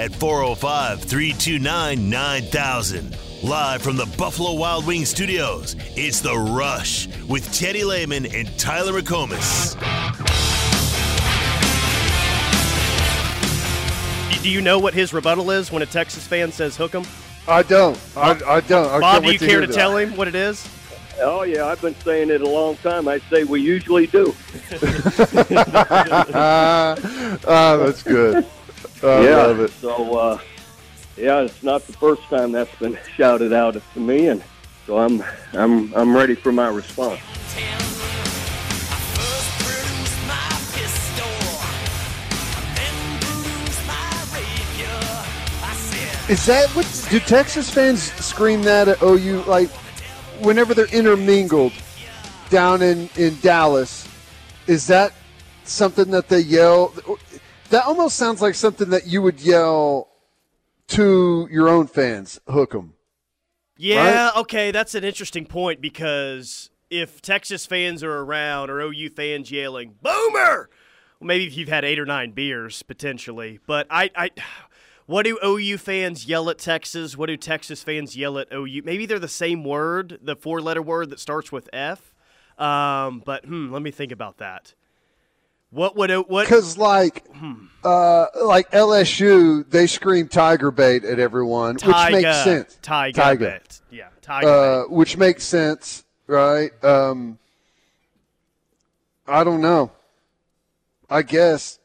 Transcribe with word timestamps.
at 0.00 0.14
405 0.14 1.02
329 1.02 2.08
9000. 2.08 3.16
Live 3.42 3.82
from 3.82 3.96
the 3.96 4.06
Buffalo 4.16 4.54
Wild 4.54 4.86
Wings 4.86 5.10
studios, 5.10 5.76
it's 5.94 6.20
The 6.20 6.34
Rush 6.34 7.06
with 7.28 7.52
Teddy 7.52 7.84
Lehman 7.84 8.24
and 8.34 8.58
Tyler 8.58 8.98
McComas. 8.98 9.76
Do 14.42 14.48
you 14.50 14.62
know 14.62 14.78
what 14.78 14.94
his 14.94 15.12
rebuttal 15.12 15.50
is 15.50 15.70
when 15.70 15.82
a 15.82 15.86
Texas 15.86 16.26
fan 16.26 16.50
says 16.50 16.78
hook 16.78 16.94
'em? 16.94 17.04
I 17.46 17.62
don't. 17.62 17.98
I, 18.16 18.30
I 18.46 18.60
don't. 18.60 18.88
I 18.90 19.00
Bob, 19.00 19.12
can't 19.12 19.24
do 19.24 19.28
wait 19.28 19.40
you 19.42 19.46
care 19.48 19.60
to 19.60 19.66
that. 19.66 19.74
tell 19.74 19.98
him 19.98 20.16
what 20.16 20.28
it 20.28 20.34
is? 20.34 20.66
Oh 21.20 21.42
yeah, 21.42 21.66
I've 21.66 21.82
been 21.82 21.94
saying 21.96 22.30
it 22.30 22.40
a 22.40 22.48
long 22.48 22.76
time. 22.76 23.06
I 23.06 23.18
say 23.30 23.44
we 23.44 23.60
usually 23.60 24.06
do. 24.06 24.34
Ah, 26.32 27.76
that's 27.76 28.02
good. 28.02 28.46
I 29.02 29.24
yeah. 29.24 29.36
love 29.36 29.60
it. 29.60 29.70
So 29.70 30.18
uh, 30.18 30.38
yeah, 31.16 31.40
it's 31.40 31.62
not 31.62 31.86
the 31.86 31.92
first 31.94 32.22
time 32.24 32.52
that's 32.52 32.74
been 32.76 32.98
shouted 33.16 33.52
out 33.52 33.80
to 33.94 34.00
me, 34.00 34.28
and 34.28 34.42
so 34.86 34.98
I'm 34.98 35.22
I'm 35.52 35.94
I'm 35.94 36.16
ready 36.16 36.34
for 36.34 36.52
my 36.52 36.68
response. 36.68 37.20
Is 46.28 46.46
that 46.46 46.68
what? 46.76 47.08
Do 47.10 47.18
Texas 47.18 47.68
fans 47.68 48.12
scream 48.24 48.62
that 48.62 48.86
at 48.86 49.02
OU? 49.02 49.42
Like 49.48 49.68
whenever 50.40 50.74
they're 50.74 50.94
intermingled 50.94 51.72
down 52.50 52.82
in 52.82 53.08
in 53.16 53.36
Dallas, 53.40 54.06
is 54.68 54.86
that 54.86 55.12
something 55.64 56.10
that 56.12 56.28
they 56.28 56.40
yell? 56.40 56.94
That 57.70 57.86
almost 57.86 58.16
sounds 58.16 58.42
like 58.42 58.54
something 58.54 58.90
that 58.90 59.06
you 59.06 59.22
would 59.22 59.40
yell 59.40 60.08
to 60.88 61.48
your 61.50 61.68
own 61.68 61.86
fans. 61.86 62.40
Hook 62.48 62.74
'em. 62.74 62.94
Yeah, 63.76 64.32
okay, 64.36 64.72
that's 64.72 64.94
an 64.94 65.04
interesting 65.04 65.46
point 65.46 65.80
because 65.80 66.70
if 66.90 67.22
Texas 67.22 67.64
fans 67.64 68.02
are 68.02 68.18
around 68.18 68.70
or 68.70 68.80
OU 68.80 69.10
fans 69.10 69.50
yelling 69.50 69.94
"Boomer," 70.02 70.68
well, 71.20 71.26
maybe 71.26 71.46
if 71.46 71.56
you've 71.56 71.68
had 71.68 71.84
eight 71.84 71.98
or 71.98 72.04
nine 72.04 72.32
beers 72.32 72.82
potentially. 72.82 73.60
But 73.66 73.86
I, 73.88 74.10
I, 74.16 74.30
what 75.06 75.24
do 75.24 75.38
OU 75.44 75.78
fans 75.78 76.26
yell 76.26 76.50
at 76.50 76.58
Texas? 76.58 77.16
What 77.16 77.26
do 77.26 77.36
Texas 77.36 77.82
fans 77.84 78.16
yell 78.16 78.36
at 78.38 78.52
OU? 78.52 78.82
Maybe 78.84 79.06
they're 79.06 79.18
the 79.20 79.28
same 79.28 79.64
word, 79.64 80.18
the 80.20 80.36
four-letter 80.36 80.82
word 80.82 81.10
that 81.10 81.20
starts 81.20 81.52
with 81.52 81.68
F. 81.72 82.14
Um, 82.58 83.22
but 83.24 83.44
hmm, 83.44 83.72
let 83.72 83.80
me 83.80 83.90
think 83.92 84.12
about 84.12 84.38
that. 84.38 84.74
What 85.70 85.96
would 85.96 86.10
it? 86.10 86.28
what? 86.28 86.44
Because 86.44 86.76
like, 86.76 87.24
uh, 87.84 88.26
like 88.44 88.70
LSU, 88.72 89.68
they 89.70 89.86
scream 89.86 90.28
"Tiger 90.28 90.70
bait" 90.70 91.04
at 91.04 91.18
everyone, 91.18 91.74
which 91.76 92.10
makes 92.10 92.44
sense. 92.44 92.78
Tiger, 92.82 93.14
Tiger. 93.14 93.44
bet. 93.44 93.80
Yeah, 93.90 94.08
Tiger. 94.22 94.48
uh, 94.48 94.82
bet. 94.82 94.90
which 94.90 95.16
makes 95.16 95.44
sense, 95.44 96.04
right? 96.26 96.70
Um, 96.84 97.38
I 99.26 99.44
don't 99.44 99.60
know. 99.60 99.92
I 101.08 101.22
guess, 101.22 101.78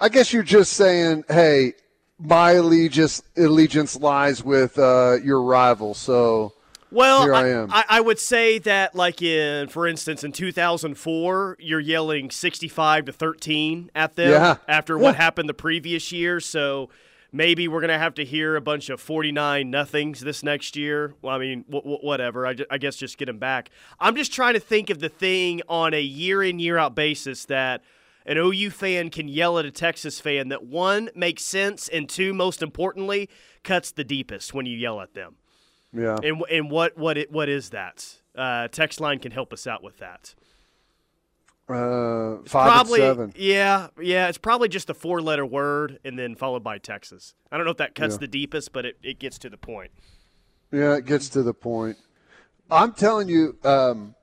I 0.00 0.08
guess 0.08 0.32
you're 0.32 0.42
just 0.42 0.72
saying, 0.72 1.24
hey, 1.28 1.74
my 2.18 2.52
allegiance 2.52 3.22
allegiance 3.36 3.96
lies 3.96 4.42
with 4.42 4.78
uh, 4.78 5.16
your 5.22 5.42
rival, 5.42 5.92
so 5.94 6.53
Well, 6.94 7.22
Here 7.24 7.34
I 7.34 7.40
I, 7.40 7.48
am. 7.48 7.72
I, 7.72 7.84
I 7.88 8.00
would 8.00 8.18
say 8.18 8.58
that, 8.60 8.94
like 8.94 9.20
in, 9.20 9.68
for 9.68 9.86
instance, 9.86 10.22
in 10.24 10.32
2004, 10.32 11.56
you're 11.58 11.80
yelling 11.80 12.30
65 12.30 13.06
to 13.06 13.12
13 13.12 13.90
at 13.94 14.16
them 14.16 14.30
Yeah. 14.30 14.56
after 14.68 14.96
what 14.96 15.16
happened 15.16 15.48
the 15.48 15.54
previous 15.54 16.12
year. 16.12 16.40
So 16.40 16.90
maybe 17.32 17.66
we're 17.68 17.80
gonna 17.80 17.98
have 17.98 18.14
to 18.14 18.24
hear 18.24 18.54
a 18.56 18.60
bunch 18.60 18.88
of 18.90 19.00
49 19.00 19.70
nothings 19.70 20.20
this 20.20 20.42
next 20.42 20.76
year. 20.76 21.14
Well, 21.20 21.34
I 21.34 21.38
mean, 21.38 21.62
w- 21.64 21.82
w- 21.82 21.98
whatever. 22.00 22.46
I, 22.46 22.54
ju- 22.54 22.66
I 22.70 22.78
guess 22.78 22.96
just 22.96 23.18
get 23.18 23.26
them 23.26 23.38
back. 23.38 23.70
I'm 23.98 24.14
just 24.14 24.32
trying 24.32 24.54
to 24.54 24.60
think 24.60 24.88
of 24.90 25.00
the 25.00 25.08
thing 25.08 25.62
on 25.68 25.94
a 25.94 26.00
year 26.02 26.42
in 26.42 26.58
year 26.58 26.78
out 26.78 26.94
basis 26.94 27.44
that. 27.46 27.82
An 28.26 28.38
OU 28.38 28.70
fan 28.70 29.10
can 29.10 29.28
yell 29.28 29.58
at 29.58 29.66
a 29.66 29.70
Texas 29.70 30.18
fan 30.18 30.48
that 30.48 30.64
one 30.64 31.10
makes 31.14 31.42
sense 31.42 31.88
and 31.88 32.08
two, 32.08 32.32
most 32.32 32.62
importantly, 32.62 33.28
cuts 33.62 33.92
the 33.92 34.02
deepest 34.02 34.54
when 34.54 34.64
you 34.64 34.78
yell 34.78 35.02
at 35.02 35.12
them. 35.12 35.34
Yeah. 35.94 36.16
And 36.22 36.42
and 36.50 36.70
what 36.70 36.96
what 36.98 37.16
it, 37.18 37.30
what 37.32 37.48
is 37.48 37.70
that? 37.70 38.16
Uh, 38.34 38.68
text 38.68 39.00
line 39.00 39.18
can 39.20 39.32
help 39.32 39.52
us 39.52 39.66
out 39.66 39.82
with 39.82 39.98
that. 39.98 40.34
Uh, 41.66 42.42
five 42.46 42.70
probably, 42.70 43.00
seven. 43.00 43.32
yeah, 43.36 43.88
yeah. 44.00 44.28
It's 44.28 44.36
probably 44.36 44.68
just 44.68 44.90
a 44.90 44.94
four 44.94 45.22
letter 45.22 45.46
word 45.46 45.98
and 46.04 46.18
then 46.18 46.34
followed 46.34 46.62
by 46.62 46.76
Texas. 46.78 47.34
I 47.50 47.56
don't 47.56 47.64
know 47.64 47.70
if 47.70 47.78
that 47.78 47.94
cuts 47.94 48.14
Yeah. 48.14 48.18
the 48.18 48.28
deepest, 48.28 48.72
but 48.72 48.84
it, 48.84 48.98
it 49.02 49.18
gets 49.18 49.38
to 49.38 49.48
the 49.48 49.56
point. 49.56 49.90
Yeah, 50.70 50.96
it 50.96 51.06
gets 51.06 51.30
to 51.30 51.42
the 51.42 51.54
point. 51.54 51.96
I'm 52.70 52.92
telling 52.92 53.28
you, 53.28 53.56
um, 53.64 54.14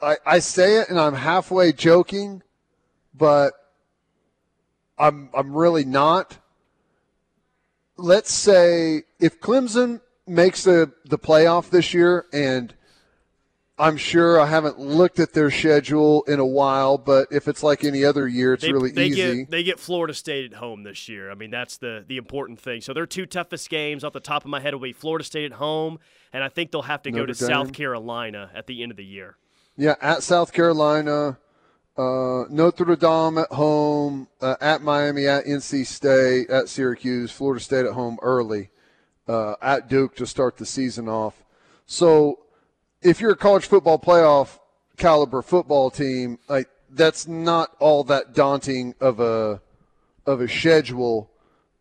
I, 0.00 0.16
I 0.26 0.38
say 0.40 0.78
it 0.80 0.88
and 0.88 0.98
I'm 0.98 1.14
halfway 1.14 1.72
joking, 1.72 2.42
but 3.14 3.52
I'm 4.98 5.30
I'm 5.34 5.54
really 5.54 5.84
not. 5.84 6.38
Let's 7.96 8.32
say 8.32 9.02
if 9.20 9.40
Clemson 9.40 10.00
makes 10.26 10.64
the 10.64 10.92
the 11.04 11.18
playoff 11.18 11.70
this 11.70 11.92
year, 11.94 12.26
and 12.32 12.74
I'm 13.78 13.96
sure 13.96 14.40
I 14.40 14.46
haven't 14.46 14.78
looked 14.78 15.18
at 15.18 15.32
their 15.32 15.50
schedule 15.50 16.22
in 16.28 16.38
a 16.38 16.46
while, 16.46 16.96
but 16.96 17.26
if 17.32 17.48
it's 17.48 17.62
like 17.62 17.82
any 17.82 18.04
other 18.04 18.28
year, 18.28 18.52
it's 18.54 18.62
They, 18.62 18.72
really 18.72 18.92
they 18.92 19.06
easy. 19.06 19.36
get 19.44 19.50
they 19.50 19.62
get 19.64 19.80
Florida 19.80 20.14
State 20.14 20.52
at 20.52 20.58
home 20.58 20.84
this 20.84 21.08
year. 21.08 21.30
I 21.30 21.34
mean, 21.34 21.50
that's 21.50 21.76
the 21.78 22.04
the 22.06 22.16
important 22.16 22.60
thing. 22.60 22.80
So 22.80 22.92
their 22.94 23.06
two 23.06 23.26
toughest 23.26 23.68
games 23.68 24.04
off 24.04 24.12
the 24.12 24.20
top 24.20 24.44
of 24.44 24.50
my 24.50 24.60
head 24.60 24.74
will 24.74 24.80
be 24.80 24.92
Florida 24.92 25.24
State 25.24 25.46
at 25.46 25.58
home, 25.58 25.98
and 26.32 26.44
I 26.44 26.48
think 26.48 26.70
they'll 26.70 26.82
have 26.82 27.02
to 27.02 27.10
go 27.10 27.26
to 27.26 27.32
Dame. 27.34 27.48
South 27.48 27.72
Carolina 27.72 28.50
at 28.54 28.66
the 28.66 28.82
end 28.82 28.92
of 28.92 28.96
the 28.96 29.04
year. 29.04 29.36
Yeah, 29.76 29.96
at 30.00 30.22
South 30.22 30.52
Carolina, 30.52 31.36
uh, 31.98 32.44
Notre 32.48 32.94
Dame 32.94 33.38
at 33.38 33.50
home, 33.50 34.28
uh, 34.40 34.54
at 34.60 34.82
Miami, 34.82 35.26
at 35.26 35.46
NC 35.46 35.84
State, 35.84 36.48
at 36.48 36.68
Syracuse, 36.68 37.32
Florida 37.32 37.60
State 37.60 37.86
at 37.86 37.92
home 37.94 38.18
early, 38.22 38.70
uh, 39.28 39.54
at 39.62 39.88
Duke 39.88 40.16
to 40.16 40.26
start 40.26 40.56
the 40.56 40.66
season 40.66 41.08
off. 41.08 41.42
So, 41.86 42.40
if 43.02 43.20
you're 43.20 43.32
a 43.32 43.36
college 43.36 43.66
football 43.66 43.98
playoff 43.98 44.58
caliber 44.96 45.42
football 45.42 45.90
team, 45.90 46.38
like 46.48 46.68
that's 46.90 47.26
not 47.26 47.74
all 47.78 48.04
that 48.04 48.34
daunting 48.34 48.94
of 49.00 49.20
a 49.20 49.60
of 50.26 50.40
a 50.40 50.48
schedule. 50.48 51.30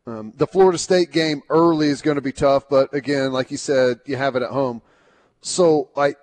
Um, 0.06 0.34
the 0.36 0.48
Florida 0.48 0.78
State 0.78 1.12
game 1.12 1.44
early 1.50 1.88
is 1.88 2.02
going 2.02 2.16
to 2.16 2.22
be 2.22 2.34
tough, 2.34 2.68
but 2.70 2.94
again, 2.94 3.32
like 3.32 3.52
you 3.52 3.58
said, 3.58 4.02
you 4.06 4.18
have 4.18 4.36
it 4.36 4.44
at 4.44 4.50
home. 4.50 4.82
So, 5.42 5.90
like 5.96 6.18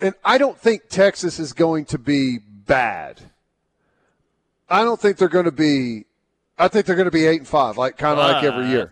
and 0.00 0.14
I 0.24 0.38
don't 0.38 0.58
think 0.58 0.88
Texas 0.88 1.38
is 1.38 1.52
going 1.52 1.86
to 1.86 1.98
be 1.98 2.38
bad. 2.38 3.20
I 4.68 4.84
don't 4.84 5.00
think 5.00 5.16
they're 5.16 5.28
going 5.28 5.44
to 5.46 5.52
be. 5.52 6.04
I 6.58 6.68
think 6.68 6.86
they're 6.86 6.96
going 6.96 7.06
to 7.06 7.12
be 7.12 7.26
eight 7.26 7.38
and 7.38 7.48
five, 7.48 7.76
like 7.76 7.96
kind 7.96 8.18
of 8.18 8.26
like 8.26 8.44
every 8.44 8.68
year. 8.68 8.90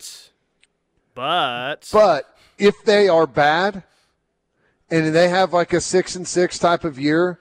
But 1.15 1.89
But 1.93 2.37
if 2.59 2.75
they 2.85 3.09
are 3.09 3.27
bad, 3.27 3.83
and 4.91 5.15
they 5.15 5.29
have 5.29 5.53
like 5.53 5.73
a 5.73 5.81
six 5.81 6.17
and 6.17 6.27
six 6.27 6.59
type 6.59 6.85
of 6.85 6.99
year, 6.99 7.39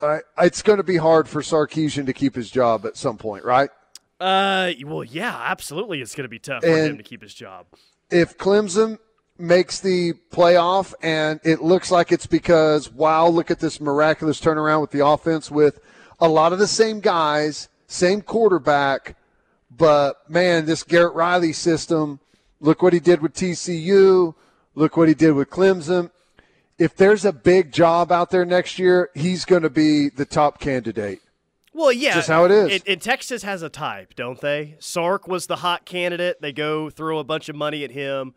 I 0.00 0.20
it's 0.38 0.62
going 0.62 0.76
to 0.76 0.82
be 0.84 0.96
hard 0.96 1.28
for 1.28 1.42
Sarkisian 1.42 2.06
to 2.06 2.12
keep 2.12 2.34
his 2.34 2.50
job 2.50 2.86
at 2.86 2.96
some 2.96 3.16
point, 3.18 3.44
right? 3.44 3.70
uh, 4.20 4.72
well, 4.84 5.04
yeah, 5.04 5.36
absolutely, 5.44 6.00
it's 6.00 6.14
going 6.14 6.24
to 6.24 6.28
be 6.28 6.38
tough 6.40 6.62
for 6.62 6.68
him 6.68 6.96
to 6.96 7.02
keep 7.04 7.22
his 7.22 7.34
job. 7.34 7.66
if 8.10 8.36
Clemson 8.38 8.98
makes 9.40 9.78
the 9.80 10.12
playoff 10.32 10.92
and 11.02 11.38
it 11.44 11.62
looks 11.62 11.92
like 11.92 12.10
it's 12.10 12.26
because 12.26 12.90
wow 12.90 13.28
look 13.28 13.52
at 13.52 13.60
this 13.60 13.80
miraculous 13.80 14.40
turnaround 14.40 14.80
with 14.80 14.90
the 14.90 15.06
offense 15.06 15.48
with 15.48 15.78
a 16.18 16.28
lot 16.28 16.52
of 16.52 16.58
the 16.58 16.66
same 16.66 16.98
guys 16.98 17.68
same 17.86 18.20
quarterback 18.20 19.14
but 19.78 20.28
man 20.28 20.66
this 20.66 20.82
Garrett 20.82 21.14
Riley 21.14 21.52
system 21.54 22.20
look 22.60 22.82
what 22.82 22.92
he 22.92 23.00
did 23.00 23.22
with 23.22 23.32
TCU 23.32 24.34
look 24.74 24.96
what 24.96 25.08
he 25.08 25.14
did 25.14 25.32
with 25.32 25.48
Clemson 25.48 26.10
if 26.78 26.94
there's 26.94 27.24
a 27.24 27.32
big 27.32 27.72
job 27.72 28.12
out 28.12 28.30
there 28.30 28.44
next 28.44 28.78
year 28.78 29.08
he's 29.14 29.44
going 29.44 29.62
to 29.62 29.70
be 29.70 30.08
the 30.10 30.24
top 30.26 30.60
candidate 30.60 31.20
Well, 31.72 31.92
yeah, 31.92 32.14
Just 32.14 32.28
how 32.28 32.44
it 32.44 32.50
is. 32.50 32.72
And, 32.72 32.82
and 32.88 33.00
Texas 33.00 33.42
has 33.44 33.62
a 33.62 33.68
type, 33.68 34.14
don't 34.16 34.40
they? 34.40 34.74
Sark 34.80 35.28
was 35.28 35.46
the 35.46 35.56
hot 35.56 35.84
candidate. 35.84 36.40
They 36.40 36.52
go 36.52 36.90
throw 36.90 37.18
a 37.20 37.24
bunch 37.24 37.48
of 37.48 37.54
money 37.54 37.84
at 37.84 37.92
him. 37.92 38.34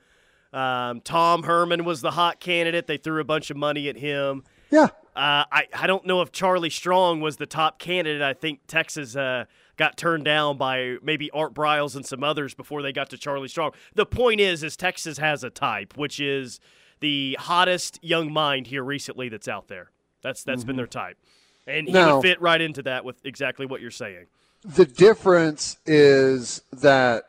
Um, 0.54 1.02
Tom 1.02 1.44
Herman 1.44 1.84
was 1.86 2.02
the 2.02 2.12
hot 2.12 2.40
candidate. 2.40 2.86
They 2.86 2.98
threw 2.98 3.20
a 3.20 3.24
bunch 3.24 3.50
of 3.50 3.58
money 3.58 3.90
at 3.90 3.96
him. 3.98 4.44
yeah 4.70 4.90
Uh, 5.16 5.44
I 5.52 5.68
I 5.74 5.88
don't 5.88 6.06
know 6.06 6.22
if 6.22 6.32
Charlie 6.32 6.70
Strong 6.70 7.22
was 7.22 7.38
the 7.38 7.46
top 7.48 7.80
candidate. 7.80 8.22
I 8.22 8.34
think 8.34 8.60
Texas 8.68 9.16
uh, 9.16 9.46
got 9.78 9.98
turned 9.98 10.26
down 10.26 10.58
by 10.58 10.98
maybe 11.02 11.30
Art 11.32 11.54
Briles 11.54 11.96
and 11.96 12.06
some 12.06 12.24
others 12.24 12.54
before 12.54 12.82
they 12.82 12.92
got 12.92 13.10
to 13.12 13.18
Charlie 13.18 13.48
Strong. 13.48 13.72
The 13.96 14.06
point 14.06 14.40
is, 14.40 14.64
is 14.64 14.76
Texas 14.78 15.18
has 15.18 15.44
a 15.44 15.50
type, 15.50 15.98
which 15.98 16.20
is 16.20 16.60
the 17.00 17.36
hottest 17.40 18.00
young 18.04 18.32
mind 18.32 18.68
here 18.68 18.84
recently 18.84 19.30
that's 19.30 19.48
out 19.48 19.68
there. 19.68 19.90
That's 20.22 20.44
that's 20.44 20.64
been 20.64 20.76
their 20.76 20.86
type, 20.88 21.18
and 21.66 21.88
he 21.88 21.94
Now- 21.94 22.18
would 22.18 22.22
fit 22.22 22.40
right 22.42 22.62
into 22.62 22.84
that 22.84 23.04
with 23.04 23.18
exactly 23.26 23.66
what 23.66 23.82
you're 23.82 23.90
saying. 23.92 24.28
the 24.64 24.86
difference 24.86 25.78
is 25.88 26.62
that 26.72 27.24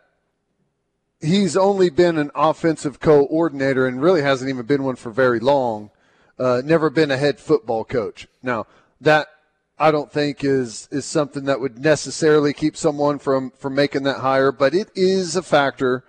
he's 1.21 1.57
only 1.57 1.89
been 1.89 2.19
an 2.19 2.31
offensive 2.35 3.01
coordinator 3.01 3.87
and 3.87 4.03
really 4.03 4.21
hasn't 4.23 4.51
even 4.51 4.67
been 4.67 4.83
one 4.83 4.97
for 4.97 5.11
very 5.11 5.41
long. 5.41 5.91
Uh, 6.39 6.61
never 6.65 6.91
been 6.91 7.11
a 7.11 7.17
head 7.17 7.39
football 7.39 7.85
coach. 7.85 8.27
Now 8.43 8.67
that 9.01 9.29
I 9.79 9.91
don't 9.91 10.13
think 10.13 10.45
is 10.45 10.89
is 10.91 11.05
something 11.05 11.45
that 11.45 11.61
would 11.61 11.79
necessarily 11.79 12.53
keep 12.53 12.77
someone 12.77 13.19
from 13.19 13.51
from 13.53 13.75
making 13.75 14.05
that 14.05 14.19
hire, 14.19 14.53
but 14.53 14.75
it 14.75 14.91
is 14.95 15.37
a 15.37 15.43
factor. 15.43 16.05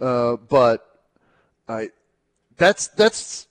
Uh, 0.00 0.36
but 0.36 0.84
I 1.68 1.90
that's 2.56 2.88
that's 2.88 3.46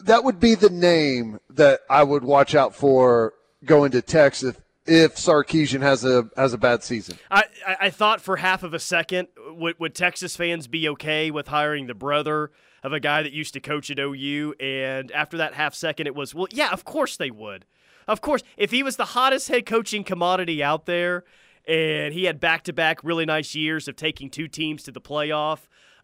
that 0.00 0.24
would 0.24 0.40
be 0.40 0.54
the 0.54 0.70
name 0.70 1.38
that 1.50 1.80
I 1.88 2.02
would 2.02 2.24
watch 2.24 2.54
out 2.54 2.74
for 2.74 3.34
going 3.64 3.92
to 3.92 4.02
Texas 4.02 4.56
if 4.86 5.14
Sarkisian 5.14 5.80
has 5.82 6.04
a 6.04 6.28
has 6.36 6.52
a 6.52 6.58
bad 6.58 6.82
season. 6.82 7.18
I, 7.30 7.44
I 7.66 7.90
thought 7.90 8.20
for 8.20 8.36
half 8.36 8.62
of 8.62 8.74
a 8.74 8.78
second 8.78 9.28
would, 9.36 9.78
would 9.78 9.94
Texas 9.94 10.36
fans 10.36 10.66
be 10.66 10.88
okay 10.90 11.30
with 11.30 11.48
hiring 11.48 11.86
the 11.86 11.94
brother 11.94 12.50
of 12.82 12.92
a 12.92 13.00
guy 13.00 13.22
that 13.22 13.32
used 13.32 13.54
to 13.54 13.60
coach 13.60 13.90
at 13.90 13.98
OU? 13.98 14.54
And 14.58 15.12
after 15.12 15.36
that 15.36 15.54
half 15.54 15.74
second, 15.74 16.06
it 16.06 16.14
was 16.14 16.34
well, 16.34 16.48
yeah, 16.50 16.72
of 16.72 16.84
course 16.84 17.16
they 17.16 17.30
would. 17.30 17.64
Of 18.06 18.20
course, 18.20 18.42
if 18.56 18.70
he 18.70 18.82
was 18.82 18.96
the 18.96 19.06
hottest 19.06 19.48
head 19.48 19.66
coaching 19.66 20.04
commodity 20.04 20.62
out 20.62 20.86
there, 20.86 21.24
and 21.66 22.12
he 22.12 22.24
had 22.24 22.40
back 22.40 22.64
to 22.64 22.72
back 22.72 23.04
really 23.04 23.24
nice 23.24 23.54
years 23.54 23.88
of 23.88 23.96
taking 23.96 24.30
two 24.30 24.48
teams 24.48 24.82
to 24.84 24.92
the 24.92 25.00
playoff. 25.00 25.60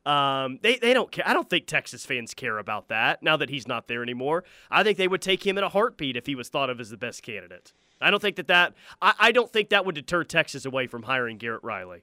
Um, 0.07 0.59
they, 0.63 0.77
they 0.77 0.95
don't 0.95 1.11
care. 1.11 1.27
I 1.29 1.35
don't 1.35 1.51
think 1.51 1.67
Texas 1.67 2.07
fans 2.07 2.33
care 2.33 2.59
about 2.59 2.89
that 2.89 3.23
now 3.23 3.37
that 3.37 3.51
he's 3.51 3.69
not 3.69 3.89
there 3.89 4.03
anymore. 4.03 4.45
I 4.71 4.83
think 4.83 4.97
they 4.97 5.09
would 5.09 5.21
take 5.21 5.47
him 5.47 5.59
in 5.59 5.65
a 5.65 5.69
heartbeat 5.69 6.17
if 6.17 6.27
he 6.27 6.35
was 6.35 6.49
thought 6.49 6.71
of 6.71 6.81
as 6.81 6.91
the 6.91 6.97
best 6.97 7.23
candidate. 7.23 7.73
I 8.01 8.11
don't 8.11 8.21
think 8.23 8.37
that 8.37 8.47
that 8.47 8.75
I, 9.03 9.15
I 9.19 9.33
don't 9.33 9.53
think 9.53 9.71
that 9.71 9.85
would 9.85 9.97
deter 9.97 10.25
Texas 10.25 10.65
away 10.65 10.87
from 10.87 11.03
hiring 11.03 11.37
Garrett 11.37 11.65
Riley. 11.65 12.03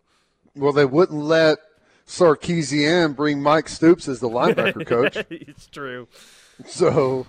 Well, 0.56 0.74
they 0.74 0.86
wouldn't 0.86 1.20
let 1.20 1.58
Sarkisian 2.06 3.16
bring 3.16 3.42
Mike 3.42 3.70
Stoops 3.70 4.08
as 4.08 4.20
the 4.20 4.30
linebacker 4.30 4.86
coach. 4.86 5.16
it's 5.30 5.68
true. 5.68 6.08
So, 6.66 7.26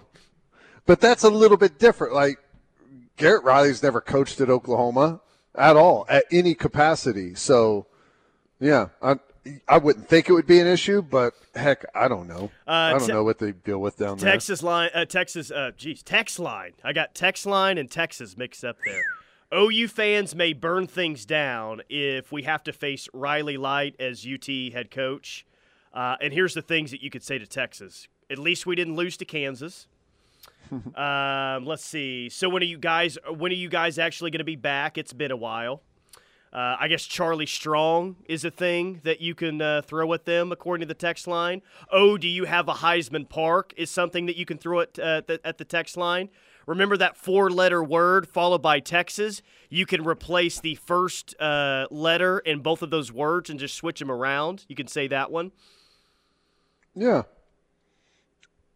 but 0.84 1.00
that's 1.00 1.24
a 1.24 1.30
little 1.30 1.56
bit 1.56 1.78
different. 1.78 2.12
Like 2.12 2.38
Garrett 3.16 3.44
Riley's 3.44 3.82
never 3.82 4.00
coached 4.00 4.40
at 4.40 4.50
Oklahoma 4.50 5.20
at 5.54 5.76
all 5.76 6.06
at 6.08 6.24
any 6.30 6.54
capacity. 6.54 7.34
So, 7.34 7.86
yeah, 8.60 8.88
I, 9.02 9.16
I 9.68 9.78
wouldn't 9.78 10.08
think 10.08 10.28
it 10.28 10.32
would 10.32 10.46
be 10.46 10.60
an 10.60 10.66
issue, 10.66 11.02
but 11.02 11.34
heck, 11.54 11.84
I 11.94 12.08
don't 12.08 12.28
know. 12.28 12.50
Uh, 12.66 12.70
I 12.70 12.90
don't 12.90 13.06
te- 13.06 13.12
know 13.12 13.24
what 13.24 13.38
they 13.38 13.52
deal 13.52 13.78
with 13.78 13.96
down 13.96 14.18
there. 14.18 14.30
Texas 14.32 14.62
line, 14.62 14.90
uh, 14.94 15.04
Texas, 15.04 15.50
uh, 15.50 15.70
geez, 15.76 16.02
text 16.02 16.38
line. 16.38 16.72
I 16.84 16.92
got 16.92 17.14
text 17.14 17.46
line 17.46 17.78
and 17.78 17.90
Texas 17.90 18.36
mixed 18.36 18.64
up 18.64 18.76
there. 18.84 19.04
OU 19.54 19.88
fans 19.88 20.34
may 20.34 20.52
burn 20.52 20.86
things 20.86 21.24
down 21.24 21.80
if 21.88 22.32
we 22.32 22.42
have 22.42 22.64
to 22.64 22.72
face 22.72 23.08
Riley 23.12 23.56
Light 23.56 23.94
as 24.00 24.26
UT 24.26 24.46
head 24.72 24.90
coach. 24.90 25.46
Uh, 25.92 26.16
and 26.20 26.32
here's 26.32 26.52
the 26.54 26.62
things 26.62 26.90
that 26.90 27.02
you 27.02 27.10
could 27.10 27.22
say 27.22 27.38
to 27.38 27.46
Texas. 27.46 28.08
At 28.28 28.38
least 28.38 28.66
we 28.66 28.74
didn't 28.74 28.96
lose 28.96 29.16
to 29.18 29.24
Kansas. 29.24 29.86
um, 30.96 31.66
let's 31.66 31.84
see. 31.84 32.28
So 32.28 32.48
when 32.48 32.62
are 32.62 32.66
you 32.66 32.78
guys? 32.78 33.18
When 33.28 33.52
are 33.52 33.56
you 33.56 33.68
guys 33.68 33.98
actually 33.98 34.30
going 34.30 34.38
to 34.38 34.44
be 34.44 34.56
back? 34.56 34.98
It's 34.98 35.12
been 35.12 35.30
a 35.30 35.36
while. 35.36 35.82
Uh, 36.52 36.76
I 36.80 36.88
guess 36.88 37.04
Charlie 37.04 37.44
Strong 37.44 38.16
is 38.26 38.44
a 38.44 38.50
thing 38.50 39.00
that 39.04 39.20
you 39.20 39.34
can 39.34 39.60
uh, 39.60 39.82
throw 39.82 40.12
at 40.14 40.24
them, 40.24 40.52
according 40.52 40.86
to 40.86 40.86
the 40.86 40.98
text 40.98 41.26
line. 41.26 41.60
Oh, 41.92 42.16
do 42.16 42.28
you 42.28 42.44
have 42.44 42.68
a 42.68 42.72
Heisman 42.74 43.28
Park? 43.28 43.74
Is 43.76 43.90
something 43.90 44.24
that 44.26 44.36
you 44.36 44.46
can 44.46 44.56
throw 44.56 44.80
at, 44.80 44.98
uh, 44.98 45.20
the, 45.26 45.40
at 45.44 45.58
the 45.58 45.66
text 45.66 45.98
line. 45.98 46.30
Remember 46.66 46.96
that 46.96 47.16
four 47.16 47.50
letter 47.50 47.82
word 47.84 48.26
followed 48.26 48.62
by 48.62 48.80
Texas? 48.80 49.42
You 49.68 49.86
can 49.86 50.02
replace 50.04 50.58
the 50.58 50.76
first 50.76 51.34
uh, 51.38 51.86
letter 51.90 52.38
in 52.38 52.60
both 52.60 52.82
of 52.82 52.90
those 52.90 53.12
words 53.12 53.50
and 53.50 53.60
just 53.60 53.74
switch 53.74 54.00
them 54.00 54.10
around. 54.10 54.64
You 54.66 54.74
can 54.74 54.88
say 54.88 55.06
that 55.08 55.30
one. 55.30 55.52
Yeah. 56.94 57.22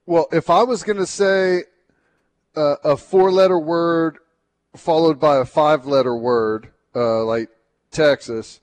Well, 0.07 0.29
if 0.33 0.51
I 0.51 0.63
was 0.63 0.83
going 0.83 0.99
to 0.99 1.07
say 1.07 1.65
uh, 2.57 2.77
a 2.85 2.97
four 2.97 3.31
letter 3.31 3.59
word 3.59 4.19
followed 4.77 5.19
by 5.19 5.39
a 5.39 5.45
five 5.45 5.87
letter 5.87 6.17
word, 6.17 6.71
uh, 6.95 7.25
like 7.25 7.49
Texas, 7.91 8.61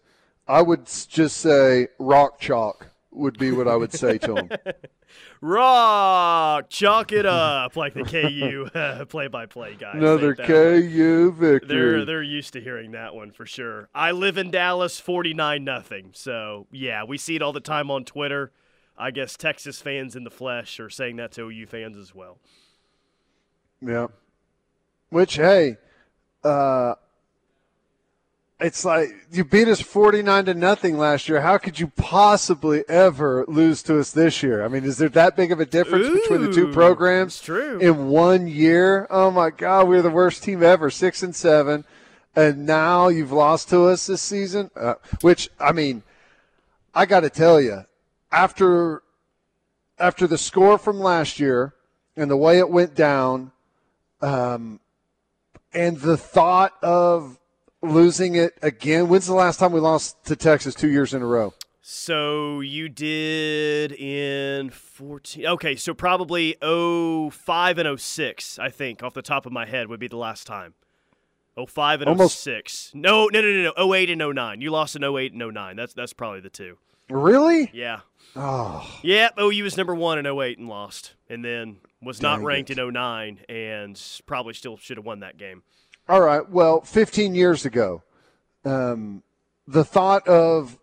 I 0.47 0.61
would 0.61 0.85
just 0.85 1.37
say 1.37 1.89
rock 1.99 2.39
chalk 2.39 2.87
would 3.11 3.37
be 3.37 3.51
what 3.51 3.67
I 3.67 3.75
would 3.75 3.93
say 3.93 4.17
to 4.19 4.35
him. 4.35 4.49
rock, 5.41 6.69
chalk 6.69 7.11
it 7.11 7.25
up 7.25 7.75
like 7.75 7.93
the 7.93 8.03
KU 8.03 9.05
play-by-play 9.09 9.75
guys. 9.75 9.95
Another 9.95 10.35
KU 10.35 11.31
victory. 11.31 11.67
They're 11.67 12.05
they're 12.05 12.23
used 12.23 12.53
to 12.53 12.61
hearing 12.61 12.91
that 12.91 13.15
one 13.15 13.31
for 13.31 13.45
sure. 13.45 13.89
I 13.93 14.11
live 14.11 14.37
in 14.37 14.51
Dallas, 14.51 14.99
forty-nine 14.99 15.63
nothing. 15.63 16.11
So 16.13 16.67
yeah, 16.71 17.03
we 17.03 17.17
see 17.17 17.35
it 17.35 17.41
all 17.41 17.53
the 17.53 17.59
time 17.59 17.91
on 17.91 18.05
Twitter. 18.05 18.51
I 18.97 19.11
guess 19.11 19.37
Texas 19.37 19.79
fans 19.79 20.15
in 20.15 20.23
the 20.23 20.31
flesh 20.31 20.79
are 20.79 20.89
saying 20.89 21.17
that 21.17 21.31
to 21.33 21.43
OU 21.43 21.67
fans 21.67 21.97
as 21.97 22.15
well. 22.15 22.39
Yeah. 23.81 24.07
Which 25.09 25.35
hey, 25.35 25.77
uh, 26.43 26.95
it's 28.59 28.83
like 28.83 29.09
you 29.31 29.43
beat 29.43 29.67
us 29.67 29.79
49 29.79 30.45
to 30.45 30.53
nothing 30.53 30.97
last 30.97 31.29
year. 31.29 31.41
How 31.41 31.57
could 31.57 31.79
you 31.79 31.87
possibly 31.87 32.83
ever 32.89 33.45
lose 33.47 33.83
to 33.83 33.99
us 33.99 34.11
this 34.11 34.41
year? 34.41 34.65
I 34.65 34.67
mean, 34.67 34.83
is 34.83 34.97
there 34.97 35.09
that 35.09 35.35
big 35.35 35.51
of 35.51 35.59
a 35.59 35.65
difference 35.65 36.07
Ooh, 36.07 36.15
between 36.15 36.41
the 36.41 36.51
two 36.51 36.71
programs 36.71 37.39
true. 37.39 37.77
in 37.79 38.09
one 38.09 38.47
year? 38.47 39.05
Oh 39.09 39.29
my 39.29 39.51
God, 39.51 39.87
we're 39.87 40.01
the 40.01 40.09
worst 40.09 40.43
team 40.43 40.63
ever, 40.63 40.89
six 40.89 41.21
and 41.21 41.35
seven, 41.35 41.85
and 42.35 42.65
now 42.65 43.09
you've 43.09 43.31
lost 43.31 43.69
to 43.69 43.85
us 43.85 44.07
this 44.07 44.23
season. 44.23 44.71
Uh, 44.75 44.95
which 45.21 45.49
I 45.59 45.71
mean, 45.71 46.01
I 46.95 47.05
got 47.05 47.19
to 47.19 47.29
tell 47.29 47.61
you, 47.61 47.85
after 48.31 49.03
after 49.99 50.25
the 50.25 50.37
score 50.37 50.79
from 50.79 50.99
last 50.99 51.39
year 51.39 51.73
and 52.15 52.29
the 52.29 52.37
way 52.37 52.57
it 52.57 52.69
went 52.69 52.95
down, 52.95 53.51
um, 54.21 54.79
and 55.73 55.97
the 55.97 56.17
thought 56.17 56.73
of 56.81 57.39
losing 57.81 58.35
it 58.35 58.57
again. 58.61 59.07
When's 59.07 59.27
the 59.27 59.33
last 59.33 59.59
time 59.59 59.71
we 59.71 59.79
lost 59.79 60.23
to 60.25 60.35
Texas 60.35 60.75
two 60.75 60.89
years 60.89 61.13
in 61.13 61.21
a 61.21 61.25
row? 61.25 61.53
So 61.81 62.59
you 62.59 62.89
did 62.89 63.93
in 63.93 64.71
14. 64.71 65.45
Okay, 65.45 65.75
so 65.77 65.93
probably 65.93 66.57
05 66.61 67.77
and 67.77 67.99
06, 67.99 68.59
I 68.59 68.69
think, 68.69 69.03
off 69.03 69.13
the 69.13 69.21
top 69.21 69.45
of 69.45 69.53
my 69.53 69.65
head, 69.65 69.87
would 69.87 69.99
be 69.99 70.09
the 70.09 70.17
last 70.17 70.45
time. 70.45 70.73
05 71.65 72.01
and 72.01 72.09
Almost. 72.09 72.43
06. 72.43 72.91
No, 72.93 73.27
no, 73.27 73.41
no, 73.41 73.47
no, 73.51 73.73
no. 73.77 73.93
08 73.93 74.09
and 74.09 74.35
09. 74.35 74.61
You 74.61 74.69
lost 74.69 74.95
in 74.97 75.03
08 75.03 75.33
and 75.33 75.53
09. 75.53 75.75
That's 75.77 75.93
that's 75.93 76.13
probably 76.13 76.41
the 76.41 76.49
two. 76.49 76.77
Really? 77.09 77.69
Yeah. 77.73 78.01
Oh. 78.35 78.99
Yeah, 79.01 79.29
OU 79.39 79.63
was 79.63 79.77
number 79.77 79.95
one 79.95 80.19
in 80.19 80.27
08 80.27 80.57
and 80.57 80.67
lost. 80.67 81.15
And 81.29 81.43
then 81.43 81.77
was 82.01 82.21
not 82.21 82.37
Dang 82.37 82.45
ranked 82.45 82.69
it. 82.69 82.77
in 82.77 82.93
09 82.93 83.39
and 83.49 84.01
probably 84.25 84.53
still 84.53 84.77
should 84.77 84.97
have 84.97 85.05
won 85.05 85.21
that 85.21 85.37
game. 85.37 85.63
All 86.07 86.21
right. 86.21 86.47
Well, 86.49 86.81
15 86.81 87.35
years 87.35 87.65
ago, 87.65 88.03
um, 88.63 89.23
the 89.67 89.83
thought 89.83 90.27
of 90.27 90.79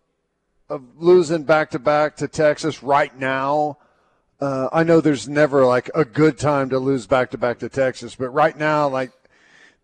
of 0.71 0.83
losing 0.97 1.44
back 1.44 1.71
to 1.71 1.78
back 1.78 2.16
to 2.16 2.28
Texas 2.28 2.83
right 2.83 3.16
now. 3.18 3.78
Uh, 4.40 4.68
I 4.73 4.83
know 4.83 5.00
there's 5.00 5.28
never 5.28 5.64
like 5.64 5.90
a 5.94 6.04
good 6.04 6.38
time 6.38 6.71
to 6.71 6.78
lose 6.78 7.06
back 7.06 7.30
to 7.30 7.38
back 7.38 7.59
to 7.61 7.68
Texas, 7.68 8.14
but 8.14 8.30
right 8.30 8.56
now, 8.56 8.88
like 8.88 9.12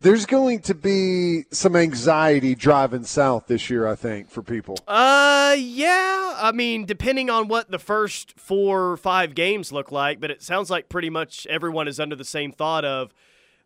there's 0.01 0.27
going 0.27 0.61
to 0.61 0.75
be 0.75 1.45
some 1.51 1.77
anxiety 1.77 2.55
driving 2.55 3.05
south 3.05 3.47
this 3.47 3.69
year, 3.69 3.87
I 3.87 3.95
think, 3.95 4.31
for 4.31 4.43
people. 4.43 4.79
Uh, 4.89 5.55
yeah. 5.59 6.37
I 6.37 6.53
mean, 6.53 6.87
depending 6.87 7.29
on 7.31 7.49
what 7.49 7.71
the 7.71 7.79
first 7.79 8.39
four 8.39 8.91
or 8.91 8.97
five 8.97 9.35
games 9.35 9.73
look 9.73 9.93
like, 9.93 10.21
but 10.21 10.31
it 10.31 10.43
sounds 10.43 10.71
like 10.71 10.89
pretty 10.89 11.11
much 11.11 11.47
everyone 11.49 11.89
is 11.89 12.01
under 12.01 12.17
the 12.17 12.25
same 12.25 12.53
thought 12.53 12.85
of 12.85 13.13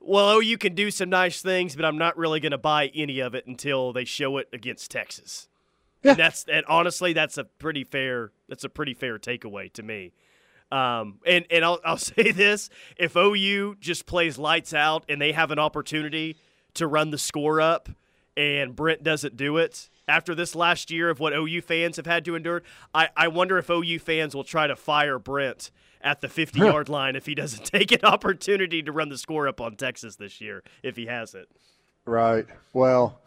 well, 0.06 0.28
oh, 0.28 0.40
you 0.40 0.58
can 0.58 0.74
do 0.74 0.90
some 0.90 1.08
nice 1.08 1.40
things, 1.40 1.74
but 1.74 1.84
I'm 1.84 1.98
not 1.98 2.16
really 2.16 2.40
going 2.40 2.52
to 2.52 2.58
buy 2.58 2.90
any 2.94 3.20
of 3.20 3.34
it 3.34 3.46
until 3.46 3.92
they 3.92 4.04
show 4.04 4.36
it 4.36 4.48
against 4.52 4.90
Texas. 4.90 5.48
Yeah. 6.02 6.10
And 6.10 6.20
that's 6.20 6.44
and 6.50 6.64
honestly, 6.68 7.14
that's 7.14 7.38
a 7.38 7.44
pretty 7.44 7.84
fair. 7.84 8.32
That's 8.48 8.64
a 8.64 8.68
pretty 8.68 8.94
fair 8.94 9.18
takeaway 9.18 9.72
to 9.72 9.82
me. 9.82 10.12
Um, 10.74 11.20
and 11.24 11.46
and 11.50 11.64
I'll, 11.64 11.80
I'll 11.84 11.96
say 11.96 12.32
this: 12.32 12.68
if 12.96 13.16
OU 13.16 13.76
just 13.80 14.06
plays 14.06 14.38
lights 14.38 14.74
out 14.74 15.04
and 15.08 15.20
they 15.20 15.32
have 15.32 15.50
an 15.50 15.58
opportunity 15.58 16.36
to 16.74 16.86
run 16.86 17.10
the 17.10 17.18
score 17.18 17.60
up, 17.60 17.88
and 18.36 18.74
Brent 18.74 19.04
doesn't 19.04 19.36
do 19.36 19.58
it 19.58 19.88
after 20.08 20.34
this 20.34 20.54
last 20.54 20.90
year 20.90 21.08
of 21.08 21.20
what 21.20 21.32
OU 21.32 21.62
fans 21.62 21.96
have 21.96 22.06
had 22.06 22.24
to 22.24 22.34
endure, 22.34 22.62
I, 22.92 23.08
I 23.16 23.28
wonder 23.28 23.56
if 23.58 23.70
OU 23.70 24.00
fans 24.00 24.34
will 24.34 24.44
try 24.44 24.66
to 24.66 24.74
fire 24.74 25.18
Brent 25.18 25.70
at 26.00 26.20
the 26.20 26.28
50 26.28 26.58
yard 26.58 26.88
line 26.88 27.16
if 27.16 27.24
he 27.24 27.34
doesn't 27.34 27.64
take 27.72 27.92
an 27.92 28.00
opportunity 28.02 28.82
to 28.82 28.92
run 28.92 29.08
the 29.08 29.16
score 29.16 29.46
up 29.48 29.60
on 29.60 29.76
Texas 29.76 30.16
this 30.16 30.40
year, 30.40 30.62
if 30.82 30.96
he 30.96 31.06
has 31.06 31.34
it. 31.34 31.48
Right. 32.04 32.46
Well, 32.72 33.20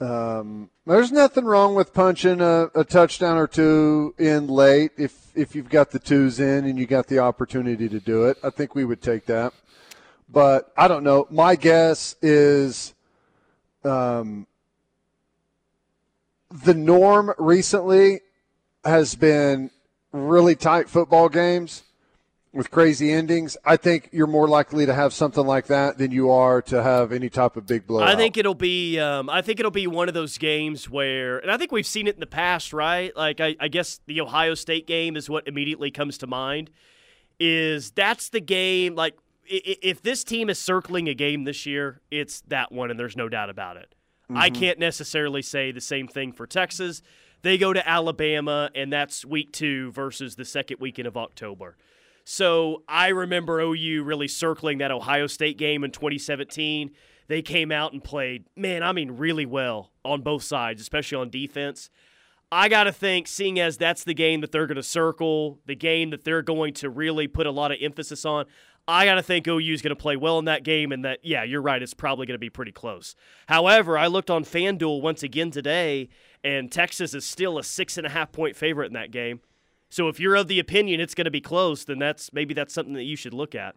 um, 0.00 0.70
there's 0.86 1.10
nothing 1.10 1.44
wrong 1.44 1.74
with 1.74 1.94
punching 1.94 2.40
a, 2.40 2.68
a, 2.74 2.84
touchdown 2.84 3.38
or 3.38 3.46
two 3.46 4.14
in 4.18 4.46
late 4.46 4.92
if 4.98 5.32
if 5.34 5.54
you've 5.54 5.70
got 5.70 5.90
the 5.90 5.98
twos 5.98 6.38
in 6.38 6.66
and 6.66 6.78
you 6.78 6.86
got 6.86 7.06
the 7.06 7.18
opportunity 7.18 7.88
to 7.88 7.98
do 7.98 8.26
it. 8.26 8.36
I 8.42 8.50
think 8.50 8.74
we 8.74 8.84
would 8.84 9.00
take 9.00 9.24
that. 9.26 9.54
But 10.28 10.72
I 10.76 10.88
don't 10.88 11.02
know. 11.02 11.26
My 11.30 11.56
guess 11.56 12.16
is 12.20 12.94
um, 13.84 14.46
the 16.50 16.74
norm 16.74 17.32
recently 17.38 18.20
has 18.84 19.14
been 19.14 19.70
really 20.12 20.54
tight 20.54 20.90
football 20.90 21.28
games 21.28 21.84
with 22.56 22.70
crazy 22.70 23.12
endings. 23.12 23.56
I 23.64 23.76
think 23.76 24.08
you're 24.12 24.26
more 24.26 24.48
likely 24.48 24.86
to 24.86 24.94
have 24.94 25.12
something 25.12 25.46
like 25.46 25.66
that 25.66 25.98
than 25.98 26.10
you 26.10 26.30
are 26.30 26.62
to 26.62 26.82
have 26.82 27.12
any 27.12 27.28
type 27.28 27.56
of 27.56 27.66
big 27.66 27.86
blowout. 27.86 28.08
I 28.08 28.16
think 28.16 28.36
it'll 28.36 28.54
be. 28.54 28.98
Um, 28.98 29.28
I 29.28 29.42
think 29.42 29.60
it'll 29.60 29.70
be 29.70 29.86
one 29.86 30.08
of 30.08 30.14
those 30.14 30.38
games 30.38 30.88
where, 30.88 31.38
and 31.38 31.50
I 31.50 31.56
think 31.56 31.72
we've 31.72 31.86
seen 31.86 32.06
it 32.06 32.14
in 32.14 32.20
the 32.20 32.26
past, 32.26 32.72
right? 32.72 33.14
Like 33.16 33.40
I, 33.40 33.56
I 33.60 33.68
guess 33.68 34.00
the 34.06 34.20
Ohio 34.20 34.54
State 34.54 34.86
game 34.86 35.16
is 35.16 35.28
what 35.28 35.46
immediately 35.46 35.90
comes 35.90 36.18
to 36.18 36.26
mind. 36.26 36.70
Is 37.38 37.90
that's 37.90 38.30
the 38.30 38.40
game? 38.40 38.94
Like 38.94 39.16
if 39.44 40.02
this 40.02 40.24
team 40.24 40.48
is 40.50 40.58
circling 40.58 41.08
a 41.08 41.14
game 41.14 41.44
this 41.44 41.66
year, 41.66 42.00
it's 42.10 42.40
that 42.48 42.72
one, 42.72 42.90
and 42.90 42.98
there's 42.98 43.16
no 43.16 43.28
doubt 43.28 43.50
about 43.50 43.76
it. 43.76 43.94
Mm-hmm. 44.30 44.38
I 44.38 44.50
can't 44.50 44.78
necessarily 44.78 45.42
say 45.42 45.70
the 45.72 45.80
same 45.80 46.08
thing 46.08 46.32
for 46.32 46.46
Texas. 46.46 47.02
They 47.42 47.58
go 47.58 47.72
to 47.72 47.88
Alabama, 47.88 48.70
and 48.74 48.92
that's 48.92 49.24
week 49.24 49.52
two 49.52 49.92
versus 49.92 50.34
the 50.34 50.44
second 50.44 50.78
weekend 50.80 51.06
of 51.06 51.16
October. 51.16 51.76
So 52.28 52.82
I 52.88 53.10
remember 53.10 53.60
OU 53.60 54.02
really 54.02 54.26
circling 54.26 54.78
that 54.78 54.90
Ohio 54.90 55.28
State 55.28 55.56
game 55.58 55.84
in 55.84 55.92
2017. 55.92 56.90
They 57.28 57.40
came 57.40 57.70
out 57.70 57.92
and 57.92 58.02
played, 58.02 58.46
man, 58.56 58.82
I 58.82 58.90
mean, 58.90 59.12
really 59.12 59.46
well 59.46 59.92
on 60.04 60.22
both 60.22 60.42
sides, 60.42 60.80
especially 60.80 61.18
on 61.18 61.30
defense. 61.30 61.88
I 62.50 62.68
got 62.68 62.84
to 62.84 62.92
think, 62.92 63.28
seeing 63.28 63.60
as 63.60 63.76
that's 63.76 64.02
the 64.02 64.12
game 64.12 64.40
that 64.40 64.50
they're 64.50 64.66
going 64.66 64.74
to 64.74 64.82
circle, 64.82 65.60
the 65.66 65.76
game 65.76 66.10
that 66.10 66.24
they're 66.24 66.42
going 66.42 66.74
to 66.74 66.90
really 66.90 67.28
put 67.28 67.46
a 67.46 67.52
lot 67.52 67.70
of 67.70 67.78
emphasis 67.80 68.24
on, 68.24 68.46
I 68.88 69.04
got 69.04 69.14
to 69.14 69.22
think 69.22 69.46
OU 69.46 69.72
is 69.72 69.82
going 69.82 69.94
to 69.94 70.00
play 70.00 70.16
well 70.16 70.40
in 70.40 70.46
that 70.46 70.64
game, 70.64 70.90
and 70.90 71.04
that, 71.04 71.20
yeah, 71.22 71.44
you're 71.44 71.62
right, 71.62 71.80
it's 71.80 71.94
probably 71.94 72.26
going 72.26 72.34
to 72.34 72.40
be 72.40 72.50
pretty 72.50 72.72
close. 72.72 73.14
However, 73.46 73.96
I 73.96 74.08
looked 74.08 74.30
on 74.30 74.44
FanDuel 74.44 75.00
once 75.00 75.22
again 75.22 75.52
today, 75.52 76.08
and 76.42 76.72
Texas 76.72 77.14
is 77.14 77.24
still 77.24 77.56
a 77.56 77.62
six 77.62 77.96
and 77.96 78.06
a 78.06 78.10
half 78.10 78.32
point 78.32 78.56
favorite 78.56 78.86
in 78.86 78.94
that 78.94 79.12
game. 79.12 79.40
So 79.88 80.08
if 80.08 80.18
you're 80.20 80.34
of 80.34 80.48
the 80.48 80.58
opinion 80.58 81.00
it's 81.00 81.14
going 81.14 81.26
to 81.26 81.30
be 81.30 81.40
close, 81.40 81.84
then 81.84 81.98
that's 81.98 82.32
maybe 82.32 82.54
that's 82.54 82.74
something 82.74 82.94
that 82.94 83.04
you 83.04 83.16
should 83.16 83.34
look 83.34 83.54
at. 83.54 83.76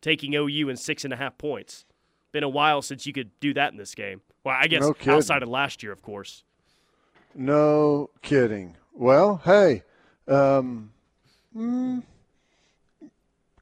Taking 0.00 0.34
OU 0.34 0.68
in 0.68 0.76
six 0.76 1.04
and 1.04 1.12
a 1.12 1.16
half 1.16 1.38
points. 1.38 1.84
Been 2.30 2.44
a 2.44 2.48
while 2.48 2.82
since 2.82 3.06
you 3.06 3.12
could 3.12 3.30
do 3.40 3.54
that 3.54 3.72
in 3.72 3.78
this 3.78 3.94
game. 3.94 4.20
Well, 4.44 4.56
I 4.58 4.66
guess 4.66 4.82
no 4.82 4.94
outside 5.12 5.42
of 5.42 5.48
last 5.48 5.82
year, 5.82 5.92
of 5.92 6.02
course. 6.02 6.44
No 7.34 8.10
kidding. 8.22 8.76
Well, 8.92 9.40
hey, 9.44 9.82
um, 10.26 10.92
mm, 11.56 12.02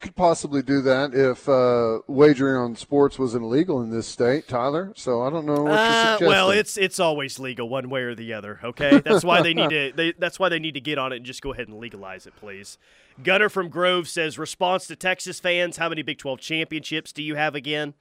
could 0.07 0.17
possibly 0.17 0.63
do 0.63 0.81
that 0.83 1.15
if 1.15 1.49
uh, 1.49 1.99
wagering 2.07 2.57
on 2.57 2.77
sports 2.77 3.19
wasn't 3.19 3.43
illegal 3.43 3.83
in 3.83 3.91
this 3.91 4.07
state, 4.07 4.47
Tyler. 4.47 4.93
So 4.95 5.23
I 5.23 5.31
don't 5.31 5.47
know 5.47 5.63
what 5.65 5.73
uh, 5.73 5.83
you're 5.83 6.03
suggesting. 6.03 6.29
Well, 6.29 6.51
it's 6.51 6.77
it's 6.77 7.01
always 7.01 7.39
legal 7.39 7.69
one 7.69 7.91
way 7.91 8.03
or 8.03 8.15
the 8.15 8.33
other. 8.33 8.61
Okay, 8.63 9.01
that's 9.01 9.25
why 9.25 9.43
they 9.43 9.55
need 9.55 9.71
to. 9.71 9.87
They, 9.97 10.13
that's 10.13 10.39
why 10.39 10.49
they 10.49 10.59
need 10.59 10.75
to 10.75 10.81
get 10.81 10.99
on 10.99 11.13
it 11.13 11.17
and 11.17 11.25
just 11.25 11.41
go 11.41 11.53
ahead 11.53 11.69
and 11.69 11.79
legalize 11.79 12.27
it, 12.27 12.35
please. 12.37 12.77
Gunner 13.23 13.49
from 13.49 13.69
Grove 13.69 14.09
says 14.09 14.39
response 14.39 14.87
to 14.89 14.97
Texas 14.97 15.41
fans: 15.41 15.77
How 15.77 15.89
many 15.89 16.03
Big 16.03 16.19
Twelve 16.19 16.41
championships 16.41 17.13
do 17.13 17.23
you 17.23 17.35
have 17.35 17.55
again? 17.55 17.95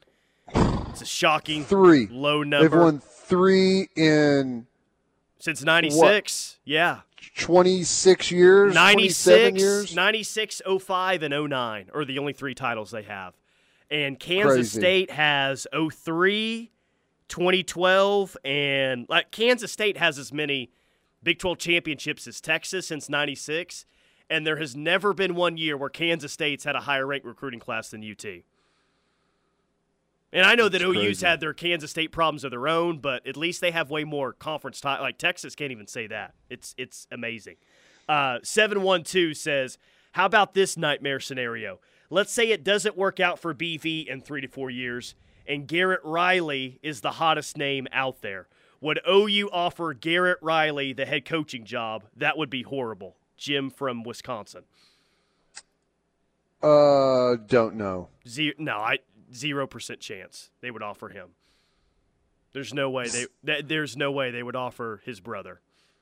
It's 0.54 1.02
a 1.02 1.06
shocking 1.06 1.64
three 1.64 2.08
low 2.08 2.44
number. 2.44 2.70
They've 2.70 2.80
won 2.80 3.00
three 3.00 3.90
in 3.96 4.68
since 5.46 5.64
'96. 5.64 6.58
Yeah, 6.66 7.02
26 7.36 8.32
years, 8.32 8.74
96, 8.74 9.60
years? 9.60 9.96
96, 9.96 10.64
05, 10.82 11.22
and 11.22 11.50
09 11.50 11.90
are 11.94 12.04
the 12.04 12.18
only 12.18 12.34
three 12.34 12.56
titles 12.56 12.90
they 12.90 13.04
have. 13.04 13.36
And 13.92 14.20
Kansas 14.20 14.74
Crazy. 14.74 14.80
State 14.80 15.12
has 15.12 15.68
03, 15.72 16.72
2012, 17.28 18.38
and 18.44 19.06
like 19.08 19.30
Kansas 19.30 19.72
State 19.72 19.98
has 19.98 20.18
as 20.18 20.34
many 20.34 20.72
Big 21.22 21.38
12 21.38 21.60
championships 21.60 22.26
as 22.26 22.42
Texas 22.42 22.88
since 22.88 23.08
96. 23.08 23.86
And 24.28 24.48
there 24.48 24.58
has 24.58 24.76
never 24.76 25.14
been 25.14 25.36
one 25.36 25.58
year 25.58 25.78
where 25.78 25.90
Kansas 25.90 26.34
State's 26.34 26.64
had 26.64 26.76
a 26.76 26.82
higher 26.82 27.06
ranked 27.06 27.28
recruiting 27.28 27.60
class 27.60 27.92
than 27.92 28.04
UT. 28.04 28.26
And 30.34 30.46
I 30.46 30.56
know 30.56 30.68
that 30.68 30.82
OU's 30.82 30.96
crazy. 30.96 31.26
had 31.26 31.40
their 31.40 31.54
Kansas 31.54 31.92
State 31.92 32.12
problems 32.12 32.44
of 32.44 32.52
their 32.52 32.68
own, 32.68 33.00
but 33.00 33.26
at 33.26 33.38
least 33.38 33.62
they 33.62 33.72
have 33.72 33.90
way 33.90 34.04
more 34.04 34.34
conference 34.34 34.82
time. 34.82 35.02
Like 35.02 35.18
Texas 35.18 35.56
can't 35.56 35.72
even 35.72 35.88
say 35.88 36.08
that. 36.08 36.34
It's 36.50 36.76
it's 36.78 37.08
amazing. 37.12 37.56
Uh, 38.10 38.40
seven 38.44 38.82
one 38.82 39.04
two 39.04 39.34
says, 39.34 39.78
"How 40.12 40.26
about 40.26 40.54
this 40.54 40.76
nightmare 40.78 41.20
scenario? 41.20 41.80
Let's 42.10 42.34
say 42.34 42.52
it 42.52 42.64
doesn't 42.64 42.98
work 42.98 43.20
out 43.20 43.40
for 43.40 43.54
BV 43.54 44.08
in 44.08 44.22
three 44.22 44.42
to 44.42 44.48
four 44.48 44.70
years, 44.70 45.16
and 45.48 45.68
Garrett 45.68 46.02
Riley 46.04 46.80
is 46.84 47.02
the 47.02 47.12
hottest 47.12 47.58
name 47.58 47.88
out 47.92 48.22
there. 48.22 48.48
Would 48.82 49.00
OU 49.10 49.50
offer 49.54 49.94
Garrett 49.94 50.40
Riley 50.42 50.92
the 50.92 51.06
head 51.06 51.26
coaching 51.26 51.64
job? 51.64 52.04
That 52.16 52.38
would 52.38 52.50
be 52.50 52.64
horrible." 52.64 53.16
Jim 53.38 53.70
from 53.70 54.04
Wisconsin. 54.04 54.64
Uh, 56.62 57.36
don't 57.36 57.76
know. 57.76 58.10
Zero, 58.28 58.56
no, 58.58 58.78
I 58.78 59.00
zero 59.34 59.68
percent 59.68 60.00
chance 60.00 60.52
they 60.62 60.72
would 60.72 60.84
offer 60.84 61.10
him. 61.10 61.30
There's 62.54 62.74
no 62.74 62.90
way 62.90 63.08
they. 63.44 63.62
There's 63.62 63.98
no 63.98 64.12
way 64.12 64.32
they 64.32 64.44
would 64.44 64.56
offer 64.56 65.02
his 65.04 65.20
brother. 65.20 65.60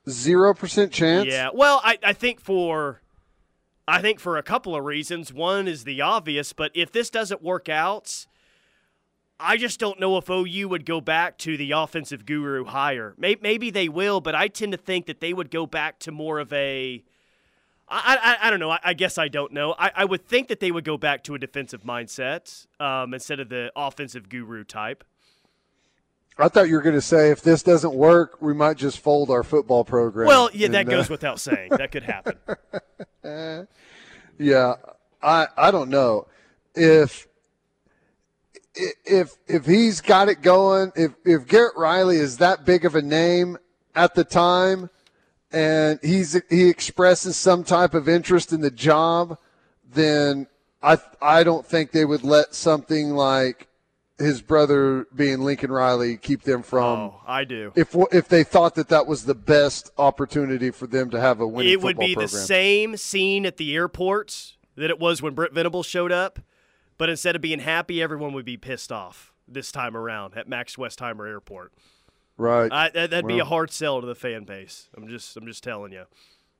Zero 0.07 0.53
percent 0.53 0.91
chance. 0.91 1.27
Yeah. 1.27 1.49
Well, 1.53 1.81
I, 1.83 1.97
I 2.03 2.13
think 2.13 2.39
for, 2.39 3.01
I 3.87 4.01
think 4.01 4.19
for 4.19 4.37
a 4.37 4.43
couple 4.43 4.75
of 4.75 4.83
reasons. 4.83 5.33
One 5.33 5.67
is 5.67 5.83
the 5.83 6.01
obvious, 6.01 6.53
but 6.53 6.71
if 6.75 6.91
this 6.91 7.09
doesn't 7.09 7.41
work 7.41 7.69
out, 7.69 8.27
I 9.39 9.57
just 9.57 9.79
don't 9.79 9.99
know 9.99 10.17
if 10.17 10.29
OU 10.29 10.69
would 10.69 10.85
go 10.85 11.01
back 11.01 11.37
to 11.39 11.57
the 11.57 11.71
offensive 11.71 12.25
guru 12.25 12.65
hire. 12.65 13.15
Maybe 13.17 13.71
they 13.71 13.89
will, 13.89 14.21
but 14.21 14.35
I 14.35 14.47
tend 14.47 14.73
to 14.73 14.77
think 14.77 15.07
that 15.07 15.21
they 15.21 15.33
would 15.33 15.49
go 15.49 15.65
back 15.65 15.99
to 15.99 16.11
more 16.11 16.39
of 16.39 16.53
a 16.53 17.03
I, 17.87 18.37
I, 18.41 18.47
I 18.47 18.49
don't 18.49 18.59
know. 18.59 18.71
I, 18.71 18.79
I, 18.83 18.93
guess 18.93 19.17
I 19.17 19.27
don't 19.27 19.51
know. 19.51 19.75
I, 19.77 19.91
I 19.95 20.05
would 20.05 20.25
think 20.25 20.47
that 20.47 20.59
they 20.59 20.71
would 20.71 20.83
go 20.83 20.97
back 20.97 21.23
to 21.25 21.35
a 21.35 21.39
defensive 21.39 21.83
mindset 21.83 22.65
um, 22.79 23.13
instead 23.13 23.39
of 23.39 23.49
the 23.49 23.71
offensive 23.75 24.29
guru 24.29 24.63
type. 24.63 25.03
I 26.37 26.47
thought 26.47 26.67
you 26.67 26.75
were 26.75 26.81
going 26.81 26.95
to 26.95 27.01
say 27.01 27.29
if 27.29 27.41
this 27.41 27.61
doesn't 27.61 27.93
work, 27.93 28.41
we 28.41 28.53
might 28.53 28.77
just 28.77 28.99
fold 28.99 29.29
our 29.29 29.43
football 29.43 29.83
program. 29.83 30.27
Well, 30.27 30.49
yeah, 30.53 30.65
and, 30.65 30.75
that 30.75 30.87
goes 30.87 31.09
uh, 31.09 31.13
without 31.13 31.39
saying. 31.39 31.69
That 31.71 31.91
could 31.91 32.03
happen. 32.03 32.37
yeah, 34.39 34.73
I 35.21 35.47
I 35.55 35.69
don't 35.69 35.89
know 35.89 36.27
if 36.73 37.27
if 39.05 39.37
if 39.47 39.65
he's 39.65 40.01
got 40.01 40.27
it 40.27 40.41
going. 40.41 40.91
If 40.95 41.11
if 41.23 41.47
Garrett 41.47 41.77
Riley 41.77 42.17
is 42.17 42.37
that 42.37 42.65
big 42.65 42.85
of 42.85 42.95
a 42.95 43.01
name 43.01 43.59
at 43.95 44.15
the 44.15 44.23
time 44.23 44.89
and 45.53 45.99
he's 46.01 46.39
he 46.49 46.67
expresses 46.67 47.37
some 47.37 47.63
type 47.63 47.93
of 47.93 48.09
interest 48.09 48.51
in 48.51 48.61
the 48.61 48.71
job, 48.71 49.37
then 49.87 50.47
I 50.81 50.97
I 51.21 51.43
don't 51.43 51.65
think 51.65 51.91
they 51.91 52.05
would 52.05 52.23
let 52.23 52.55
something 52.55 53.11
like 53.11 53.67
his 54.17 54.41
brother 54.41 55.07
being 55.15 55.41
Lincoln 55.41 55.71
Riley 55.71 56.17
keep 56.17 56.43
them 56.43 56.63
from. 56.63 56.99
Oh, 56.99 57.21
I 57.27 57.43
do. 57.43 57.71
If 57.75 57.95
if 58.11 58.27
they 58.27 58.43
thought 58.43 58.75
that 58.75 58.89
that 58.89 59.05
was 59.05 59.25
the 59.25 59.35
best 59.35 59.91
opportunity 59.97 60.71
for 60.71 60.87
them 60.87 61.11
to 61.11 61.19
have 61.19 61.39
a 61.39 61.47
winning, 61.47 61.71
it 61.71 61.81
would 61.81 61.97
be 61.97 62.15
program. 62.15 62.31
the 62.31 62.37
same 62.37 62.97
scene 62.97 63.45
at 63.45 63.57
the 63.57 63.75
airport 63.75 64.55
that 64.75 64.89
it 64.89 64.99
was 64.99 65.21
when 65.21 65.35
Brent 65.35 65.53
Venables 65.53 65.85
showed 65.85 66.11
up, 66.11 66.39
but 66.97 67.09
instead 67.09 67.35
of 67.35 67.41
being 67.41 67.59
happy, 67.59 68.01
everyone 68.01 68.33
would 68.33 68.45
be 68.45 68.57
pissed 68.57 68.91
off 68.91 69.31
this 69.47 69.71
time 69.71 69.95
around 69.95 70.35
at 70.35 70.47
Max 70.47 70.77
Westheimer 70.77 71.27
Airport. 71.27 71.73
Right. 72.37 72.71
I, 72.71 72.89
that, 72.89 73.11
would 73.11 73.25
well, 73.25 73.35
be 73.35 73.39
a 73.39 73.45
hard 73.45 73.71
sell 73.71 74.01
to 74.01 74.07
the 74.07 74.15
fan 74.15 74.43
base. 74.43 74.89
I'm 74.95 75.07
just 75.07 75.35
I'm 75.37 75.45
just 75.45 75.63
telling 75.63 75.91
you. 75.91 76.05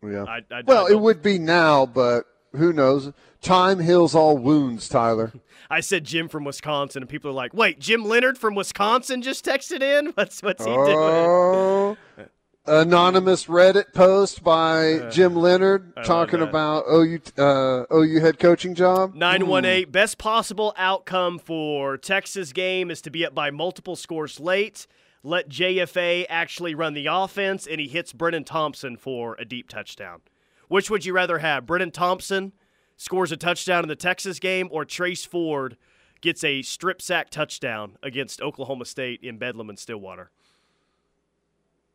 Yeah. 0.04 0.24
I, 0.24 0.42
I, 0.52 0.62
well, 0.66 0.86
it 0.86 1.00
would 1.00 1.22
be 1.22 1.40
now, 1.40 1.86
but 1.86 2.26
who 2.54 2.74
knows? 2.74 3.12
Time 3.42 3.80
heals 3.80 4.14
all 4.14 4.38
wounds, 4.38 4.88
Tyler. 4.88 5.34
I 5.70 5.80
said 5.80 6.04
Jim 6.04 6.28
from 6.28 6.44
Wisconsin, 6.44 7.04
and 7.04 7.10
people 7.10 7.32
are 7.32 7.34
like, 7.34 7.54
"Wait, 7.54 7.80
Jim 7.80 8.06
Leonard 8.06 8.38
from 8.38 8.54
Wisconsin 8.54 9.22
just 9.22 9.46
texted 9.46 9.82
in? 9.82 10.08
What's 10.16 10.44
what's 10.44 10.64
he 10.64 10.72
oh, 10.72 11.98
doing?" 12.16 12.28
Anonymous 12.66 13.48
Reddit 13.48 13.94
post 13.94 14.42
by 14.42 14.94
uh, 14.94 15.12
Jim 15.12 15.36
Leonard 15.36 15.94
talking 16.06 16.42
about 16.42 16.86
OU 16.90 17.20
uh, 17.38 17.84
OU 17.94 18.20
head 18.22 18.40
coaching 18.40 18.74
job. 18.76 19.16
Nine 19.16 19.48
one 19.48 19.66
eight. 19.66 19.92
Best 19.92 20.18
possible 20.18 20.74
outcome 20.78 21.40
for 21.40 21.98
Texas 21.98 22.54
game 22.54 22.90
is 22.90 23.02
to 23.02 23.10
be 23.10 23.26
up 23.26 23.36
by 23.36 23.52
multiple 23.52 23.98
scores 23.98 24.40
late 24.40 24.88
let 25.24 25.50
JFA 25.50 26.26
actually 26.30 26.76
run 26.76 26.94
the 26.94 27.08
offense, 27.08 27.66
and 27.66 27.80
he 27.80 27.88
hits 27.88 28.12
Brennan 28.14 28.44
Thompson 28.44 28.98
for 28.98 29.36
a 29.40 29.46
deep 29.46 29.70
touchdown. 29.70 30.22
Which 30.68 30.90
would 30.90 31.06
you 31.06 31.14
rather 31.14 31.40
have? 31.40 31.66
Brennan 31.66 31.92
Thompson 31.92 32.52
scores 32.98 33.32
a 33.32 33.38
touchdown 33.38 33.84
in 33.84 33.90
the 33.90 33.96
Texas 33.96 34.40
game, 34.40 34.68
or 34.72 34.86
Trace 34.86 35.26
Ford 35.26 35.78
gets 36.22 36.44
a 36.44 36.62
strip 36.62 37.02
sack 37.02 37.30
touchdown 37.30 37.98
against 38.02 38.42
Oklahoma 38.42 38.86
State 38.86 39.22
in 39.22 39.38
Bedlam 39.38 39.70
and 39.70 39.78
Stillwater? 39.78 40.32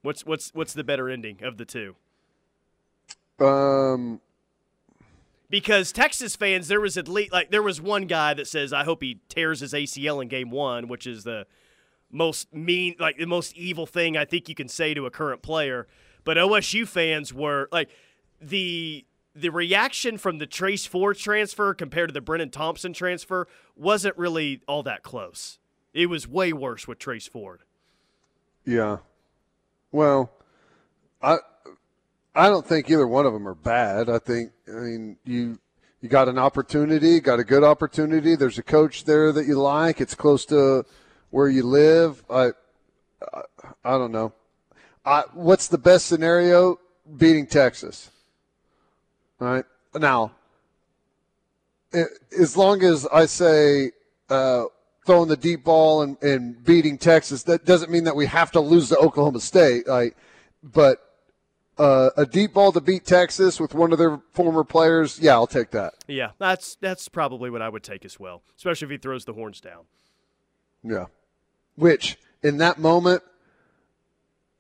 What's 0.03 0.25
what's 0.25 0.55
what's 0.55 0.75
the 0.75 0.85
better 0.85 1.09
ending 1.09 1.43
of 1.43 1.57
the 1.57 1.65
two? 1.65 1.97
Um, 3.41 4.21
because 5.51 5.93
Texas 5.93 6.37
fans, 6.37 6.69
there 6.69 6.81
was 6.81 6.97
at 6.97 7.09
least 7.09 7.33
like 7.33 7.51
there 7.51 7.63
was 7.63 7.81
one 7.81 8.07
guy 8.07 8.35
that 8.35 8.47
says, 8.47 8.73
"I 8.73 8.85
hope 8.85 9.03
he 9.03 9.21
tears 9.29 9.61
his 9.61 9.73
ACL 9.73 10.23
in 10.23 10.29
Game 10.29 10.51
One," 10.51 10.89
which 10.89 11.07
is 11.07 11.25
the 11.25 11.47
most 12.11 12.53
mean, 12.53 12.97
like 12.99 13.19
the 13.19 13.27
most 13.27 13.57
evil 13.57 13.87
thing 13.87 14.17
I 14.17 14.25
think 14.25 14.49
you 14.49 14.55
can 14.55 14.69
say 14.69 14.95
to 14.95 15.07
a 15.07 15.11
current 15.11 15.43
player. 15.43 15.87
But 16.25 16.37
OSU 16.37 16.87
fans 16.87 17.33
were 17.33 17.69
like 17.73 17.91
the 18.41 19.05
the 19.35 19.51
reaction 19.51 20.19
from 20.19 20.39
the 20.39 20.47
Trace 20.47 20.85
Ford 20.87 21.17
transfer 21.17 21.73
compared 21.75 22.09
to 22.09 22.13
the 22.13 22.21
Brennan 22.21 22.51
Thompson 22.51 22.93
transfer 22.93 23.47
wasn't 23.77 24.17
really 24.19 24.61
all 24.67 24.83
that 24.83 25.03
close. 25.03 25.59
It 25.93 26.07
was 26.07 26.27
way 26.27 26.53
worse 26.53 26.89
with 26.89 26.99
Trace 26.99 27.29
Ford. 27.29 27.63
Yeah. 28.65 28.99
Well, 29.93 30.31
I 31.23 31.39
I 32.35 32.49
don't 32.49 32.67
think 32.67 32.91
either 32.91 33.07
one 33.07 33.27
of 33.27 33.33
them 33.33 33.49
are 33.49 33.55
bad. 33.55 34.09
I 34.09 34.19
think 34.19 34.53
I 34.69 34.73
mean 34.73 35.17
you 35.25 35.59
you 36.01 36.09
got 36.09 36.29
an 36.29 36.39
opportunity, 36.39 37.21
got 37.21 37.41
a 37.41 37.45
good 37.45 37.65
opportunity. 37.65 38.37
There's 38.37 38.59
a 38.59 38.63
coach 38.63 39.05
there 39.05 39.33
that 39.33 39.47
you 39.47 39.59
like. 39.61 40.01
It's 40.01 40.15
close 40.15 40.45
to 40.47 40.85
where 41.31 41.49
you 41.49 41.63
live. 41.63 42.23
I 42.31 42.51
I, 43.33 43.43
I 43.85 43.99
don't 43.99 44.13
know. 44.13 44.33
I, 45.05 45.25
what's 45.33 45.69
the 45.69 45.79
best 45.79 46.07
scenario? 46.07 46.79
Beating 47.17 47.47
Texas. 47.47 48.11
All 49.41 49.49
right. 49.49 49.65
Now, 49.95 50.33
as 52.39 52.57
long 52.57 52.83
as 52.83 53.07
I 53.07 53.27
say 53.27 53.93
uh, 54.29 54.65
throwing 55.07 55.29
the 55.29 55.37
deep 55.37 55.65
ball 55.65 56.03
and, 56.03 56.23
and 56.23 56.63
beating 56.65 56.99
Texas, 56.99 57.43
that 57.45 57.65
doesn't 57.65 57.91
mean 57.91 58.05
that 58.05 58.15
we 58.15 58.27
have 58.27 58.51
to 58.53 58.61
lose 58.61 58.91
to 58.91 58.99
Oklahoma 58.99 59.41
State. 59.41 59.89
Like, 59.89 60.17
but 60.63 60.99
uh, 61.79 62.11
a 62.17 62.27
deep 62.27 62.53
ball 62.53 62.73
to 62.73 62.81
beat 62.81 63.07
Texas 63.07 63.59
with 63.59 63.75
one 63.75 63.93
of 63.93 63.99
their 63.99 64.21
former 64.33 64.65
players, 64.65 65.19
yeah, 65.21 65.33
I'll 65.33 65.47
take 65.47 65.71
that. 65.71 65.95
Yeah, 66.07 66.33
that's 66.39 66.77
that's 66.81 67.09
probably 67.09 67.51
what 67.51 67.63
I 67.63 67.69
would 67.69 67.85
take 67.85 68.05
as 68.05 68.19
well, 68.21 68.43
especially 68.57 68.87
if 68.87 68.91
he 68.91 68.99
throws 68.99 69.25
the 69.25 69.33
horns 69.33 69.61
down. 69.61 69.85
Yeah, 70.83 71.07
which 71.79 72.19
in 72.43 72.59
that 72.59 72.79
moment, 72.79 73.23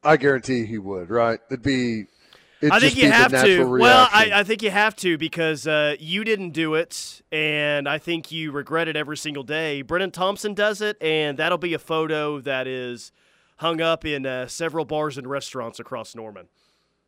I 0.02 0.16
guarantee 0.16 0.66
he 0.66 0.78
would. 0.78 1.10
Right? 1.10 1.40
It'd 1.50 1.62
be 1.62 2.06
It'd 2.60 2.72
I 2.72 2.80
think 2.80 2.96
you 2.96 3.10
have 3.10 3.30
to. 3.30 3.36
Reaction. 3.36 3.70
Well, 3.78 4.08
I, 4.12 4.30
I, 4.34 4.44
think 4.44 4.62
you 4.62 4.70
have 4.70 4.96
to 4.96 5.16
because 5.16 5.66
uh, 5.66 5.94
you 6.00 6.24
didn't 6.24 6.50
do 6.50 6.74
it, 6.74 7.22
and 7.30 7.88
I 7.88 7.98
think 7.98 8.32
you 8.32 8.50
regret 8.50 8.88
it 8.88 8.96
every 8.96 9.16
single 9.16 9.44
day. 9.44 9.82
Brennan 9.82 10.10
Thompson 10.10 10.54
does 10.54 10.80
it, 10.80 11.00
and 11.00 11.38
that'll 11.38 11.58
be 11.58 11.74
a 11.74 11.78
photo 11.78 12.40
that 12.40 12.66
is 12.66 13.12
hung 13.58 13.80
up 13.80 14.04
in 14.04 14.26
uh, 14.26 14.48
several 14.48 14.84
bars 14.84 15.16
and 15.16 15.28
restaurants 15.28 15.78
across 15.78 16.16
Norman. 16.16 16.48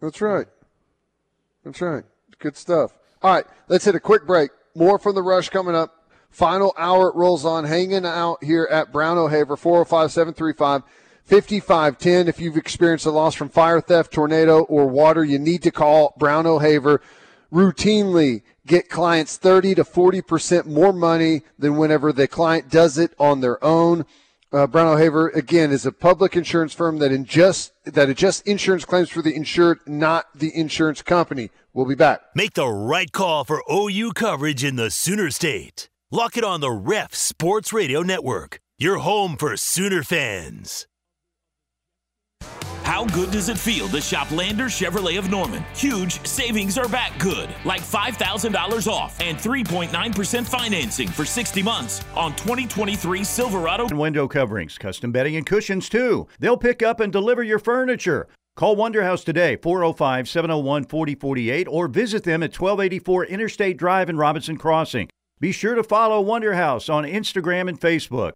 That's 0.01 0.21
right. 0.21 0.47
That's 1.65 1.81
right. 1.81 2.05
Good 2.39 2.57
stuff. 2.57 2.97
All 3.23 3.35
right, 3.35 3.45
let's 3.67 3.85
hit 3.85 3.97
a 3.97 4.01
quick 4.01 4.27
break. 4.27 4.51
More 4.77 5.01
from 5.01 5.17
the 5.17 5.23
rush 5.23 5.49
coming 5.49 5.75
up. 5.75 6.00
Final 6.31 6.73
hour 6.79 7.13
rolls 7.13 7.45
on, 7.45 7.65
hanging 7.65 8.07
out 8.07 8.43
here 8.43 8.69
at 8.71 8.93
Brown 8.93 9.19
O'Haver, 9.19 9.57
405 9.57 10.13
735 10.13 10.83
5510. 11.25 12.29
If 12.29 12.41
you've 12.41 12.57
experienced 12.57 13.07
a 13.07 13.11
loss 13.11 13.35
from 13.35 13.49
fire, 13.49 13.81
theft, 13.81 14.13
tornado, 14.13 14.63
or 14.63 14.87
water, 14.87 15.25
you 15.25 15.39
need 15.39 15.63
to 15.65 15.71
call 15.71 16.15
Brown 16.19 16.47
O'Haver. 16.47 17.03
Routinely 17.53 18.43
get 18.65 18.89
clients 18.89 19.37
30 19.37 19.75
to 19.75 19.85
40% 19.85 20.67
more 20.67 20.93
money 20.93 21.43
than 21.59 21.77
whenever 21.77 22.13
the 22.13 22.29
client 22.29 22.71
does 22.71 22.97
it 22.97 23.13
on 23.19 23.41
their 23.41 23.63
own. 23.65 24.07
Uh, 24.53 24.67
Brown 24.67 24.89
O'Haver 24.89 25.29
again 25.31 25.71
is 25.71 25.87
a 25.87 25.93
public 25.93 26.37
insurance 26.37 26.73
firm 26.73 26.99
that 26.99 27.13
adjusts 27.13 27.73
that 27.85 28.09
adjusts 28.09 28.41
insurance 28.43 28.85
claims 28.85 29.09
for 29.09 29.23
the 29.23 29.35
insured, 29.35 29.79
not 29.87 30.27
the 30.35 30.57
insurance 30.57 31.03
company. 31.03 31.51
We'll 31.73 31.87
be 31.87 31.95
back. 31.95 32.23
Make 32.35 32.55
the 32.55 32.69
right 32.69 33.11
call 33.11 33.45
for 33.45 33.63
OU 33.71 34.13
coverage 34.15 34.65
in 34.65 34.75
the 34.77 34.91
Sooner 34.91 35.31
State. 35.31 35.89
Lock 36.13 36.37
it 36.37 36.43
on 36.43 36.61
the 36.61 36.73
Ref 36.73 37.15
Sports 37.15 37.73
Radio 37.73 38.03
Network. 38.03 38.59
Your 38.79 38.99
home 38.99 39.37
for 39.37 39.57
Sooner 39.57 40.03
fans. 40.03 40.89
How 42.83 43.05
good 43.07 43.31
does 43.31 43.49
it 43.49 43.57
feel 43.57 43.87
to 43.91 44.01
shop 44.01 44.29
Lander 44.33 44.65
Chevrolet 44.65 45.21
of 45.21 45.31
Norman? 45.31 45.65
Huge 45.77 46.27
savings 46.27 46.77
are 46.77 46.89
back 46.89 47.17
good, 47.21 47.49
like 47.65 47.83
$5,000 47.83 48.89
off 48.89 49.21
and 49.21 49.39
3.9% 49.39 50.49
financing 50.49 51.07
for 51.07 51.25
60 51.25 51.63
months 51.63 52.05
on 52.17 52.33
2023 52.33 53.23
Silverado. 53.23 53.87
Window 53.95 54.27
coverings, 54.27 54.79
custom 54.79 55.13
bedding, 55.13 55.37
and 55.37 55.47
cushions 55.47 55.89
too. 55.89 56.27
They'll 56.41 56.57
pick 56.57 56.83
up 56.83 56.99
and 56.99 57.13
deliver 57.13 57.45
your 57.45 57.61
furniture. 57.61 58.27
Call 58.57 58.75
Wonderhouse 58.75 59.25
today, 59.25 59.55
405 59.55 60.29
701 60.29 60.87
4048, 60.87 61.69
or 61.71 61.87
visit 61.87 62.25
them 62.25 62.43
at 62.43 62.51
1284 62.51 63.27
Interstate 63.27 63.77
Drive 63.77 64.11
in 64.11 64.17
Robinson 64.17 64.57
Crossing. 64.57 65.09
Be 65.41 65.53
sure 65.53 65.75
to 65.75 65.83
follow 65.83 66.21
Wonder 66.21 66.53
House 66.53 66.91
on 66.91 67.05
Instagram 67.05 67.71
and 67.71 67.81
Facebook. 67.81 68.33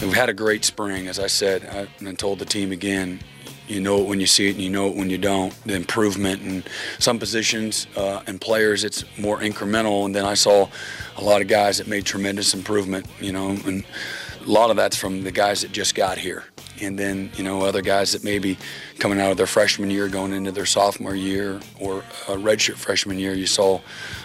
We've 0.00 0.14
had 0.14 0.30
a 0.30 0.34
great 0.34 0.64
spring, 0.64 1.08
as 1.08 1.18
I 1.18 1.26
said, 1.26 1.68
I, 1.70 2.04
and 2.04 2.18
told 2.18 2.38
the 2.38 2.46
team 2.46 2.72
again. 2.72 3.20
You 3.68 3.80
know 3.82 4.00
it 4.00 4.08
when 4.08 4.18
you 4.18 4.26
see 4.26 4.48
it, 4.48 4.52
and 4.52 4.60
you 4.60 4.70
know 4.70 4.88
it 4.88 4.96
when 4.96 5.10
you 5.10 5.18
don't. 5.18 5.54
The 5.66 5.74
improvement 5.74 6.42
in 6.42 6.64
some 6.98 7.18
positions 7.18 7.86
uh, 7.96 8.22
and 8.26 8.40
players, 8.40 8.82
it's 8.82 9.04
more 9.18 9.38
incremental. 9.40 10.06
And 10.06 10.14
then 10.14 10.24
I 10.24 10.34
saw 10.34 10.68
a 11.18 11.22
lot 11.22 11.42
of 11.42 11.48
guys 11.48 11.78
that 11.78 11.86
made 11.86 12.06
tremendous 12.06 12.54
improvement. 12.54 13.06
You 13.20 13.32
know, 13.32 13.50
and 13.50 13.84
a 14.40 14.50
lot 14.50 14.70
of 14.70 14.76
that's 14.76 14.96
from 14.96 15.22
the 15.22 15.32
guys 15.32 15.60
that 15.60 15.72
just 15.72 15.94
got 15.94 16.16
here, 16.16 16.44
and 16.82 16.98
then 16.98 17.30
you 17.36 17.44
know 17.44 17.62
other 17.62 17.82
guys 17.82 18.12
that 18.12 18.24
maybe 18.24 18.58
coming 18.98 19.20
out 19.20 19.30
of 19.30 19.36
their 19.36 19.46
freshman 19.46 19.90
year, 19.90 20.08
going 20.08 20.32
into 20.32 20.52
their 20.52 20.66
sophomore 20.66 21.14
year 21.14 21.60
or 21.80 22.00
a 22.28 22.36
redshirt 22.36 22.76
freshman 22.76 23.18
year. 23.18 23.32
You 23.32 23.46
saw 23.46 23.80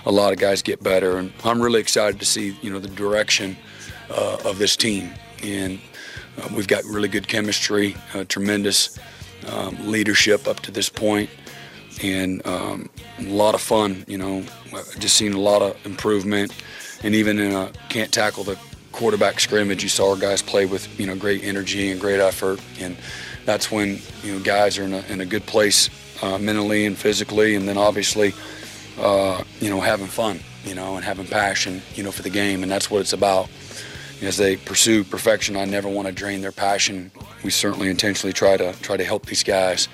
a 0.05 0.11
lot 0.11 0.33
of 0.33 0.39
guys 0.39 0.61
get 0.61 0.83
better, 0.83 1.17
and 1.17 1.31
I'm 1.43 1.61
really 1.61 1.79
excited 1.79 2.19
to 2.19 2.25
see 2.25 2.57
you 2.61 2.71
know 2.71 2.79
the 2.79 2.89
direction 2.89 3.55
uh, 4.09 4.37
of 4.43 4.57
this 4.57 4.75
team 4.75 5.11
and 5.43 5.79
uh, 6.37 6.47
we've 6.55 6.67
got 6.67 6.83
really 6.85 7.07
good 7.07 7.27
chemistry, 7.27 7.95
uh, 8.13 8.23
tremendous 8.25 8.97
um, 9.47 9.75
leadership 9.89 10.47
up 10.47 10.59
to 10.61 10.71
this 10.71 10.89
point, 10.89 11.29
and 12.01 12.45
um, 12.45 12.89
a 13.19 13.23
lot 13.23 13.55
of 13.55 13.61
fun. 13.61 14.05
You 14.07 14.17
know, 14.17 14.43
just 14.99 15.15
seen 15.15 15.33
a 15.33 15.39
lot 15.39 15.61
of 15.61 15.83
improvement, 15.85 16.53
and 17.03 17.15
even 17.15 17.39
in 17.39 17.53
a 17.53 17.71
can't 17.89 18.11
tackle 18.11 18.43
the 18.43 18.57
quarterback 18.97 19.39
scrimmage, 19.39 19.83
you 19.83 19.89
saw 19.89 20.11
our 20.11 20.17
guys 20.17 20.41
play 20.41 20.65
with 20.65 20.99
you 20.99 21.05
know 21.05 21.15
great 21.15 21.43
energy 21.43 21.91
and 21.91 22.01
great 22.01 22.19
effort, 22.19 22.59
and 22.79 22.97
that's 23.45 23.71
when 23.71 23.99
you 24.23 24.33
know 24.33 24.39
guys 24.39 24.77
are 24.77 24.83
in 24.83 24.93
a, 24.93 25.01
in 25.07 25.21
a 25.21 25.25
good 25.25 25.45
place 25.45 25.89
uh, 26.23 26.37
mentally 26.37 26.85
and 26.85 26.97
physically, 26.97 27.55
and 27.55 27.67
then 27.67 27.77
obviously 27.77 28.33
uh, 28.99 29.43
you 29.59 29.69
know 29.69 29.79
having 29.79 30.07
fun, 30.07 30.39
you 30.65 30.75
know, 30.75 30.95
and 30.95 31.05
having 31.05 31.27
passion, 31.27 31.81
you 31.95 32.03
know, 32.03 32.11
for 32.11 32.23
the 32.23 32.29
game, 32.29 32.63
and 32.63 32.71
that's 32.71 32.91
what 32.91 32.99
it's 33.01 33.13
about 33.13 33.49
as 34.21 34.37
they 34.37 34.57
pursue 34.57 35.03
perfection, 35.03 35.55
I 35.55 35.65
never 35.65 35.87
want 35.87 36.07
to 36.07 36.13
drain 36.13 36.41
their 36.41 36.51
passion. 36.51 37.11
We 37.43 37.51
certainly 37.51 37.89
intentionally 37.89 38.33
try 38.33 38.57
to 38.57 38.73
try 38.81 38.97
to 38.97 39.03
help 39.03 39.27
these 39.27 39.43
guys 39.43 39.87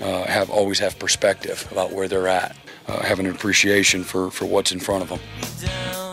uh, 0.00 0.24
have 0.24 0.50
always 0.50 0.78
have 0.80 0.98
perspective 0.98 1.66
about 1.72 1.92
where 1.92 2.08
they're 2.08 2.28
at, 2.28 2.56
uh, 2.88 3.00
have 3.02 3.20
an 3.20 3.26
appreciation 3.26 4.04
for, 4.04 4.30
for 4.30 4.44
what's 4.44 4.72
in 4.72 4.80
front 4.80 5.02
of 5.02 5.08
them. 5.08 6.09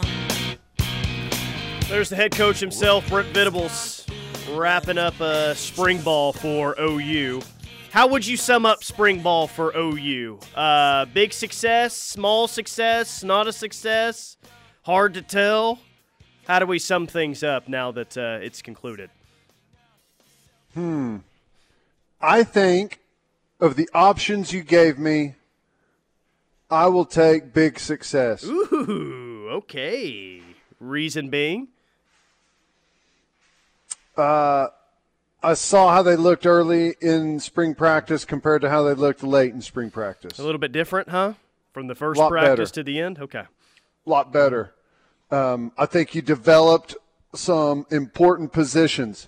There's 1.90 2.10
the 2.10 2.18
head 2.18 2.34
coach 2.34 2.60
himself, 2.60 3.08
Brent 3.08 3.30
Venables, 3.30 4.06
wrapping 4.52 4.98
up 4.98 5.18
a 5.22 5.56
spring 5.56 6.02
ball 6.02 6.34
for 6.34 6.76
OU. 6.78 7.42
How 7.92 8.08
would 8.08 8.28
you 8.28 8.36
sum 8.36 8.66
up 8.66 8.84
spring 8.84 9.22
ball 9.22 9.48
for 9.48 9.72
OU? 9.74 10.38
Uh, 10.54 11.06
big 11.06 11.32
success, 11.32 11.96
small 11.96 12.50
success, 12.50 13.24
not 13.24 13.48
a 13.48 13.54
success, 13.54 14.36
hard 14.84 15.14
to 15.14 15.22
tell. 15.22 15.80
How 16.46 16.60
do 16.60 16.66
we 16.66 16.78
sum 16.78 17.08
things 17.08 17.42
up 17.42 17.70
now 17.70 17.94
that 17.94 18.18
uh, 18.18 18.40
it's 18.42 18.62
concluded? 18.62 19.10
Hmm. 20.74 21.20
I 22.20 22.44
think 22.44 23.00
of 23.62 23.78
the 23.78 23.90
options 23.94 24.52
you 24.52 24.62
gave 24.62 25.00
me, 25.00 25.36
I 26.70 26.88
will 26.88 27.06
take 27.06 27.54
big 27.54 27.80
success. 27.80 28.44
Ooh, 28.44 29.48
okay. 29.52 30.42
Reason 30.82 31.30
being? 31.30 31.70
Uh, 34.18 34.68
I 35.44 35.54
saw 35.54 35.94
how 35.94 36.02
they 36.02 36.16
looked 36.16 36.46
early 36.46 36.96
in 37.00 37.40
spring 37.40 37.76
practice 37.76 38.26
compared 38.26 38.62
to 38.62 38.70
how 38.70 38.84
they 38.84 38.94
looked 38.94 39.24
late 39.24 39.54
in 39.54 39.62
spring 39.62 39.92
practice. 39.92 40.40
A 40.40 40.44
little 40.44 40.60
bit 40.60 40.72
different, 40.72 41.10
huh? 41.10 41.34
From 41.74 41.88
the 41.88 41.96
first 41.96 42.20
practice 42.20 42.72
better. 42.72 42.82
to 42.82 42.84
the 42.84 43.00
end? 43.00 43.20
Okay. 43.20 43.44
A 43.44 44.10
lot 44.10 44.34
better. 44.34 44.74
Um, 45.30 45.72
I 45.78 45.86
think 45.86 46.16
you 46.16 46.22
developed 46.22 46.96
some 47.36 47.86
important 47.92 48.52
positions. 48.52 49.28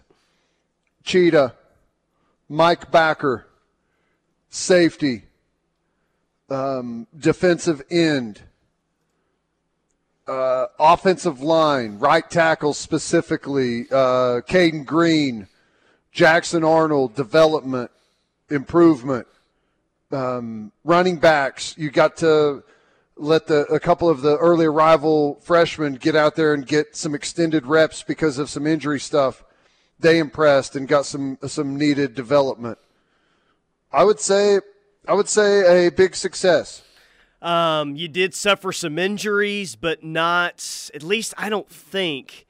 Cheetah, 1.04 1.54
Mike 2.48 2.90
Backer, 2.92 3.46
safety, 4.50 5.26
um, 6.50 7.06
defensive 7.18 7.84
end, 7.92 8.42
uh, 10.30 10.68
offensive 10.80 11.42
line, 11.42 11.98
right 11.98 12.30
tackle 12.30 12.74
specifically, 12.74 13.86
uh, 13.92 14.42
Cayden 14.42 14.84
Green, 14.84 15.48
Jackson 16.12 16.64
Arnold, 16.64 17.16
development, 17.16 17.90
improvement, 18.50 19.26
um, 20.12 20.72
running 20.84 21.18
backs. 21.18 21.76
You 21.78 21.90
got 21.90 22.18
to 22.18 22.64
let 23.16 23.48
the 23.48 23.66
a 23.66 23.80
couple 23.80 24.08
of 24.08 24.22
the 24.22 24.38
early 24.38 24.66
arrival 24.66 25.40
freshmen 25.42 25.96
get 25.96 26.16
out 26.16 26.36
there 26.36 26.54
and 26.54 26.66
get 26.66 26.96
some 26.96 27.16
extended 27.16 27.66
reps 27.66 28.04
because 28.04 28.38
of 28.38 28.50
some 28.50 28.68
injury 28.68 29.00
stuff. 29.00 29.44
They 30.00 30.20
impressed 30.20 30.76
and 30.76 30.88
got 30.88 31.06
some 31.06 31.38
some 31.48 31.76
needed 31.76 32.14
development. 32.16 32.78
I 33.92 34.04
would 34.04 34.20
say 34.20 34.60
I 35.08 35.14
would 35.14 35.28
say 35.28 35.88
a 35.88 35.92
big 35.92 36.16
success. 36.16 36.84
Um, 37.42 37.96
you 37.96 38.08
did 38.08 38.34
suffer 38.34 38.72
some 38.72 39.00
injuries, 39.00 39.76
but 39.76 40.04
not 40.04 40.90
at 40.94 41.04
least 41.04 41.34
I 41.38 41.50
don't 41.50 41.70
think 41.70 42.46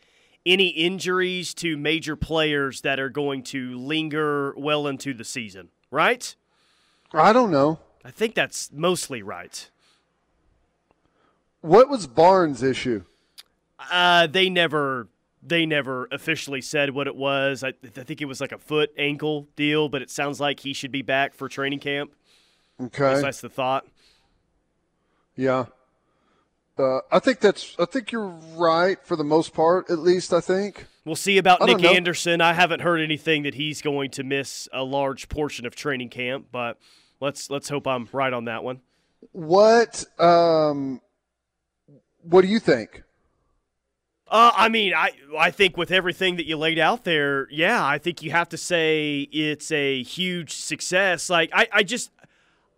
any 0.46 0.70
injuries 0.70 1.54
to 1.56 1.78
major 1.78 2.16
players 2.16 2.82
that 2.82 3.00
are 3.00 3.10
going 3.10 3.44
to 3.44 3.78
linger 3.78 4.54
well 4.58 4.88
into 4.88 5.14
the 5.14 5.24
season, 5.24 5.70
right? 5.92 6.36
I 7.14 7.34
don't 7.34 7.52
know. 7.52 7.80
I 8.04 8.12
think 8.12 8.34
that's 8.34 8.72
mostly 8.72 9.22
right. 9.22 9.70
What 11.62 11.90
was 11.90 12.08
Barnes' 12.08 12.64
issue? 12.64 13.04
Uh, 13.92 14.28
they 14.28 14.50
never 14.50 15.08
they 15.42 15.66
never 15.66 16.08
officially 16.12 16.62
said 16.62 16.90
what 16.92 17.08
it 17.08 17.16
was. 17.16 17.64
I, 17.64 17.70
I 17.70 18.04
think 18.04 18.22
it 18.22 18.26
was 18.26 18.42
like 18.42 18.52
a 18.52 18.58
foot 18.58 18.92
ankle 18.98 19.48
deal, 19.56 19.88
but 19.88 20.02
it 20.02 20.10
sounds 20.10 20.40
like 20.40 20.60
he 20.60 20.74
should 20.74 20.92
be 20.92 21.02
back 21.02 21.34
for 21.34 21.48
training 21.48 21.80
camp. 21.80 22.12
Okay, 22.82 23.22
that's 23.22 23.42
the 23.42 23.50
thought. 23.50 23.86
Yeah, 25.40 25.68
uh, 26.78 27.00
I 27.10 27.20
think 27.20 27.40
that's. 27.40 27.74
I 27.80 27.86
think 27.86 28.12
you're 28.12 28.28
right 28.58 28.98
for 29.06 29.16
the 29.16 29.24
most 29.24 29.54
part, 29.54 29.90
at 29.90 30.00
least. 30.00 30.34
I 30.34 30.42
think 30.42 30.86
we'll 31.06 31.16
see 31.16 31.38
about 31.38 31.62
Nick 31.62 31.82
Anderson. 31.82 32.42
I 32.42 32.52
haven't 32.52 32.82
heard 32.82 33.00
anything 33.00 33.44
that 33.44 33.54
he's 33.54 33.82
going 33.82 34.12
to 34.12 34.24
miss 34.26 34.68
a 34.74 34.84
large 34.84 35.30
portion 35.30 35.66
of 35.66 35.76
training 35.76 36.10
camp, 36.10 36.48
but 36.52 36.78
let's 37.22 37.50
let's 37.50 37.70
hope 37.70 37.88
I'm 37.88 38.10
right 38.12 38.34
on 38.34 38.46
that 38.46 38.66
one. 38.66 38.82
What 39.32 40.04
um, 40.20 41.00
what 42.24 42.42
do 42.42 42.50
you 42.50 42.60
think? 42.60 43.04
Uh, 44.28 44.52
I 44.54 44.68
mean, 44.68 44.94
I 44.94 45.12
I 45.38 45.52
think 45.52 45.78
with 45.78 45.90
everything 45.90 46.36
that 46.36 46.48
you 46.48 46.58
laid 46.58 46.80
out 46.80 47.06
there, 47.06 47.48
yeah, 47.50 47.86
I 47.86 47.98
think 47.98 48.22
you 48.24 48.32
have 48.32 48.50
to 48.50 48.58
say 48.58 49.22
it's 49.32 49.72
a 49.72 50.04
huge 50.04 50.52
success. 50.52 51.30
Like 51.30 51.50
I, 51.54 51.70
I 51.72 51.84
just 51.84 52.12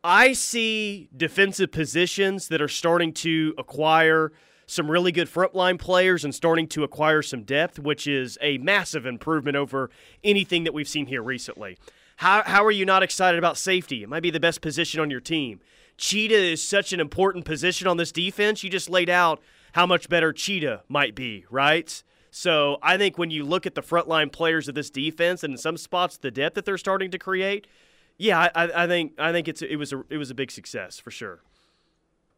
I 0.03 0.33
see 0.33 1.09
defensive 1.15 1.71
positions 1.71 2.47
that 2.47 2.61
are 2.61 2.67
starting 2.67 3.13
to 3.13 3.53
acquire 3.57 4.31
some 4.65 4.89
really 4.89 5.11
good 5.11 5.29
frontline 5.29 5.77
players 5.77 6.23
and 6.23 6.33
starting 6.33 6.67
to 6.69 6.83
acquire 6.83 7.21
some 7.21 7.43
depth, 7.43 7.77
which 7.77 8.07
is 8.07 8.37
a 8.41 8.57
massive 8.57 9.05
improvement 9.05 9.57
over 9.57 9.91
anything 10.23 10.63
that 10.63 10.73
we've 10.73 10.87
seen 10.87 11.05
here 11.05 11.21
recently. 11.21 11.77
How, 12.15 12.41
how 12.43 12.65
are 12.65 12.71
you 12.71 12.85
not 12.85 13.03
excited 13.03 13.37
about 13.37 13.57
safety? 13.57 14.01
It 14.01 14.09
might 14.09 14.23
be 14.23 14.31
the 14.31 14.39
best 14.39 14.61
position 14.61 14.99
on 15.01 15.11
your 15.11 15.19
team. 15.19 15.59
Cheetah 15.97 16.33
is 16.33 16.67
such 16.67 16.93
an 16.93 16.99
important 16.99 17.45
position 17.45 17.87
on 17.87 17.97
this 17.97 18.11
defense. 18.11 18.63
You 18.63 18.69
just 18.69 18.89
laid 18.89 19.09
out 19.09 19.41
how 19.73 19.85
much 19.85 20.09
better 20.09 20.33
Cheetah 20.33 20.83
might 20.87 21.13
be, 21.13 21.45
right? 21.51 22.01
So 22.31 22.77
I 22.81 22.97
think 22.97 23.17
when 23.17 23.29
you 23.29 23.43
look 23.43 23.65
at 23.67 23.75
the 23.75 23.81
frontline 23.83 24.31
players 24.31 24.67
of 24.67 24.73
this 24.73 24.89
defense 24.89 25.43
and 25.43 25.53
in 25.53 25.57
some 25.57 25.77
spots 25.77 26.17
the 26.17 26.31
depth 26.31 26.55
that 26.55 26.65
they're 26.65 26.79
starting 26.79 27.11
to 27.11 27.19
create– 27.19 27.67
yeah, 28.21 28.49
I, 28.53 28.83
I 28.83 28.87
think 28.87 29.13
I 29.19 29.31
think 29.31 29.47
it's 29.47 29.61
it 29.61 29.77
was 29.77 29.91
a 29.91 30.03
it 30.09 30.17
was 30.17 30.29
a 30.29 30.35
big 30.35 30.51
success 30.51 30.99
for 30.99 31.09
sure. 31.09 31.41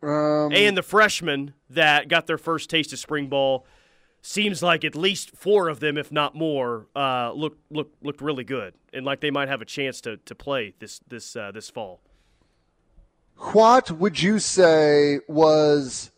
Um, 0.01 0.53
and 0.53 0.77
the 0.77 0.83
freshmen 0.83 1.53
that 1.69 2.07
got 2.07 2.25
their 2.25 2.37
first 2.37 2.69
taste 2.69 2.93
of 2.93 2.99
spring 2.99 3.27
ball 3.27 3.65
seems 4.21 4.63
like 4.63 4.83
at 4.83 4.95
least 4.95 5.31
four 5.35 5.67
of 5.69 5.79
them, 5.79 5.97
if 5.97 6.11
not 6.11 6.35
more, 6.35 6.87
uh, 6.95 7.31
look 7.33 7.57
look 7.69 7.91
looked 8.01 8.21
really 8.21 8.45
good 8.45 8.73
and 8.93 9.05
like 9.05 9.19
they 9.19 9.31
might 9.31 9.49
have 9.49 9.61
a 9.61 9.65
chance 9.65 9.99
to 10.01 10.17
to 10.17 10.33
play 10.33 10.73
this 10.79 11.01
this 11.07 11.35
uh, 11.35 11.51
this 11.51 11.69
fall. 11.69 11.99
What 13.35 13.91
would 13.91 14.21
you 14.21 14.39
say 14.39 15.19
was 15.27 16.11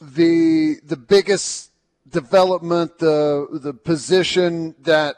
the 0.00 0.76
the 0.84 0.96
biggest 0.96 1.72
development, 2.08 2.98
the 2.98 3.48
the 3.52 3.74
position 3.74 4.76
that 4.82 5.16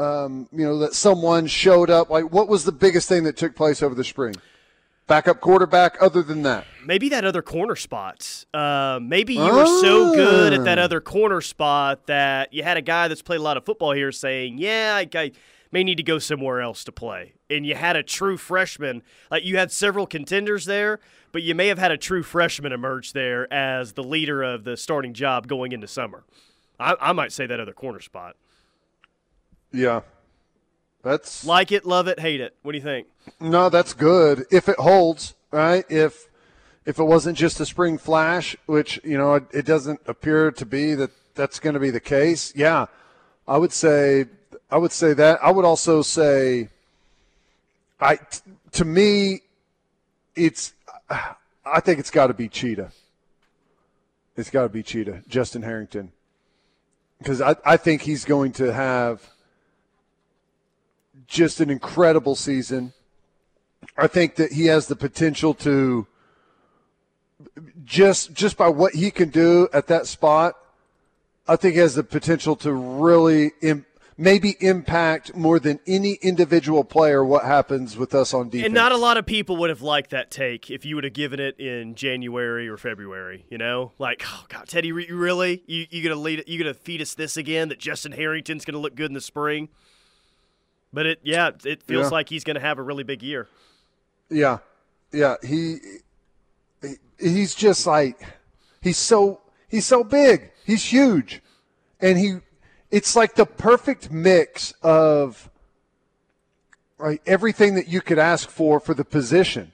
um, 0.00 0.48
you 0.52 0.64
know, 0.64 0.78
that 0.78 0.94
someone 0.94 1.46
showed 1.46 1.90
up? 1.90 2.10
Like, 2.10 2.32
what 2.32 2.48
was 2.48 2.64
the 2.64 2.72
biggest 2.72 3.08
thing 3.08 3.24
that 3.24 3.36
took 3.36 3.54
place 3.54 3.82
over 3.82 3.94
the 3.94 4.04
spring? 4.04 4.34
Backup 5.06 5.40
quarterback, 5.40 5.96
other 6.02 6.22
than 6.22 6.42
that? 6.42 6.66
Maybe 6.84 7.08
that 7.08 7.24
other 7.24 7.40
corner 7.40 7.76
spot. 7.76 8.44
Uh, 8.52 8.98
maybe 9.02 9.34
you 9.34 9.40
were 9.40 9.66
so 9.80 10.14
good 10.14 10.52
at 10.52 10.64
that 10.64 10.78
ah. 10.78 10.82
other 10.82 11.00
corner 11.00 11.40
spot 11.40 12.06
that 12.06 12.52
you 12.52 12.62
had 12.62 12.76
a 12.76 12.82
guy 12.82 13.08
that's 13.08 13.22
played 13.22 13.40
a 13.40 13.42
lot 13.42 13.56
of 13.56 13.64
football 13.64 13.92
here 13.92 14.12
saying, 14.12 14.58
yeah, 14.58 14.94
I, 14.96 15.08
I 15.18 15.32
may 15.72 15.82
need 15.82 15.96
to 15.96 16.02
go 16.02 16.18
somewhere 16.18 16.60
else 16.60 16.84
to 16.84 16.92
play. 16.92 17.32
And 17.48 17.64
you 17.64 17.74
had 17.74 17.96
a 17.96 18.02
true 18.02 18.36
freshman. 18.36 19.02
Like, 19.30 19.44
you 19.44 19.56
had 19.56 19.72
several 19.72 20.06
contenders 20.06 20.66
there, 20.66 21.00
but 21.32 21.42
you 21.42 21.54
may 21.54 21.68
have 21.68 21.78
had 21.78 21.90
a 21.90 21.96
true 21.96 22.22
freshman 22.22 22.72
emerge 22.72 23.14
there 23.14 23.50
as 23.50 23.94
the 23.94 24.04
leader 24.04 24.42
of 24.42 24.64
the 24.64 24.76
starting 24.76 25.14
job 25.14 25.48
going 25.48 25.72
into 25.72 25.88
summer. 25.88 26.24
I, 26.78 26.96
I 27.00 27.12
might 27.12 27.32
say 27.32 27.46
that 27.46 27.60
other 27.60 27.72
corner 27.72 28.00
spot. 28.00 28.36
Yeah. 29.72 30.00
That's 31.02 31.44
like 31.44 31.72
it, 31.72 31.86
love 31.86 32.08
it, 32.08 32.18
hate 32.20 32.40
it. 32.40 32.54
What 32.62 32.72
do 32.72 32.78
you 32.78 32.84
think? 32.84 33.06
No, 33.40 33.68
that's 33.68 33.94
good 33.94 34.46
if 34.50 34.68
it 34.68 34.78
holds, 34.78 35.34
right? 35.50 35.84
If 35.88 36.28
if 36.84 36.98
it 36.98 37.04
wasn't 37.04 37.38
just 37.38 37.60
a 37.60 37.66
spring 37.66 37.98
flash, 37.98 38.56
which 38.66 39.00
you 39.04 39.16
know 39.16 39.34
it, 39.34 39.44
it 39.52 39.66
doesn't 39.66 40.00
appear 40.06 40.50
to 40.50 40.66
be 40.66 40.94
that 40.94 41.10
that's 41.34 41.60
going 41.60 41.74
to 41.74 41.80
be 41.80 41.90
the 41.90 42.00
case. 42.00 42.52
Yeah, 42.56 42.86
I 43.46 43.58
would 43.58 43.72
say 43.72 44.26
I 44.70 44.76
would 44.76 44.92
say 44.92 45.14
that. 45.14 45.38
I 45.42 45.50
would 45.50 45.64
also 45.64 46.02
say, 46.02 46.68
I 48.00 48.16
t- 48.16 48.40
to 48.72 48.84
me, 48.84 49.42
it's 50.34 50.72
I 51.64 51.80
think 51.80 52.00
it's 52.00 52.10
got 52.10 52.26
to 52.26 52.34
be 52.34 52.48
Cheetah. 52.48 52.90
It's 54.36 54.50
got 54.50 54.62
to 54.62 54.68
be 54.68 54.82
Cheetah, 54.82 55.22
Justin 55.28 55.62
Harrington, 55.62 56.12
because 57.18 57.40
I 57.40 57.54
I 57.64 57.76
think 57.76 58.02
he's 58.02 58.24
going 58.24 58.52
to 58.52 58.72
have 58.72 59.22
just 61.28 61.60
an 61.60 61.70
incredible 61.70 62.34
season. 62.34 62.92
I 63.96 64.06
think 64.08 64.36
that 64.36 64.52
he 64.52 64.66
has 64.66 64.88
the 64.88 64.96
potential 64.96 65.54
to 65.54 66.06
just 67.84 68.32
just 68.32 68.56
by 68.56 68.68
what 68.68 68.94
he 68.94 69.10
can 69.10 69.28
do 69.28 69.68
at 69.72 69.86
that 69.86 70.06
spot. 70.06 70.54
I 71.46 71.56
think 71.56 71.74
he 71.74 71.80
has 71.80 71.94
the 71.94 72.02
potential 72.02 72.56
to 72.56 72.72
really 72.72 73.52
Im- 73.62 73.86
maybe 74.16 74.56
impact 74.60 75.34
more 75.34 75.58
than 75.60 75.78
any 75.86 76.14
individual 76.14 76.82
player 76.84 77.24
what 77.24 77.44
happens 77.44 77.96
with 77.96 78.14
us 78.14 78.34
on 78.34 78.48
defense. 78.48 78.66
And 78.66 78.74
not 78.74 78.92
a 78.92 78.96
lot 78.96 79.16
of 79.16 79.24
people 79.24 79.56
would 79.58 79.70
have 79.70 79.80
liked 79.80 80.10
that 80.10 80.30
take 80.30 80.70
if 80.70 80.84
you 80.84 80.96
would 80.96 81.04
have 81.04 81.12
given 81.12 81.38
it 81.38 81.58
in 81.60 81.94
January 81.94 82.68
or 82.68 82.76
February. 82.76 83.46
You 83.48 83.58
know, 83.58 83.92
like, 83.98 84.24
oh 84.26 84.44
God, 84.48 84.66
Teddy, 84.66 84.88
you 84.88 85.16
really 85.16 85.62
you 85.66 85.86
you 85.90 86.02
gonna 86.02 86.20
lead 86.20 86.44
you 86.46 86.58
gonna 86.58 86.74
feed 86.74 87.00
us 87.00 87.14
this 87.14 87.36
again 87.36 87.68
that 87.68 87.78
Justin 87.78 88.12
Harrington's 88.12 88.64
gonna 88.64 88.78
look 88.78 88.96
good 88.96 89.10
in 89.10 89.14
the 89.14 89.20
spring? 89.20 89.68
But 90.98 91.06
it, 91.06 91.20
yeah, 91.22 91.52
it 91.64 91.84
feels 91.84 92.06
yeah. 92.06 92.08
like 92.08 92.28
he's 92.28 92.42
going 92.42 92.56
to 92.56 92.60
have 92.60 92.76
a 92.76 92.82
really 92.82 93.04
big 93.04 93.22
year. 93.22 93.46
Yeah, 94.28 94.58
yeah. 95.12 95.36
He, 95.46 95.76
he's 97.20 97.54
just 97.54 97.86
like 97.86 98.20
he's 98.82 98.98
so 98.98 99.40
he's 99.68 99.86
so 99.86 100.02
big. 100.02 100.50
He's 100.66 100.84
huge, 100.84 101.40
and 102.00 102.18
he, 102.18 102.38
it's 102.90 103.14
like 103.14 103.36
the 103.36 103.46
perfect 103.46 104.10
mix 104.10 104.72
of 104.82 105.48
right 106.96 107.22
everything 107.26 107.76
that 107.76 107.86
you 107.86 108.00
could 108.00 108.18
ask 108.18 108.50
for 108.50 108.80
for 108.80 108.92
the 108.92 109.04
position. 109.04 109.70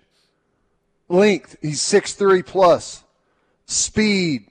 Length, 1.09 1.57
he's 1.63 1.81
six 1.81 2.13
three 2.13 2.43
plus. 2.43 3.03
Speed, 3.65 4.45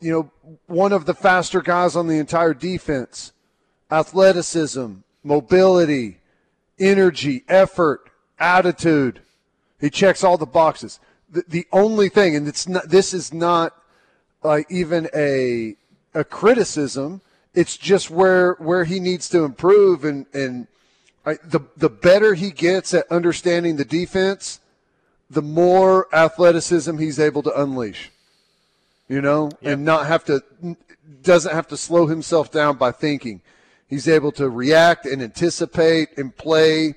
you 0.00 0.12
know, 0.12 0.58
one 0.66 0.92
of 0.92 1.06
the 1.06 1.14
faster 1.14 1.62
guys 1.62 1.96
on 1.96 2.08
the 2.08 2.18
entire 2.18 2.52
defense. 2.52 3.32
Athleticism, 3.90 4.96
mobility, 5.24 6.18
energy, 6.78 7.42
effort, 7.48 8.10
attitude. 8.38 9.20
He 9.80 9.90
checks 9.90 10.22
all 10.22 10.36
the 10.36 10.46
boxes. 10.46 11.00
The, 11.30 11.44
the 11.48 11.66
only 11.72 12.08
thing, 12.08 12.36
and 12.36 12.46
it's 12.46 12.68
not, 12.68 12.88
this 12.88 13.12
is 13.12 13.32
not 13.32 13.74
like 14.42 14.70
even 14.70 15.08
a 15.14 15.76
a 16.14 16.22
criticism. 16.22 17.22
It's 17.54 17.76
just 17.76 18.10
where 18.10 18.54
where 18.54 18.84
he 18.84 19.00
needs 19.00 19.28
to 19.30 19.44
improve, 19.44 20.04
and 20.04 20.26
and 20.32 20.68
I, 21.26 21.38
the 21.42 21.60
the 21.76 21.90
better 21.90 22.34
he 22.34 22.50
gets 22.50 22.94
at 22.94 23.10
understanding 23.10 23.76
the 23.76 23.84
defense, 23.84 24.60
the 25.30 25.42
more 25.42 26.14
athleticism 26.14 26.98
he's 26.98 27.18
able 27.18 27.42
to 27.42 27.60
unleash. 27.60 28.10
You 29.08 29.20
know, 29.20 29.50
yep. 29.60 29.74
and 29.74 29.84
not 29.84 30.06
have 30.06 30.24
to 30.26 30.42
doesn't 31.22 31.52
have 31.52 31.68
to 31.68 31.76
slow 31.76 32.06
himself 32.06 32.52
down 32.52 32.76
by 32.76 32.92
thinking. 32.92 33.40
He's 33.88 34.08
able 34.08 34.32
to 34.32 34.48
react 34.48 35.06
and 35.06 35.22
anticipate 35.22 36.16
and 36.16 36.34
play 36.36 36.94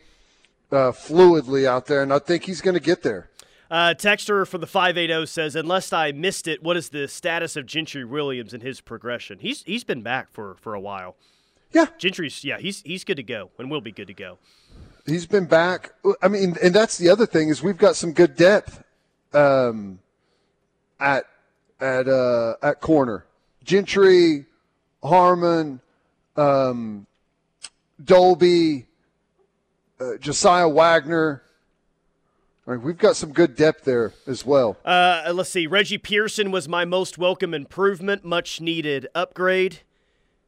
uh, 0.72 0.92
fluidly 0.92 1.66
out 1.66 1.86
there, 1.86 2.02
and 2.02 2.14
I 2.14 2.20
think 2.20 2.44
he's 2.44 2.62
going 2.62 2.74
to 2.74 2.80
get 2.80 3.04
there. 3.04 3.30
Uh, 3.70 3.94
Texter 3.94 4.48
for 4.48 4.58
the 4.58 4.68
580 4.68 5.26
says, 5.26 5.56
unless 5.56 5.92
I 5.92 6.14
missed 6.14 6.48
it, 6.48 6.64
what 6.64 6.78
is 6.78 6.90
the 6.90 7.08
status 7.08 7.58
of 7.58 7.66
Gentry 7.66 8.06
Williams 8.06 8.54
and 8.54 8.64
his 8.64 8.80
progression? 8.80 9.40
He's 9.40 9.64
he's 9.64 9.84
been 9.84 10.02
back 10.02 10.32
for, 10.32 10.56
for 10.56 10.74
a 10.74 10.80
while. 10.80 11.16
Yeah, 11.74 11.88
Gentry's 11.98 12.46
yeah 12.46 12.60
he's 12.60 12.82
he's 12.84 13.04
good 13.04 13.18
to 13.18 13.24
go 13.24 13.52
and 13.60 13.70
will 13.70 13.82
be 13.82 13.92
good 13.92 14.08
to 14.08 14.14
go. 14.14 14.38
He's 15.06 15.26
been 15.26 15.46
back. 15.46 15.94
I 16.22 16.30
mean, 16.30 16.56
and 16.64 16.74
that's 16.74 16.98
the 16.98 17.10
other 17.10 17.26
thing 17.26 17.50
is 17.50 17.62
we've 17.62 17.78
got 17.78 17.98
some 17.98 18.14
good 18.14 18.36
depth 18.36 18.84
um, 19.34 20.00
at 21.00 21.26
at 21.82 22.08
uh, 22.08 22.56
at 22.62 22.80
corner. 22.80 23.26
Gentry, 23.64 24.46
Harmon, 25.04 25.82
um, 26.38 27.08
Dolby, 28.04 28.86
uh, 30.00 30.18
Josiah 30.18 30.70
Wagner. 30.70 31.42
we've 32.66 32.98
got 32.98 33.16
some 33.16 33.34
good 33.34 33.56
depth 33.56 33.84
there 33.84 34.14
as 34.28 34.46
well. 34.46 34.78
Uh, 34.86 35.32
let's 35.34 35.50
see. 35.50 35.68
Reggie 35.68 35.98
Pearson 35.98 36.52
was 36.52 36.68
my 36.68 36.86
most 36.86 37.18
welcome 37.18 37.54
improvement, 37.54 38.24
much 38.24 38.62
needed 38.62 39.08
upgrade. 39.16 39.80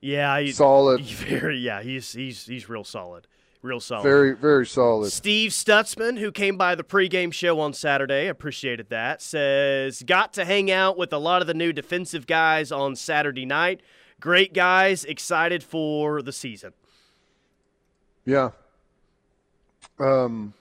Yeah, 0.02 0.46
solid. 0.52 1.02
Very, 1.06 1.60
yeah, 1.60 1.82
he's 1.82 2.14
he's 2.14 2.46
he's 2.46 2.70
real 2.70 2.84
solid. 2.84 3.28
Real 3.62 3.82
solid. 3.82 4.04
Very, 4.04 4.34
very 4.36 4.66
solid. 4.66 5.12
Steve 5.12 5.52
Stutzman, 5.52 6.18
who 6.18 6.32
came 6.32 6.56
by 6.56 6.76
the 6.76 6.84
pregame 6.84 7.34
show 7.34 7.60
on 7.60 7.74
Saturday, 7.74 8.28
appreciated 8.28 8.88
that, 8.90 9.22
says, 9.22 10.02
Got 10.04 10.32
to 10.34 10.46
hang 10.46 10.72
out 10.72 10.98
with 10.98 11.12
a 11.12 11.18
lot 11.18 11.42
of 11.42 11.48
the 11.48 11.54
new 11.54 11.74
defensive 11.74 12.26
guys 12.26 12.72
on 12.72 12.96
Saturday 12.96 13.46
night. 13.46 13.82
Great 14.20 14.54
guys, 14.54 15.06
excited 15.06 15.64
for 15.64 16.22
the 16.22 16.34
season. 16.34 16.74
Yeah. 18.26 18.50
Um, 19.98 20.54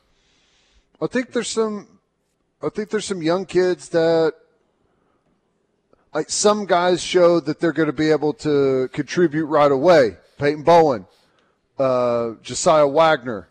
I 1.03 1.07
think 1.07 1.33
there's 1.33 1.49
some. 1.49 1.99
I 2.62 2.68
think 2.68 2.90
there's 2.90 3.05
some 3.05 3.23
young 3.23 3.47
kids 3.47 3.88
that, 3.90 4.35
like 6.12 6.31
some 6.31 6.66
guys, 6.66 7.03
show 7.03 7.38
that 7.40 7.61
they're 7.61 7.73
going 7.73 7.87
to 7.87 7.92
be 7.92 8.11
able 8.11 8.33
to 8.35 8.88
contribute 8.92 9.47
right 9.47 9.71
away. 9.71 10.16
Peyton 10.38 10.62
Bowen, 10.62 11.07
uh, 11.79 12.33
Josiah 12.42 12.87
Wagner. 12.87 13.49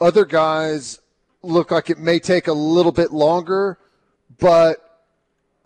Other 0.00 0.24
guys 0.24 1.00
look 1.42 1.70
like 1.70 1.90
it 1.90 1.98
may 1.98 2.18
take 2.18 2.46
a 2.46 2.52
little 2.52 2.92
bit 2.92 3.10
longer, 3.10 3.78
but 4.38 5.02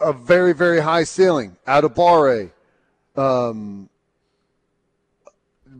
a 0.00 0.12
very, 0.12 0.52
very 0.52 0.80
high 0.80 1.04
ceiling. 1.04 1.56
Adebawore, 1.66 2.50
um, 3.16 3.88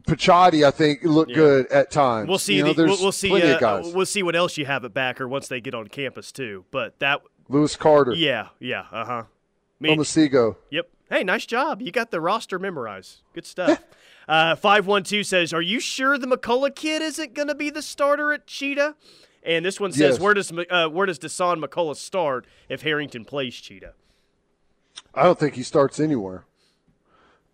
Picciotti, 0.06 0.66
I 0.66 0.70
think, 0.70 1.02
looked 1.02 1.30
yeah. 1.30 1.36
good 1.36 1.66
at 1.68 1.90
times. 1.90 2.28
We'll 2.28 2.38
see. 2.38 2.56
You 2.56 2.64
know, 2.64 2.72
the, 2.72 2.84
we'll, 2.84 3.00
we'll, 3.00 3.12
see. 3.12 3.32
Uh, 3.32 3.82
we'll 3.90 4.06
see 4.06 4.22
what 4.22 4.36
else 4.36 4.56
you 4.56 4.66
have 4.66 4.84
at 4.84 4.92
backer 4.92 5.26
once 5.28 5.48
they 5.48 5.60
get 5.60 5.74
on 5.74 5.88
campus 5.88 6.32
too. 6.32 6.64
But 6.70 6.98
that 6.98 7.22
Lewis 7.48 7.76
Carter. 7.76 8.14
Yeah, 8.14 8.48
yeah, 8.58 8.86
uh 8.92 9.04
huh. 9.04 9.22
Omosigho. 9.82 10.56
Yep. 10.70 10.88
Hey, 11.10 11.22
nice 11.22 11.46
job. 11.46 11.82
You 11.82 11.92
got 11.92 12.10
the 12.10 12.20
roster 12.20 12.58
memorized. 12.58 13.20
Good 13.34 13.46
stuff. 13.46 13.82
Uh, 14.26 14.56
512 14.56 15.26
says, 15.26 15.52
Are 15.52 15.60
you 15.60 15.78
sure 15.78 16.16
the 16.16 16.26
McCullough 16.26 16.74
kid 16.74 17.02
isn't 17.02 17.34
going 17.34 17.48
to 17.48 17.54
be 17.54 17.68
the 17.68 17.82
starter 17.82 18.32
at 18.32 18.46
Cheetah? 18.46 18.96
And 19.42 19.64
this 19.64 19.78
one 19.78 19.92
says, 19.92 20.14
yes. 20.14 20.18
Where 20.18 20.32
does 20.32 20.50
uh, 20.70 20.88
where 20.88 21.04
does 21.04 21.18
Dasan 21.18 21.62
McCullough 21.62 21.96
start 21.96 22.46
if 22.70 22.80
Harrington 22.80 23.26
plays 23.26 23.54
Cheetah? 23.54 23.92
I 25.14 25.24
don't 25.24 25.38
think 25.38 25.54
he 25.54 25.62
starts 25.62 26.00
anywhere. 26.00 26.46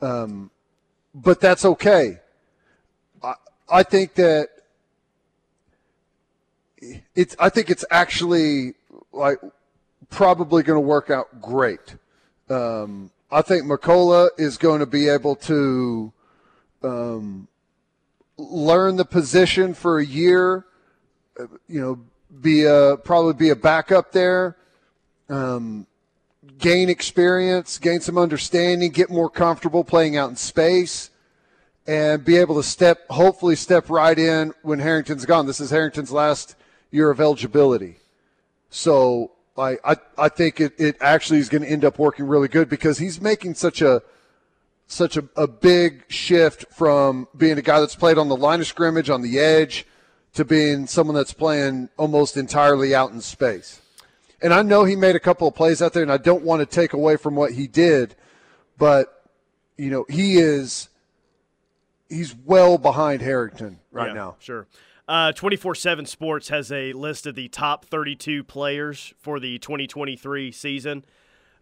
Um, 0.00 0.50
but 1.14 1.40
that's 1.40 1.64
okay. 1.64 2.18
I, 3.22 3.34
I 3.70 3.82
think 3.82 4.14
that 4.14 4.48
it's. 7.14 7.36
I 7.38 7.48
think 7.48 7.70
it's 7.70 7.84
actually 7.90 8.74
like 9.12 9.38
probably 10.08 10.62
going 10.62 10.76
to 10.76 10.86
work 10.86 11.10
out 11.10 11.40
great. 11.40 11.96
Um, 12.48 13.10
I 13.30 13.42
think 13.42 13.64
McCullough 13.64 14.30
is 14.38 14.56
going 14.56 14.80
to 14.80 14.86
be 14.86 15.08
able 15.08 15.36
to 15.36 16.12
um, 16.82 17.48
learn 18.36 18.96
the 18.96 19.04
position 19.04 19.74
for 19.74 19.98
a 19.98 20.04
year. 20.04 20.64
You 21.68 21.80
know, 21.80 22.00
be 22.40 22.64
a 22.64 22.96
probably 22.96 23.34
be 23.34 23.50
a 23.50 23.56
backup 23.56 24.12
there. 24.12 24.56
Um, 25.28 25.86
gain 26.58 26.88
experience, 26.88 27.78
gain 27.78 28.00
some 28.00 28.18
understanding, 28.18 28.90
get 28.90 29.10
more 29.10 29.30
comfortable 29.30 29.84
playing 29.84 30.16
out 30.16 30.30
in 30.30 30.36
space, 30.36 31.10
and 31.86 32.24
be 32.24 32.36
able 32.36 32.56
to 32.56 32.62
step, 32.62 33.06
hopefully, 33.10 33.56
step 33.56 33.90
right 33.90 34.18
in 34.18 34.52
when 34.62 34.78
Harrington's 34.78 35.26
gone. 35.26 35.46
This 35.46 35.60
is 35.60 35.70
Harrington's 35.70 36.12
last 36.12 36.54
year 36.90 37.10
of 37.10 37.20
eligibility. 37.20 37.96
So 38.70 39.32
I, 39.56 39.76
I, 39.84 39.96
I 40.16 40.28
think 40.28 40.60
it, 40.60 40.72
it 40.78 40.96
actually 41.00 41.38
is 41.38 41.48
going 41.48 41.62
to 41.62 41.68
end 41.68 41.84
up 41.84 41.98
working 41.98 42.26
really 42.26 42.48
good 42.48 42.68
because 42.68 42.98
he's 42.98 43.20
making 43.20 43.54
such 43.54 43.82
a 43.82 44.02
such 44.86 45.16
a, 45.16 45.24
a 45.36 45.46
big 45.46 46.04
shift 46.08 46.64
from 46.72 47.28
being 47.36 47.56
a 47.56 47.62
guy 47.62 47.78
that's 47.78 47.94
played 47.94 48.18
on 48.18 48.28
the 48.28 48.36
line 48.36 48.58
of 48.58 48.66
scrimmage 48.66 49.08
on 49.08 49.22
the 49.22 49.38
edge 49.38 49.86
to 50.34 50.44
being 50.44 50.84
someone 50.86 51.14
that's 51.14 51.32
playing 51.32 51.88
almost 51.96 52.36
entirely 52.36 52.92
out 52.92 53.12
in 53.12 53.20
space. 53.20 53.80
And 54.42 54.54
I 54.54 54.62
know 54.62 54.84
he 54.84 54.96
made 54.96 55.16
a 55.16 55.20
couple 55.20 55.46
of 55.46 55.54
plays 55.54 55.82
out 55.82 55.92
there, 55.92 56.02
and 56.02 56.12
I 56.12 56.16
don't 56.16 56.42
want 56.42 56.60
to 56.60 56.66
take 56.66 56.92
away 56.92 57.16
from 57.16 57.34
what 57.36 57.52
he 57.52 57.66
did, 57.66 58.14
but 58.78 59.24
you 59.76 59.90
know 59.90 60.06
he 60.08 60.38
is 60.38 60.88
he's 62.08 62.34
well 62.34 62.78
behind 62.78 63.22
Harrington 63.22 63.80
right 63.92 64.08
yeah, 64.08 64.14
now. 64.14 64.36
Sure. 64.38 64.66
Uh, 65.08 65.32
24 65.32 65.74
7 65.74 66.06
Sports 66.06 66.48
has 66.50 66.70
a 66.70 66.92
list 66.92 67.26
of 67.26 67.34
the 67.34 67.48
top 67.48 67.84
32 67.84 68.44
players 68.44 69.12
for 69.18 69.40
the 69.40 69.58
2023 69.58 70.52
season. 70.52 71.04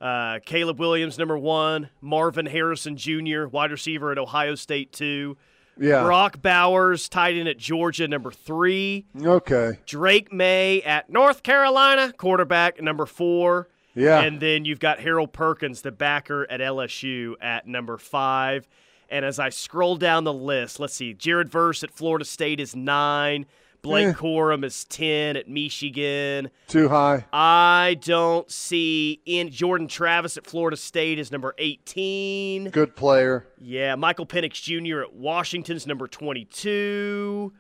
Uh, 0.01 0.39
Caleb 0.45 0.79
Williams, 0.79 1.19
number 1.19 1.39
one. 1.39 1.89
Marvin 2.01 2.47
Harrison 2.47 2.97
Jr., 2.97 3.47
wide 3.47 3.71
receiver 3.71 4.13
at 4.13 4.19
Ohio 4.19 4.55
State, 4.55 4.93
two. 4.93 5.37
Yeah. 5.79 6.03
Brock 6.03 6.43
Bowers, 6.43 7.09
tight 7.09 7.37
end 7.37 7.49
at 7.49 7.59
Georgia, 7.59 8.09
number 8.09 8.31
three. 8.31 9.07
Okay. 9.23 9.79
Drake 9.87 10.33
Maye 10.33 10.83
at 10.83 11.11
North 11.11 11.43
Carolina, 11.43 12.13
quarterback, 12.17 12.81
number 12.83 13.07
four. 13.07 13.69
Yeah. 13.95 14.21
And 14.21 14.41
then 14.41 14.65
you've 14.65 14.81
got 14.81 15.01
Harold 15.01 15.33
Perkins, 15.33 15.83
the 15.83 15.91
backer 15.91 16.47
at 16.51 16.61
LSU, 16.61 17.35
at 17.41 17.67
number 17.67 17.97
five. 17.99 18.69
And 19.11 19.25
as 19.25 19.39
I 19.39 19.49
scroll 19.49 19.97
down 19.97 20.25
the 20.25 20.33
list, 20.33 20.79
let's 20.79 20.95
see, 20.95 21.15
Jared 21.15 21.49
Verse 21.49 21.83
at 21.83 21.91
Florida 21.91 22.25
State 22.25 22.61
is 22.61 22.77
nine. 22.77 23.47
Blake 23.83 24.09
eh. 24.09 24.13
Corum 24.13 24.65
is 24.65 24.85
10 24.85 25.37
at 25.37 25.49
Michigan. 25.49 26.51
Too 26.67 26.89
high. 26.89 27.25
I 27.33 27.99
don't 28.01 28.51
see 28.51 29.21
in 29.25 29.51
Jordan 29.51 29.89
Travis 29.89 30.37
at 30.37 30.47
Florida 30.47 30.77
State 30.77 31.19
is 31.19 31.31
number 31.31 31.55
18. 31.59 32.71
Good 32.71 32.97
player. 32.97 33.47
Yeah, 33.61 33.95
Michael 33.95 34.27
Penix 34.27 34.55
Jr. 34.63 35.03
at 35.03 35.15
Washington's 35.15 35.87
number 35.87 36.07
22. 36.07 37.53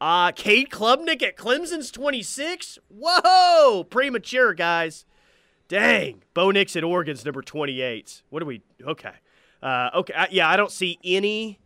Uh, 0.00 0.32
Cade 0.32 0.70
Klubnik 0.70 1.22
at 1.22 1.36
Clemson's 1.36 1.90
26. 1.90 2.78
Whoa, 2.88 3.84
premature, 3.84 4.52
guys. 4.52 5.06
Dang. 5.68 6.22
Bo 6.34 6.50
Nix 6.50 6.76
at 6.76 6.84
Oregon's 6.84 7.24
number 7.24 7.42
28. 7.42 8.22
What 8.28 8.40
do 8.40 8.46
we? 8.46 8.62
Okay. 8.82 9.12
Uh, 9.62 9.90
okay. 9.94 10.26
yeah, 10.30 10.48
I 10.48 10.56
don't 10.56 10.70
see 10.70 10.98
any 11.02 11.58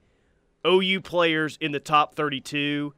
OU 0.65 1.01
players 1.01 1.59
in 1.61 1.73
the 1.73 1.81
top 1.81 2.15
32 2.15 2.95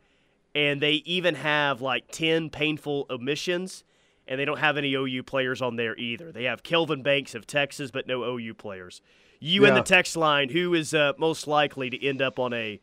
and 0.55 0.81
they 0.81 0.95
even 1.05 1.35
have 1.35 1.81
like 1.81 2.05
10 2.11 2.51
painful 2.51 3.07
omissions 3.11 3.85
and 4.27 4.39
they 4.39 4.45
don't 4.45 4.59
have 4.59 4.77
any 4.77 4.95
OU 4.95 5.25
players 5.25 5.61
on 5.61 5.77
there 5.77 5.97
either. 5.97 6.31
They 6.33 6.45
have 6.45 6.63
Kelvin 6.63 7.03
Banks 7.03 7.35
of 7.35 7.47
Texas, 7.47 7.91
but 7.91 8.07
no 8.07 8.23
OU 8.23 8.55
players. 8.55 9.03
You 9.41 9.63
yeah. 9.63 9.69
and 9.69 9.77
the 9.77 9.83
text 9.83 10.17
line, 10.17 10.51
who 10.51 10.75
is 10.75 10.95
uh, 10.95 11.15
most 11.19 11.47
likely 11.47 11.91
to 11.91 12.07
end 12.07 12.23
up 12.23 12.39
on 12.39 12.53
a 12.53 12.81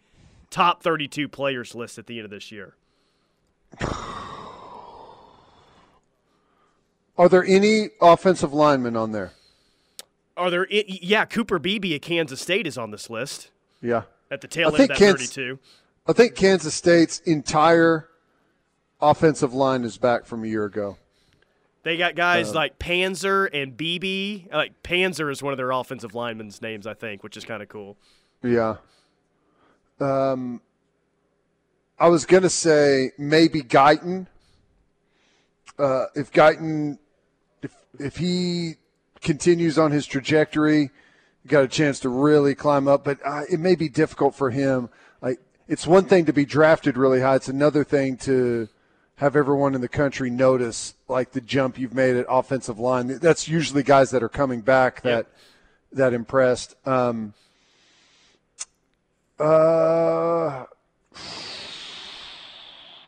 top 0.49 0.83
32 0.83 1.29
players 1.29 1.73
list 1.73 1.97
at 1.97 2.07
the 2.07 2.17
end 2.17 2.25
of 2.25 2.31
this 2.31 2.51
year? 2.51 2.75
Are 7.17 7.29
there 7.29 7.43
any 7.43 7.89
offensive 8.01 8.53
linemen 8.53 8.95
on 8.95 9.11
there? 9.11 9.31
Are 10.35 10.51
there? 10.51 10.67
Yeah, 10.69 11.25
Cooper 11.25 11.57
Beebe 11.57 11.95
of 11.95 12.01
Kansas 12.01 12.39
State 12.41 12.67
is 12.67 12.77
on 12.77 12.91
this 12.91 13.09
list. 13.09 13.49
Yeah, 13.81 14.03
at 14.29 14.41
the 14.41 14.47
tail 14.47 14.67
end 14.67 14.81
of 14.81 14.87
that 14.89 14.97
Kansas, 14.97 15.33
32. 15.33 15.59
I 16.07 16.13
think 16.13 16.35
Kansas 16.35 16.73
State's 16.73 17.19
entire 17.21 18.07
offensive 19.01 19.53
line 19.53 19.83
is 19.83 19.97
back 19.97 20.25
from 20.25 20.43
a 20.43 20.47
year 20.47 20.65
ago. 20.65 20.97
They 21.83 21.97
got 21.97 22.15
guys 22.15 22.51
uh, 22.51 22.53
like 22.53 22.79
Panzer 22.79 23.49
and 23.53 23.75
Beebe. 23.75 24.45
Like 24.51 24.83
Panzer 24.83 25.31
is 25.31 25.41
one 25.43 25.53
of 25.53 25.57
their 25.57 25.71
offensive 25.71 26.15
linemen's 26.15 26.61
names, 26.61 26.87
I 26.87 26.93
think, 26.93 27.23
which 27.23 27.37
is 27.37 27.45
kind 27.45 27.61
of 27.61 27.69
cool. 27.69 27.97
Yeah. 28.43 28.75
Um, 29.99 30.61
I 31.99 32.09
was 32.09 32.25
gonna 32.25 32.49
say 32.49 33.11
maybe 33.17 33.61
Guyton. 33.61 34.27
Uh, 35.79 36.05
if 36.15 36.31
Guyton, 36.31 36.99
if 37.61 37.73
if 37.99 38.17
he 38.17 38.75
continues 39.21 39.77
on 39.77 39.91
his 39.91 40.05
trajectory, 40.05 40.91
got 41.47 41.63
a 41.63 41.67
chance 41.67 41.99
to 42.01 42.09
really 42.09 42.53
climb 42.53 42.87
up. 42.87 43.03
But 43.03 43.19
uh, 43.25 43.43
it 43.49 43.59
may 43.59 43.75
be 43.75 43.89
difficult 43.89 44.35
for 44.35 44.51
him. 44.51 44.89
It's 45.67 45.85
one 45.85 46.05
thing 46.05 46.25
to 46.25 46.33
be 46.33 46.45
drafted 46.45 46.97
really 46.97 47.19
high. 47.19 47.35
It's 47.35 47.49
another 47.49 47.83
thing 47.83 48.15
to 48.17 48.69
have 49.17 49.35
everyone 49.35 49.75
in 49.75 49.81
the 49.81 49.89
country 49.89 50.29
notice 50.29 50.93
like 51.07 51.31
the 51.31 51.41
jump 51.41 51.77
you've 51.77 51.93
made 51.93 52.15
at 52.15 52.25
offensive 52.29 52.79
line. 52.79 53.19
That's 53.19 53.47
usually 53.47 53.83
guys 53.83 54.11
that 54.11 54.23
are 54.23 54.29
coming 54.29 54.61
back 54.61 55.01
that 55.01 55.27
that 55.91 56.13
impressed. 56.13 56.75
Um, 56.87 57.33
uh, 59.39 60.65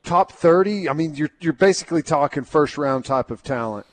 top 0.04 0.32
thirty. 0.34 0.90
I 0.90 0.94
mean, 0.94 1.16
you're 1.16 1.32
you're 1.40 1.54
basically 1.54 2.04
talking 2.04 2.44
first 2.44 2.78
round 2.78 3.06
type 3.06 3.32
of 3.32 3.42
talent. 3.42 3.86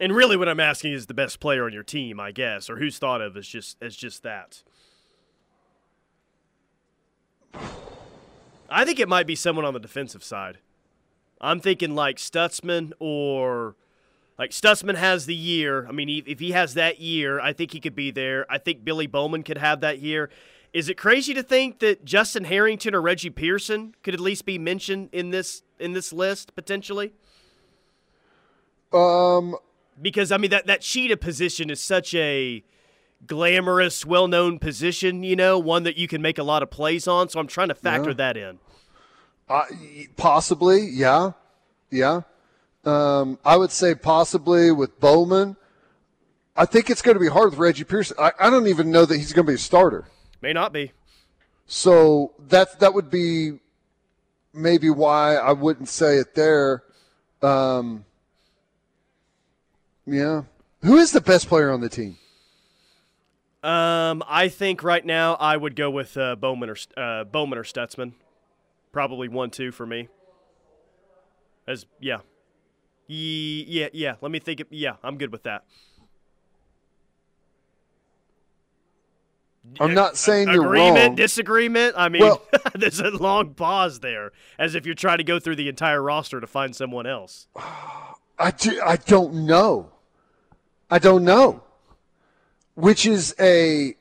And 0.00 0.14
really, 0.14 0.38
what 0.38 0.48
I'm 0.48 0.60
asking 0.60 0.94
is 0.94 1.06
the 1.06 1.14
best 1.14 1.40
player 1.40 1.66
on 1.66 1.74
your 1.74 1.82
team, 1.82 2.18
I 2.20 2.32
guess, 2.32 2.70
or 2.70 2.78
who's 2.78 2.98
thought 2.98 3.20
of 3.20 3.36
as 3.36 3.46
just 3.46 3.76
as 3.82 3.96
just 3.96 4.22
that. 4.22 4.62
I 7.54 8.84
think 8.84 9.00
it 9.00 9.08
might 9.08 9.26
be 9.26 9.34
someone 9.34 9.64
on 9.64 9.74
the 9.74 9.80
defensive 9.80 10.22
side. 10.22 10.58
I'm 11.40 11.60
thinking 11.60 11.94
like 11.94 12.16
Stutsman 12.16 12.92
or 13.00 13.74
like 14.38 14.50
Stutsman 14.50 14.96
has 14.96 15.26
the 15.26 15.34
year. 15.34 15.86
I 15.86 15.92
mean, 15.92 16.22
if 16.26 16.38
he 16.38 16.52
has 16.52 16.74
that 16.74 17.00
year, 17.00 17.40
I 17.40 17.52
think 17.52 17.72
he 17.72 17.80
could 17.80 17.94
be 17.94 18.10
there. 18.10 18.46
I 18.50 18.58
think 18.58 18.84
Billy 18.84 19.06
Bowman 19.06 19.42
could 19.42 19.58
have 19.58 19.80
that 19.80 19.98
year. 19.98 20.30
Is 20.72 20.88
it 20.88 20.96
crazy 20.96 21.34
to 21.34 21.42
think 21.42 21.80
that 21.80 22.04
Justin 22.04 22.44
Harrington 22.44 22.94
or 22.94 23.02
Reggie 23.02 23.30
Pearson 23.30 23.94
could 24.02 24.14
at 24.14 24.20
least 24.20 24.44
be 24.44 24.58
mentioned 24.58 25.08
in 25.12 25.30
this 25.30 25.62
in 25.78 25.92
this 25.92 26.12
list 26.12 26.54
potentially? 26.54 27.12
Um, 28.92 29.56
because 30.00 30.30
I 30.30 30.36
mean 30.36 30.50
that 30.50 30.66
that 30.66 30.80
cheetah 30.82 31.16
position 31.16 31.70
is 31.70 31.80
such 31.80 32.14
a 32.14 32.62
glamorous, 33.26 34.04
well-known 34.06 34.58
position, 34.58 35.22
you 35.22 35.36
know, 35.36 35.58
one 35.58 35.82
that 35.84 35.96
you 35.96 36.08
can 36.08 36.22
make 36.22 36.38
a 36.38 36.42
lot 36.42 36.62
of 36.62 36.70
plays 36.70 37.06
on. 37.06 37.28
So 37.28 37.38
I'm 37.40 37.46
trying 37.46 37.68
to 37.68 37.74
factor 37.74 38.10
Yeah. 38.10 38.14
that 38.16 38.36
in. 38.36 38.58
Uh, 39.48 39.64
possibly, 40.16 40.86
yeah, 40.86 41.32
yeah. 41.90 42.22
Um, 42.84 43.38
I 43.44 43.56
would 43.56 43.70
say 43.70 43.94
possibly 43.94 44.70
with 44.72 44.98
Bowman. 45.00 45.56
I 46.56 46.66
think 46.66 46.88
it's 46.90 47.02
going 47.02 47.14
to 47.14 47.20
be 47.20 47.28
hard 47.28 47.50
with 47.50 47.58
Reggie 47.58 47.84
Pearson. 47.84 48.16
I, 48.18 48.32
I 48.38 48.50
don't 48.50 48.66
even 48.66 48.90
know 48.90 49.04
that 49.04 49.16
he's 49.16 49.32
going 49.32 49.46
to 49.46 49.50
be 49.50 49.54
a 49.56 49.58
starter. 49.58 50.06
May 50.40 50.52
not 50.52 50.72
be. 50.72 50.92
So 51.66 52.32
that 52.48 52.80
that 52.80 52.94
would 52.94 53.10
be 53.10 53.58
maybe 54.52 54.90
why 54.90 55.36
I 55.36 55.52
wouldn't 55.52 55.88
say 55.88 56.16
it 56.16 56.34
there. 56.34 56.82
Um, 57.42 58.04
yeah. 60.06 60.42
Who 60.82 60.96
is 60.96 61.12
the 61.12 61.20
best 61.20 61.48
player 61.48 61.70
on 61.70 61.80
the 61.80 61.88
team? 61.88 62.16
Um, 63.62 64.22
I 64.26 64.48
think 64.48 64.82
right 64.82 65.04
now 65.04 65.34
I 65.34 65.56
would 65.56 65.76
go 65.76 65.90
with 65.90 66.16
uh, 66.16 66.36
Bowman 66.36 66.70
or 66.70 66.76
uh, 66.96 67.24
Bowman 67.24 67.58
or 67.58 67.64
Stutsman. 67.64 68.12
Probably 68.92 69.28
one 69.28 69.50
two 69.50 69.70
for 69.70 69.86
me. 69.86 70.08
As 71.66 71.86
yeah, 72.00 72.20
Ye- 73.06 73.64
yeah, 73.68 73.88
yeah. 73.92 74.14
Let 74.20 74.30
me 74.30 74.38
think. 74.38 74.60
Of, 74.60 74.68
yeah, 74.70 74.94
I'm 75.02 75.18
good 75.18 75.32
with 75.32 75.42
that. 75.42 75.64
I'm 79.78 79.94
not 79.94 80.16
saying 80.16 80.48
you're 80.48 80.64
Agreement, 80.64 81.16
disagreement. 81.16 81.94
I 81.96 82.08
mean, 82.08 82.22
Well- 82.22 82.42
there's 82.74 83.00
a 83.00 83.10
long 83.10 83.54
pause 83.54 84.00
there, 84.00 84.32
as 84.58 84.74
if 84.74 84.86
you're 84.86 84.94
trying 84.94 85.18
to 85.18 85.24
go 85.24 85.38
through 85.38 85.56
the 85.56 85.68
entire 85.68 86.02
roster 86.02 86.40
to 86.40 86.46
find 86.46 86.74
someone 86.74 87.06
else. 87.06 87.46
I, 88.38 88.52
do, 88.56 88.80
I 88.84 88.96
don't 88.96 89.44
know. 89.46 89.92
I 90.90 90.98
don't 90.98 91.24
know. 91.24 91.62
Which 92.80 93.06
is 93.06 93.34
a 93.38 93.94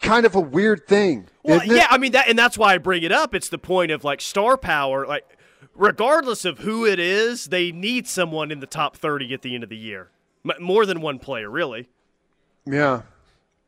kind 0.00 0.26
of 0.26 0.34
a 0.34 0.40
weird 0.40 0.86
thing. 0.86 1.26
Well, 1.42 1.64
yeah, 1.64 1.86
I 1.90 1.98
mean 1.98 2.12
that, 2.12 2.28
and 2.28 2.38
that's 2.38 2.58
why 2.58 2.74
I 2.74 2.78
bring 2.78 3.02
it 3.02 3.12
up. 3.12 3.34
It's 3.34 3.48
the 3.48 3.58
point 3.58 3.90
of 3.92 4.04
like 4.04 4.20
star 4.20 4.56
power. 4.56 5.06
Like, 5.06 5.24
regardless 5.74 6.44
of 6.44 6.58
who 6.60 6.84
it 6.84 6.98
is, 6.98 7.46
they 7.46 7.72
need 7.72 8.06
someone 8.06 8.50
in 8.50 8.60
the 8.60 8.66
top 8.66 8.96
thirty 8.96 9.32
at 9.32 9.42
the 9.42 9.54
end 9.54 9.62
of 9.64 9.70
the 9.70 9.76
year. 9.76 10.10
M- 10.48 10.62
more 10.62 10.84
than 10.86 11.00
one 11.00 11.18
player, 11.18 11.48
really. 11.50 11.88
Yeah. 12.66 13.02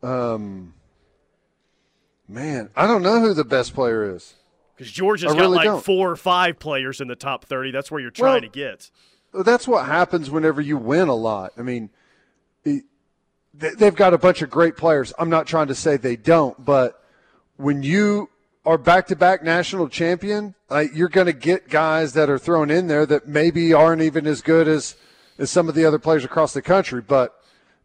Um, 0.03 0.75
man, 2.29 2.71
I 2.77 2.87
don't 2.87 3.03
know 3.03 3.21
who 3.21 3.35
the 3.35 3.45
best 3.45 3.75
player 3.75 4.15
is. 4.15 4.35
Because 4.77 4.93
Georgia's 4.93 5.33
I 5.33 5.35
got 5.35 5.41
really 5.41 5.57
like 5.57 5.65
don't. 5.65 5.85
four 5.85 6.11
or 6.11 6.17
five 6.17 6.59
players 6.59 7.01
in 7.01 7.09
the 7.09 7.17
top 7.17 7.45
thirty. 7.45 7.71
That's 7.71 7.91
where 7.91 8.01
you're 8.01 8.11
trying 8.11 8.33
Well- 8.33 8.41
to 8.43 8.49
get. 8.49 8.91
That's 9.35 9.69
what 9.69 9.85
happens 9.85 10.31
whenever 10.31 10.61
you 10.61 10.79
win 10.79 11.09
a 11.09 11.15
lot. 11.15 11.53
I 11.59 11.63
mean, 11.63 11.91
they've 13.59 13.95
got 13.95 14.15
a 14.15 14.19
bunch 14.19 14.43
of 14.43 14.51
great 14.51 14.77
players. 14.77 15.13
I'm 15.19 15.31
not 15.31 15.47
trying 15.47 15.69
to 15.69 15.75
say 15.75 15.97
they 15.97 16.17
don't, 16.17 16.65
but 16.65 17.03
when 17.57 17.83
you 17.83 18.31
are 18.65 18.79
back-to-back 18.79 19.43
national 19.43 19.89
champion, 19.89 20.55
like 20.71 20.91
you're 20.95 21.09
going 21.09 21.27
to 21.27 21.33
get 21.33 21.69
guys 21.69 22.13
that 22.13 22.31
are 22.31 22.39
thrown 22.39 22.71
in 22.71 22.87
there 22.87 23.07
that 23.07 23.27
maybe 23.27 23.73
aren't 23.73 24.03
even 24.03 24.27
as 24.27 24.43
good 24.43 24.69
as 24.69 24.97
as 25.39 25.51
some 25.51 25.69
of 25.69 25.75
the 25.75 25.85
other 25.85 25.99
players 25.99 26.25
across 26.25 26.53
the 26.53 26.63
country. 26.63 27.01
But 27.01 27.35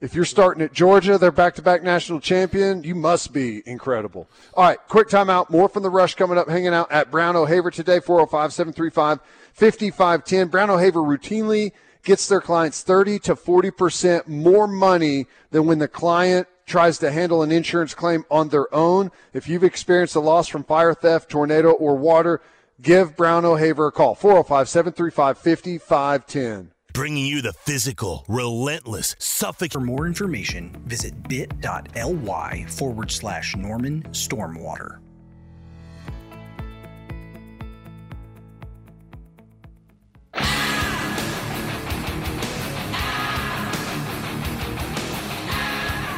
if 0.02 0.16
you're 0.16 0.26
starting 0.26 0.64
at 0.64 0.74
Georgia, 0.74 1.18
they're 1.18 1.32
back-to-back 1.32 1.84
national 1.84 2.20
champion. 2.20 2.84
You 2.84 2.96
must 2.96 3.32
be 3.32 3.64
incredible. 3.66 4.28
All 4.54 4.66
right, 4.66 4.78
quick 4.90 5.08
timeout. 5.08 5.50
More 5.50 5.70
from 5.70 5.84
the 5.84 5.90
rush 5.90 6.16
coming 6.16 6.38
up. 6.38 6.50
Hanging 6.50 6.74
out 6.74 6.92
at 6.92 7.10
Brown 7.10 7.38
O'Haver 7.38 7.72
today. 7.72 8.00
405-735-5510. 8.00 10.52
Brown 10.52 10.70
O'Haver 10.70 11.00
routinely 11.00 11.72
gets 12.04 12.28
their 12.28 12.42
clients 12.42 12.84
30 12.84 13.20
to 13.20 13.36
40 13.36 13.72
percent 13.72 14.28
more 14.28 14.68
money 14.68 15.26
than 15.52 15.66
when 15.66 15.80
the 15.80 15.88
client 15.88 16.48
tries 16.66 16.98
to 17.00 17.12
handle 17.12 17.44
an 17.44 17.52
insurance 17.52 17.94
claim 17.94 18.24
on 18.32 18.48
their 18.50 18.74
own. 18.74 19.12
If 19.34 19.48
you've 19.48 19.64
experienced 19.64 20.16
a 20.16 20.20
loss 20.20 20.48
from 20.48 20.64
fire, 20.64 20.94
theft, 20.94 21.30
tornado, 21.30 21.72
or 21.72 21.96
water, 21.96 22.42
give 22.82 23.16
Brown 23.16 23.46
O'Haver 23.46 23.88
a 23.88 23.92
call. 23.92 24.16
405-735-5510. 24.16 26.68
Bringing 26.94 27.26
you 27.26 27.42
the 27.42 27.54
physical, 27.54 28.24
relentless, 28.28 29.16
suffocating. 29.18 29.72
For 29.72 29.86
more 29.86 30.06
information, 30.06 30.76
visit 30.86 31.28
bit.ly 31.28 32.66
forward 32.70 33.12
slash 33.12 33.56
Norman 33.56 34.04
Stormwater. 34.12 35.00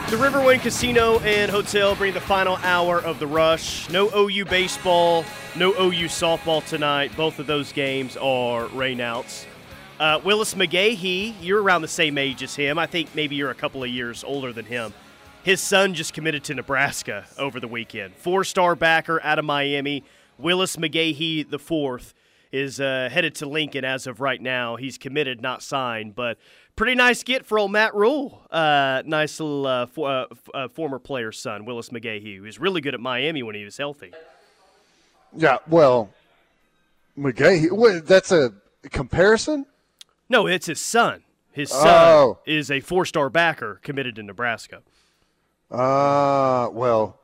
The 0.07 0.17
Riverwind 0.17 0.61
Casino 0.61 1.17
and 1.21 1.49
Hotel 1.49 1.95
bring 1.95 2.13
the 2.13 2.21
final 2.21 2.57
hour 2.57 3.01
of 3.01 3.17
the 3.17 3.25
rush. 3.25 3.89
No 3.89 4.07
OU 4.15 4.45
baseball, 4.45 5.25
no 5.55 5.71
OU 5.71 6.05
softball 6.05 6.63
tonight. 6.63 7.11
Both 7.17 7.39
of 7.39 7.47
those 7.47 7.73
games 7.73 8.15
are 8.15 8.67
rainouts. 8.67 9.45
Uh, 9.99 10.21
Willis 10.23 10.53
McGahee, 10.53 11.33
you're 11.41 11.61
around 11.61 11.81
the 11.81 11.87
same 11.87 12.19
age 12.19 12.43
as 12.43 12.55
him. 12.55 12.77
I 12.77 12.85
think 12.85 13.15
maybe 13.15 13.35
you're 13.35 13.49
a 13.49 13.55
couple 13.55 13.83
of 13.83 13.89
years 13.89 14.23
older 14.23 14.53
than 14.53 14.65
him. 14.65 14.93
His 15.41 15.59
son 15.59 15.95
just 15.95 16.13
committed 16.13 16.43
to 16.45 16.53
Nebraska 16.53 17.25
over 17.39 17.59
the 17.59 17.67
weekend. 17.67 18.13
Four-star 18.15 18.75
backer 18.75 19.19
out 19.23 19.39
of 19.39 19.45
Miami. 19.45 20.03
Willis 20.37 20.75
McGahee 20.75 21.49
the 21.49 21.59
fourth 21.59 22.13
is 22.55 22.79
uh, 22.79 23.09
headed 23.11 23.35
to 23.35 23.45
Lincoln 23.45 23.83
as 23.83 24.07
of 24.07 24.21
right 24.21 24.41
now. 24.41 24.75
He's 24.77 24.97
committed, 24.97 25.41
not 25.41 25.61
signed, 25.61 26.15
but 26.15 26.37
pretty 26.75 26.95
nice 26.95 27.21
get 27.23 27.45
for 27.45 27.59
old 27.59 27.71
Matt 27.71 27.93
Rhule. 27.93 28.41
Uh, 28.49 29.03
nice 29.05 29.39
little 29.39 29.67
uh, 29.67 29.85
for, 29.87 30.09
uh, 30.09 30.25
uh, 30.53 30.67
former 30.69 30.97
player's 30.99 31.37
son, 31.37 31.65
Willis 31.65 31.89
McGahee, 31.89 32.37
who 32.37 32.43
was 32.43 32.59
really 32.59 32.81
good 32.81 32.93
at 32.93 32.99
Miami 32.99 33.43
when 33.43 33.55
he 33.55 33.65
was 33.65 33.77
healthy. 33.77 34.13
Yeah, 35.35 35.57
well, 35.67 36.11
McGahee, 37.17 37.71
what, 37.71 38.07
that's 38.07 38.31
a 38.31 38.53
comparison? 38.91 39.65
No, 40.29 40.47
it's 40.47 40.67
his 40.67 40.79
son. 40.79 41.23
His 41.51 41.69
son 41.69 41.87
Oh. 41.87 42.39
is 42.45 42.71
a 42.71 42.79
four-star 42.79 43.29
backer 43.29 43.79
committed 43.83 44.15
to 44.15 44.23
Nebraska. 44.23 44.81
Uh, 45.71 46.69
well, 46.71 47.19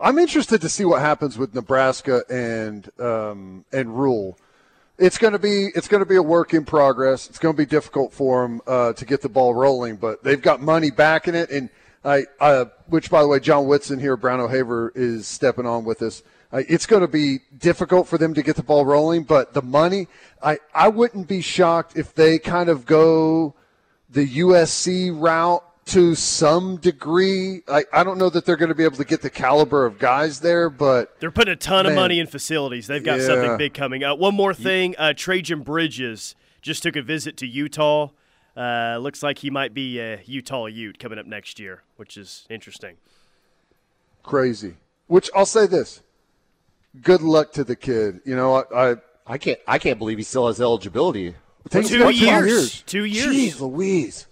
I'm 0.00 0.18
interested 0.18 0.60
to 0.62 0.68
see 0.68 0.84
what 0.84 1.00
happens 1.00 1.36
with 1.36 1.54
Nebraska 1.54 2.22
and 2.30 2.88
um, 2.98 3.64
and 3.72 3.98
Rhule. 3.98 4.38
It's 4.98 5.16
going 5.16 5.32
to 5.32 5.38
be 5.38 5.70
it's 5.74 5.88
going 5.88 6.02
to 6.02 6.08
be 6.08 6.16
a 6.16 6.22
work 6.22 6.52
in 6.52 6.64
progress. 6.64 7.28
It's 7.28 7.38
going 7.38 7.54
to 7.54 7.56
be 7.56 7.66
difficult 7.66 8.12
for 8.12 8.42
them 8.42 8.60
uh, 8.66 8.92
to 8.92 9.04
get 9.04 9.22
the 9.22 9.28
ball 9.28 9.54
rolling, 9.54 9.96
but 9.96 10.22
they've 10.22 10.40
got 10.40 10.60
money 10.60 10.90
backing 10.90 11.34
it. 11.34 11.50
And 11.50 11.70
I, 12.04 12.26
uh, 12.40 12.66
which 12.86 13.10
by 13.10 13.22
the 13.22 13.28
way, 13.28 13.40
John 13.40 13.66
Whitson 13.66 13.98
here, 13.98 14.16
Brown 14.16 14.40
O'Haver 14.40 14.92
is 14.94 15.26
stepping 15.26 15.66
on 15.66 15.84
with 15.84 16.02
us. 16.02 16.22
Uh, 16.52 16.62
it's 16.68 16.84
going 16.84 17.00
to 17.00 17.08
be 17.08 17.38
difficult 17.56 18.06
for 18.06 18.18
them 18.18 18.34
to 18.34 18.42
get 18.42 18.56
the 18.56 18.62
ball 18.62 18.84
rolling, 18.84 19.22
but 19.22 19.54
the 19.54 19.62
money, 19.62 20.08
I 20.42 20.58
I 20.74 20.88
wouldn't 20.88 21.26
be 21.26 21.40
shocked 21.40 21.96
if 21.96 22.14
they 22.14 22.38
kind 22.38 22.68
of 22.68 22.84
go 22.84 23.54
the 24.10 24.26
USC 24.40 25.10
route 25.18 25.64
to 25.86 26.14
some 26.14 26.76
degree. 26.76 27.62
I, 27.68 27.84
I 27.92 28.04
don't 28.04 28.18
know 28.18 28.30
that 28.30 28.44
they're 28.46 28.56
going 28.56 28.68
to 28.68 28.74
be 28.74 28.84
able 28.84 28.96
to 28.98 29.04
get 29.04 29.20
the 29.22 29.30
caliber 29.30 29.84
of 29.84 29.98
guys 29.98 30.40
there, 30.40 30.70
but 30.70 31.18
They're 31.20 31.30
putting 31.30 31.52
a 31.52 31.56
ton 31.56 31.86
of 31.86 31.94
money 31.94 32.20
in 32.20 32.26
facilities. 32.26 32.86
They've 32.86 33.02
got 33.04 33.18
Yeah. 33.20 33.26
something 33.26 33.56
big 33.58 33.74
coming. 33.74 34.04
Uh, 34.04 34.14
one 34.14 34.34
more 34.34 34.54
thing: 34.54 34.94
uh, 34.98 35.12
Trejan 35.16 35.64
Bridges 35.64 36.34
just 36.60 36.82
took 36.82 36.94
a 36.96 37.02
visit 37.02 37.36
to 37.38 37.46
Utah. 37.46 38.10
Uh, 38.56 38.98
looks 39.00 39.22
like 39.22 39.38
he 39.38 39.50
might 39.50 39.72
be 39.74 39.98
a 39.98 40.20
Utah 40.26 40.66
Ute 40.66 40.98
coming 40.98 41.18
up 41.18 41.26
next 41.26 41.58
year, 41.58 41.82
which 41.96 42.16
is 42.16 42.46
interesting. 42.50 42.96
crazy. 44.22 44.76
Which 45.08 45.30
I'll 45.34 45.46
say 45.46 45.66
this: 45.66 46.00
good 47.02 47.22
luck 47.22 47.52
to 47.54 47.64
the 47.64 47.76
kid. 47.76 48.20
You 48.24 48.36
know, 48.36 48.54
I, 48.56 48.92
I 48.92 48.96
I 49.26 49.38
can't. 49.38 49.58
I 49.66 49.78
can't 49.78 49.98
believe 49.98 50.18
he 50.18 50.24
still 50.24 50.46
has 50.46 50.60
eligibility 50.60 51.34
Two 51.70 51.78
it's 51.78 51.92
about 51.92 52.14
years. 52.14 52.82
Two 52.82 53.04
years. 53.04 53.34
Jeez 53.34 53.60
Louise. 53.60 54.26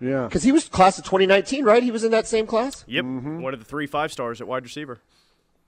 Yeah, 0.00 0.24
Because 0.24 0.42
he 0.42 0.52
was 0.52 0.68
class 0.68 0.98
of 0.98 1.04
2019, 1.04 1.64
right? 1.64 1.82
He 1.82 1.90
was 1.90 2.04
in 2.04 2.10
that 2.10 2.26
same 2.26 2.46
class. 2.46 2.84
Yep, 2.86 3.04
mm-hmm. 3.04 3.42
one 3.42 3.52
of 3.52 3.60
the 3.60 3.66
three 3.66 3.86
five 3.86 4.10
stars 4.10 4.40
at 4.40 4.48
wide 4.48 4.62
receiver. 4.62 4.98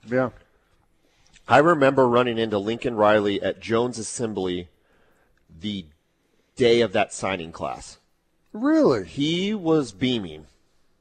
yeah. 0.09 0.31
I 1.49 1.59
remember 1.59 2.09
running 2.09 2.39
into 2.39 2.57
Lincoln 2.57 2.95
Riley 2.95 3.43
at 3.43 3.61
Jones 3.61 3.99
Assembly 3.99 4.69
the 5.61 5.87
day 6.55 6.81
of 6.81 6.93
that 6.93 7.13
signing 7.13 7.51
class. 7.53 7.99
Really? 8.53 9.05
He 9.05 9.53
was 9.53 9.93
beaming. 9.93 10.47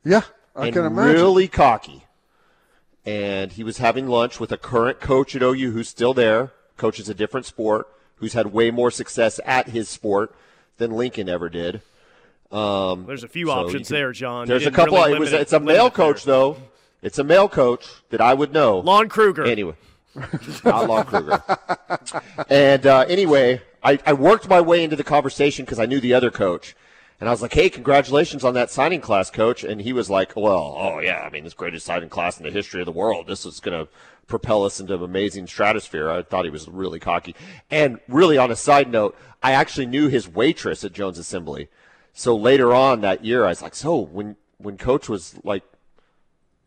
Yeah, 0.04 0.24
I 0.56 0.66
and 0.66 0.74
can 0.74 0.86
imagine. 0.86 1.14
really 1.14 1.48
cocky. 1.48 2.06
And 3.06 3.52
he 3.52 3.64
was 3.64 3.78
having 3.78 4.08
lunch 4.08 4.40
with 4.40 4.52
a 4.52 4.58
current 4.58 5.00
coach 5.00 5.36
at 5.36 5.44
OU 5.44 5.72
who's 5.72 5.90
still 5.90 6.14
there, 6.14 6.52
coaches 6.78 7.10
a 7.10 7.14
different 7.14 7.46
sport, 7.46 7.88
who's 8.16 8.34
had 8.34 8.48
way 8.48 8.72
more 8.72 8.92
success 8.92 9.40
at 9.46 9.70
his 9.70 9.90
sport 9.90 10.36
than 10.78 10.92
Lincoln 10.92 11.30
ever 11.30 11.50
did. 11.50 11.82
Um, 12.52 13.06
There's 13.06 13.24
a 13.24 13.28
few 13.28 13.48
so 13.48 13.54
options 13.54 13.88
can- 13.88 13.96
there, 13.96 14.12
John. 14.12 14.48
There's 14.48 14.66
a 14.66 14.72
couple. 14.72 14.98
really 14.98 15.14
it 15.14 15.20
was. 15.20 15.34
it- 15.34 15.42
It's 15.42 15.54
a 15.54 15.60
male 15.60 15.88
it 15.88 15.96
there. 15.96 16.06
coach 16.06 16.24
though. 16.24 16.58
It's 17.02 17.18
a 17.18 17.24
male 17.24 17.50
coach 17.50 17.88
that 18.10 18.22
I 18.22 18.34
would 18.34 18.54
know. 18.54 18.80
Lon 18.80 19.10
Kruger. 19.10 19.44
Anyway, 19.46 19.74
not 20.64 20.88
Lon 20.88 21.06
Kruger. 21.06 21.42
and 22.50 22.86
uh, 22.86 23.06
anyway, 23.08 23.62
I, 23.84 23.98
I 24.06 24.14
worked 24.14 24.48
my 24.48 24.62
way 24.62 24.84
into 24.84 24.96
the 24.96 25.04
conversation 25.04 25.66
because 25.66 25.80
I 25.80 25.86
knew 25.86 26.00
the 26.00 26.14
other 26.14 26.30
coach. 26.30 26.76
And 27.20 27.30
I 27.30 27.32
was 27.32 27.42
like, 27.42 27.54
hey, 27.54 27.70
congratulations 27.70 28.44
on 28.44 28.56
that 28.56 28.72
signing 28.72 29.00
class, 29.02 29.30
coach. 29.30 29.64
And 29.64 29.82
he 29.82 29.94
was 29.94 30.10
like, 30.10 30.36
well, 30.36 30.76
oh, 30.78 31.00
yeah, 31.00 31.22
I 31.22 31.30
mean, 31.30 31.44
this 31.44 31.54
greatest 31.54 31.86
signing 31.86 32.10
class 32.10 32.40
in 32.40 32.44
the 32.44 32.52
history 32.52 32.82
of 32.82 32.88
the 32.88 32.92
world. 32.92 33.28
This 33.28 33.46
is 33.46 33.60
going 33.60 33.80
to 33.86 33.92
propel 34.26 34.64
us 34.64 34.80
into 34.80 34.96
an 34.96 35.04
amazing 35.04 35.46
stratosphere. 35.46 36.10
I 36.10 36.24
thought 36.24 36.46
he 36.46 36.52
was 36.52 36.68
really 36.68 37.00
cocky. 37.00 37.36
And 37.70 38.00
really, 38.08 38.40
on 38.40 38.50
a 38.50 38.56
side 38.56 38.92
note, 38.92 39.16
I 39.44 39.52
actually 39.52 39.86
knew 39.86 40.08
his 40.08 40.28
waitress 40.28 40.84
at 40.84 40.94
Jones 40.94 41.20
Assembly. 41.20 41.68
So 42.14 42.36
later 42.36 42.74
on 42.74 43.02
that 43.02 43.24
year, 43.26 43.46
I 43.46 43.50
was 43.50 43.62
like, 43.62 43.76
so 43.76 43.98
when, 43.98 44.36
when 44.58 44.78
coach 44.78 45.08
was 45.10 45.36
like, 45.44 45.64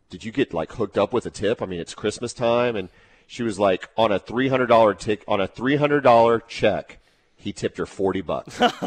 did 0.09 0.23
you 0.23 0.31
get 0.31 0.53
like 0.53 0.71
hooked 0.73 0.97
up 0.97 1.13
with 1.13 1.25
a 1.25 1.29
tip? 1.29 1.61
I 1.61 1.65
mean, 1.65 1.79
it's 1.79 1.93
Christmas 1.93 2.33
time. 2.33 2.75
And 2.75 2.89
she 3.27 3.43
was 3.43 3.59
like, 3.59 3.89
on 3.97 4.11
a 4.11 4.19
$300 4.19 4.97
tick, 4.99 5.23
on 5.27 5.39
a 5.41 5.47
$300 5.47 6.47
check, 6.47 6.99
he 7.37 7.53
tipped 7.53 7.77
her 7.77 7.85
40 7.85 8.21
bucks. 8.21 8.57
oh, 8.61 8.79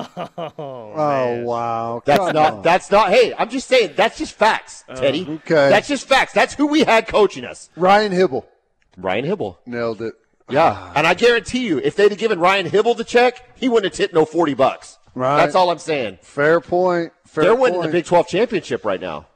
oh 0.56 1.42
wow, 1.44 2.02
That's 2.04 2.18
Come 2.18 2.32
not. 2.34 2.52
on. 2.54 2.62
That's 2.62 2.90
not. 2.90 3.10
Hey, 3.10 3.32
I'm 3.38 3.50
just 3.50 3.68
saying. 3.68 3.92
That's 3.94 4.18
just 4.18 4.32
facts, 4.34 4.84
oh. 4.88 4.96
Teddy. 4.96 5.24
okay. 5.28 5.68
That's 5.68 5.86
just 5.86 6.08
facts. 6.08 6.32
That's 6.32 6.54
who 6.54 6.66
we 6.66 6.82
had 6.82 7.06
coaching 7.06 7.44
us. 7.44 7.70
Ryan 7.76 8.10
Hybl 8.12 8.44
Ryan 8.96 9.26
Hybl. 9.26 9.58
nailed 9.64 10.02
it. 10.02 10.14
Yeah, 10.50 10.92
and 10.96 11.06
I 11.06 11.14
guarantee 11.14 11.66
you, 11.66 11.78
if 11.78 11.94
they'd 11.94 12.10
have 12.10 12.18
given 12.18 12.40
Ryan 12.40 12.66
Hybl 12.68 12.96
the 12.96 13.04
check, 13.04 13.56
he 13.56 13.68
wouldn't 13.68 13.92
have 13.92 13.96
tipped 13.96 14.14
no 14.14 14.24
40 14.24 14.54
bucks. 14.54 14.98
Right. 15.18 15.36
That's 15.38 15.56
all 15.56 15.70
I'm 15.70 15.78
saying. 15.78 16.18
Fair 16.22 16.60
point. 16.60 17.12
Fair 17.26 17.42
They're 17.44 17.52
point. 17.56 17.74
winning 17.74 17.82
the 17.82 17.88
Big 17.88 18.04
12 18.04 18.28
championship 18.28 18.84
right 18.84 19.00
now. 19.00 19.26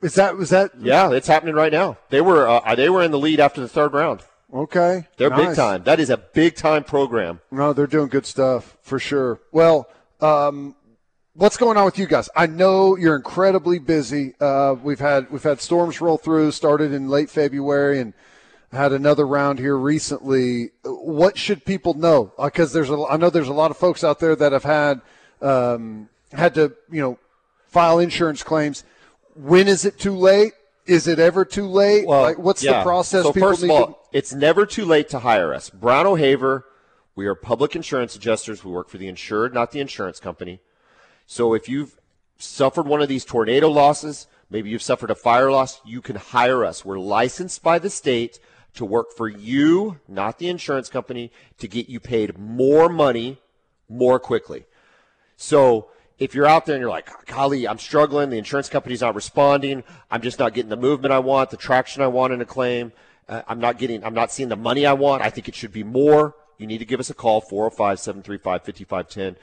Is 0.00 0.14
that 0.14 0.36
was 0.36 0.50
that 0.50 0.72
Yeah, 0.80 1.12
it's 1.12 1.28
happening 1.28 1.54
right 1.54 1.70
now. 1.70 1.98
They 2.08 2.20
were 2.22 2.48
uh, 2.48 2.74
they 2.74 2.88
were 2.88 3.02
in 3.02 3.10
the 3.10 3.18
lead 3.18 3.40
after 3.40 3.60
the 3.60 3.68
third 3.68 3.92
round. 3.92 4.20
okay? 4.52 5.06
They're 5.18 5.30
big 5.30 5.54
time. 5.54 5.84
That 5.84 6.00
is 6.00 6.08
a 6.10 6.16
big 6.16 6.56
time 6.56 6.82
program. 6.82 7.40
No, 7.50 7.72
they're 7.72 7.86
doing 7.86 8.08
good 8.08 8.26
stuff 8.26 8.76
for 8.82 8.98
sure. 8.98 9.38
Well, 9.52 9.88
um, 10.20 10.74
what's 11.34 11.56
going 11.56 11.76
on 11.76 11.84
with 11.84 11.98
you 11.98 12.06
guys? 12.06 12.28
I 12.34 12.46
know 12.46 12.96
you're 12.96 13.16
incredibly 13.16 13.78
busy. 13.78 14.34
Uh, 14.40 14.74
we've 14.82 14.98
had 14.98 15.30
we've 15.30 15.42
had 15.42 15.60
storms 15.60 16.00
roll 16.00 16.16
through. 16.18 16.50
Started 16.52 16.92
in 16.92 17.08
late 17.08 17.30
February 17.30 18.00
and 18.00 18.12
had 18.72 18.92
another 18.92 19.26
round 19.26 19.58
here 19.58 19.76
recently. 19.76 20.70
What 20.84 21.36
should 21.36 21.64
people 21.64 21.94
know? 21.94 22.32
Because 22.42 22.72
there's 22.72 22.90
a, 22.90 23.04
I 23.08 23.16
know 23.16 23.30
there's 23.30 23.48
a 23.48 23.52
lot 23.52 23.70
of 23.70 23.76
folks 23.76 24.02
out 24.02 24.18
there 24.18 24.34
that 24.36 24.52
have 24.52 24.64
had 24.64 25.00
um, 25.40 26.08
had 26.32 26.54
to 26.54 26.74
you 26.90 27.00
know 27.00 27.18
file 27.68 27.98
insurance 27.98 28.42
claims. 28.42 28.84
When 29.34 29.68
is 29.68 29.84
it 29.84 29.98
too 29.98 30.16
late? 30.16 30.52
Is 30.86 31.06
it 31.06 31.18
ever 31.18 31.44
too 31.44 31.68
late? 31.68 32.06
like, 32.22 32.38
what's 32.38 32.62
the 32.78 32.82
process? 32.82 33.22
So 33.22 33.32
first 33.32 33.62
of 33.62 33.70
all, 33.70 33.86
to- 33.86 33.94
it's 34.12 34.32
never 34.32 34.66
too 34.66 34.84
late 34.84 35.08
to 35.10 35.20
hire 35.20 35.54
us. 35.54 35.70
Brown 35.70 36.06
O'Haver, 36.06 36.66
we 37.14 37.26
are 37.26 37.34
public 37.34 37.76
insurance 37.76 38.16
adjusters. 38.16 38.64
We 38.64 38.72
work 38.72 38.88
for 38.88 38.98
the 38.98 39.06
insured, 39.06 39.54
not 39.54 39.70
the 39.70 39.80
insurance 39.80 40.18
company. 40.18 40.60
So 41.26 41.54
if 41.54 41.68
you've 41.68 41.98
suffered 42.36 42.86
one 42.86 43.00
of 43.00 43.08
these 43.08 43.24
tornado 43.24 43.70
losses, 43.70 44.26
maybe 44.50 44.70
you've 44.70 44.82
suffered 44.82 45.10
a 45.10 45.14
fire 45.14 45.52
loss, 45.52 45.80
you 45.84 46.00
can 46.00 46.16
hire 46.16 46.64
us. 46.64 46.84
We're 46.84 46.98
licensed 46.98 47.62
by 47.62 47.78
the 47.78 47.88
state 47.88 48.40
to 48.74 48.84
work 48.84 49.12
for 49.12 49.28
you, 49.28 50.00
not 50.08 50.38
the 50.38 50.48
insurance 50.48 50.88
company, 50.88 51.30
to 51.58 51.68
get 51.68 51.88
you 51.88 52.00
paid 52.00 52.38
more 52.38 52.88
money 52.88 53.38
more 53.88 54.18
quickly. 54.18 54.64
So 55.36 55.88
if 56.18 56.34
you're 56.34 56.46
out 56.46 56.66
there 56.66 56.76
and 56.76 56.80
you're 56.80 56.90
like, 56.90 57.26
golly, 57.26 57.66
I'm 57.66 57.78
struggling, 57.78 58.30
the 58.30 58.38
insurance 58.38 58.68
company's 58.68 59.00
not 59.00 59.14
responding, 59.14 59.84
I'm 60.10 60.22
just 60.22 60.38
not 60.38 60.54
getting 60.54 60.70
the 60.70 60.76
movement 60.76 61.12
I 61.12 61.18
want, 61.18 61.50
the 61.50 61.56
traction 61.56 62.02
I 62.02 62.06
want 62.06 62.32
in 62.32 62.40
a 62.40 62.46
claim, 62.46 62.92
uh, 63.28 63.42
I'm 63.46 63.58
not 63.58 63.78
getting, 63.78 64.04
I'm 64.04 64.14
not 64.14 64.30
seeing 64.30 64.48
the 64.48 64.56
money 64.56 64.86
I 64.86 64.92
want, 64.92 65.22
I 65.22 65.30
think 65.30 65.48
it 65.48 65.54
should 65.54 65.72
be 65.72 65.84
more, 65.84 66.34
you 66.58 66.66
need 66.66 66.78
to 66.78 66.84
give 66.84 67.00
us 67.00 67.10
a 67.10 67.14
call, 67.14 67.40
405 67.40 67.98
735 67.98 68.64
5510. 68.64 69.36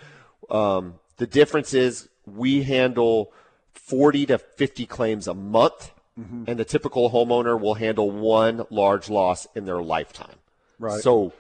Um, 0.50 0.96
the 1.18 1.28
difference 1.28 1.74
is 1.74 2.08
we 2.26 2.64
handle 2.64 3.34
40 3.74 4.28
to 4.28 4.38
50 4.38 4.86
claims 4.86 5.28
a 5.28 5.34
month, 5.34 5.92
Mm-hmm. 6.20 6.43
and 6.47 6.59
the 6.59 6.65
typical 6.65 7.11
homeowner 7.11 7.59
will 7.59 7.76
handle 7.76 8.11
one 8.11 8.65
large 8.70 9.09
loss 9.09 9.47
in 9.55 9.65
their 9.65 9.82
lifetime. 9.82 10.36
Right. 10.78 11.01
So 11.01 11.32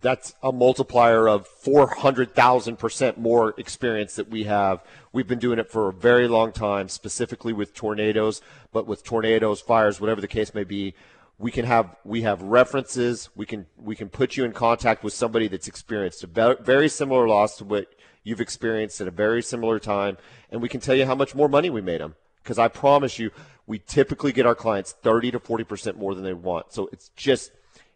that's 0.00 0.34
a 0.42 0.52
multiplier 0.52 1.28
of 1.28 1.48
400,000% 1.48 3.16
more 3.16 3.54
experience 3.56 4.16
that 4.16 4.28
we 4.28 4.44
have. 4.44 4.82
We've 5.12 5.26
been 5.26 5.38
doing 5.38 5.58
it 5.58 5.70
for 5.70 5.88
a 5.88 5.92
very 5.92 6.28
long 6.28 6.52
time, 6.52 6.88
specifically 6.88 7.52
with 7.52 7.74
tornadoes, 7.74 8.42
but 8.72 8.86
with 8.86 9.02
tornadoes, 9.02 9.60
fires, 9.60 10.00
whatever 10.00 10.20
the 10.20 10.28
case 10.28 10.54
may 10.54 10.64
be, 10.64 10.94
we 11.38 11.50
can 11.50 11.64
have 11.64 11.96
we 12.04 12.22
have 12.22 12.40
references. 12.42 13.28
We 13.34 13.46
can 13.46 13.66
we 13.76 13.94
can 13.94 14.08
put 14.08 14.36
you 14.36 14.44
in 14.44 14.52
contact 14.52 15.04
with 15.04 15.12
somebody 15.12 15.48
that's 15.48 15.68
experienced 15.68 16.24
a 16.24 16.26
ve- 16.26 16.62
very 16.62 16.88
similar 16.88 17.28
loss 17.28 17.56
to 17.58 17.64
what 17.64 17.88
you've 18.24 18.40
experienced 18.40 19.00
at 19.00 19.08
a 19.08 19.10
very 19.10 19.42
similar 19.42 19.78
time, 19.78 20.16
and 20.50 20.62
we 20.62 20.68
can 20.68 20.80
tell 20.80 20.94
you 20.94 21.04
how 21.06 21.14
much 21.14 21.34
more 21.34 21.48
money 21.48 21.68
we 21.70 21.80
made 21.80 22.00
them. 22.00 22.14
Because 22.42 22.58
I 22.58 22.68
promise 22.68 23.18
you, 23.18 23.32
we 23.66 23.78
typically 23.80 24.32
get 24.32 24.46
our 24.46 24.54
clients 24.54 24.92
30 24.92 25.32
to 25.32 25.40
40 25.40 25.64
percent 25.64 25.98
more 25.98 26.14
than 26.14 26.24
they 26.24 26.32
want. 26.32 26.72
So 26.72 26.88
it's 26.92 27.10
just 27.16 27.50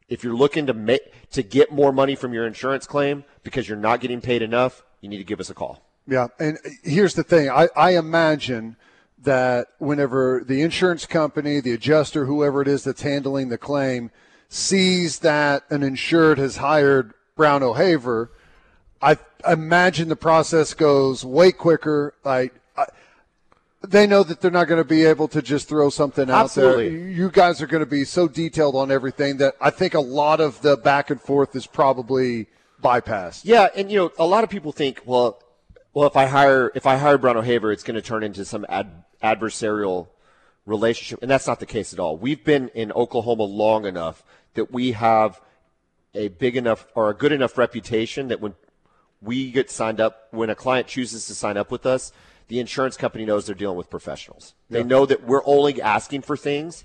if 0.09 0.25
you're 0.25 0.35
looking 0.35 0.67
to 0.67 0.75
make 0.75 1.31
to 1.31 1.43
get 1.43 1.73
more 1.73 1.93
money 1.93 2.17
from 2.17 2.35
your 2.35 2.47
insurance 2.47 2.87
claim 2.87 3.25
because 3.43 3.69
you're 3.69 3.79
not 3.79 4.01
getting 4.01 4.21
paid 4.21 4.43
enough, 4.43 4.83
you 5.01 5.09
need 5.09 5.19
to 5.19 5.25
give 5.25 5.41
us 5.41 5.49
a 5.49 5.55
call. 5.55 5.81
Yeah, 6.07 6.29
and 6.39 6.59
here's 6.83 7.15
the 7.15 7.23
thing. 7.23 7.49
I, 7.49 7.69
I 7.77 7.97
imagine 7.97 8.77
that 9.23 9.69
whenever 9.79 10.43
the 10.45 10.63
insurance 10.63 11.07
company, 11.07 11.61
the 11.61 11.73
adjuster, 11.73 12.25
whoever 12.25 12.63
it 12.63 12.69
is 12.69 12.85
that's 12.85 13.03
handling 13.03 13.49
the 13.49 13.59
claim, 13.59 14.11
sees 14.49 15.21
that 15.21 15.63
an 15.71 15.83
insured 15.83 16.39
has 16.39 16.57
hired 16.57 17.15
Brown 17.37 17.63
O'Haver, 17.63 18.33
I 19.01 19.19
imagine 19.49 20.09
the 20.09 20.17
process 20.17 20.75
goes 20.75 21.25
way 21.25 21.53
quicker. 21.53 22.15
Like 22.25 22.55
they 23.87 24.07
know 24.07 24.23
that 24.23 24.41
they're 24.41 24.51
not 24.51 24.69
going 24.69 24.81
to 24.81 24.89
be 24.89 25.05
able 25.05 25.29
to 25.29 25.41
just 25.41 25.69
throw 25.69 25.89
something 25.89 26.31
out 26.31 26.45
Absolutely. 26.45 26.89
there. 26.91 27.09
You 27.09 27.31
guys 27.31 27.63
are 27.63 27.67
going 27.67 27.83
to 27.83 27.91
be 27.91 28.05
so 28.05 28.29
detailed 28.29 28.77
on 28.77 28.91
everything 28.91 29.39
that 29.39 29.55
I 29.61 29.71
think 29.71 29.95
a 29.95 30.01
lot 30.01 30.41
of 30.41 30.61
the 30.63 30.77
back 30.77 31.11
and 31.11 31.21
forth 31.21 31.57
is 31.57 31.67
probably 31.67 32.49
bypassed. 32.83 33.43
Yeah, 33.45 33.69
and 33.75 33.91
you 33.91 33.99
know, 33.99 34.13
a 34.19 34.27
lot 34.27 34.45
of 34.45 34.51
people 34.51 34.73
think, 34.73 35.03
well, 35.07 35.43
well, 35.95 36.07
if 36.07 36.17
I 36.17 36.27
hire 36.27 36.71
if 36.75 36.87
I 36.87 36.97
hire 36.97 37.19
Brown 37.19 37.37
O'Haver, 37.37 37.73
it's 37.73 37.83
going 37.83 37.97
to 37.97 38.03
turn 38.03 38.23
into 38.23 38.45
some 38.45 38.67
ad, 38.69 39.05
adversarial 39.23 40.09
relationship, 40.67 41.21
and 41.23 41.31
that's 41.31 41.47
not 41.47 41.59
the 41.59 41.67
case 41.67 41.93
at 41.93 41.99
all. 41.99 42.17
We've 42.17 42.45
been 42.45 42.69
in 42.75 42.93
Oklahoma 42.93 43.45
long 43.45 43.87
enough 43.87 44.23
that 44.55 44.71
we 44.71 44.93
have 44.93 45.41
a 46.15 46.29
big 46.29 46.57
enough 46.57 46.87
or 46.95 47.11
a 47.11 47.15
good 47.15 47.33
enough 47.33 47.57
reputation 47.57 48.29
that 48.29 48.41
when 48.41 48.55
we 49.23 49.51
get 49.51 49.71
signed 49.71 50.01
up, 50.01 50.29
when 50.33 50.51
a 50.51 50.55
client 50.55 50.87
chooses 50.87 51.27
to 51.27 51.35
sign 51.35 51.57
up 51.57 51.71
with 51.71 51.87
us, 51.87 52.13
the 52.51 52.59
insurance 52.59 52.97
company 52.97 53.25
knows 53.25 53.47
they're 53.47 53.55
dealing 53.55 53.77
with 53.79 53.89
professionals. 53.89 54.55
They 54.69 54.81
Yeah. 54.81 54.87
know 54.87 55.07
that 55.07 55.25
we're 55.25 55.45
only 55.47 55.81
asking 55.81 56.23
for 56.23 56.37
things 56.37 56.85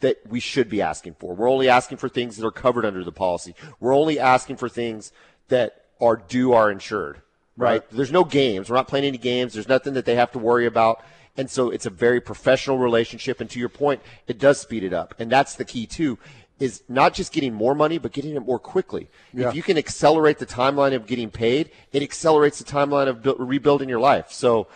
that 0.00 0.20
we 0.28 0.40
should 0.40 0.68
be 0.68 0.80
asking 0.80 1.14
for. 1.18 1.34
We're 1.34 1.50
only 1.50 1.68
asking 1.68 1.98
for 1.98 2.08
things 2.08 2.36
that 2.36 2.46
are 2.46 2.52
covered 2.52 2.84
under 2.84 3.04
the 3.04 3.12
policy. 3.12 3.54
We're 3.80 3.94
only 3.94 4.18
asking 4.18 4.56
for 4.56 4.68
things 4.68 5.12
that 5.48 5.84
are 6.00 6.16
due 6.16 6.52
our 6.52 6.70
insured. 6.70 7.20
Right? 7.56 7.70
Right. 7.72 7.82
There's 7.90 8.12
no 8.12 8.24
games. 8.24 8.70
We're 8.70 8.76
not 8.76 8.88
playing 8.88 9.04
any 9.04 9.18
games. 9.18 9.52
There's 9.52 9.68
nothing 9.68 9.94
that 9.94 10.04
they 10.04 10.14
have 10.14 10.32
to 10.32 10.38
worry 10.38 10.66
about. 10.66 11.04
And 11.36 11.50
so 11.50 11.70
it's 11.70 11.86
a 11.86 11.90
very 11.90 12.20
professional 12.20 12.78
relationship. 12.78 13.40
And 13.40 13.50
to 13.50 13.58
your 13.58 13.68
point, 13.68 14.00
it 14.26 14.38
does 14.38 14.60
speed 14.60 14.84
it 14.84 14.92
up. 14.92 15.14
And 15.18 15.30
that's 15.30 15.54
the 15.56 15.64
key 15.64 15.86
too, 15.86 16.18
is 16.58 16.82
not 16.88 17.12
just 17.12 17.32
getting 17.32 17.52
more 17.52 17.74
money, 17.74 17.98
but 17.98 18.12
getting 18.12 18.36
it 18.36 18.40
more 18.46 18.58
quickly. 18.58 19.10
Yeah. 19.34 19.48
If 19.48 19.54
you 19.56 19.62
can 19.62 19.76
accelerate 19.76 20.38
the 20.38 20.46
timeline 20.46 20.94
of 20.94 21.06
getting 21.06 21.30
paid, 21.30 21.70
it 21.92 22.02
accelerates 22.02 22.58
the 22.58 22.64
timeline 22.64 23.08
of 23.08 23.22
bu- 23.22 23.36
rebuilding 23.38 23.88
your 23.88 24.00
life. 24.00 24.30
So, 24.30 24.66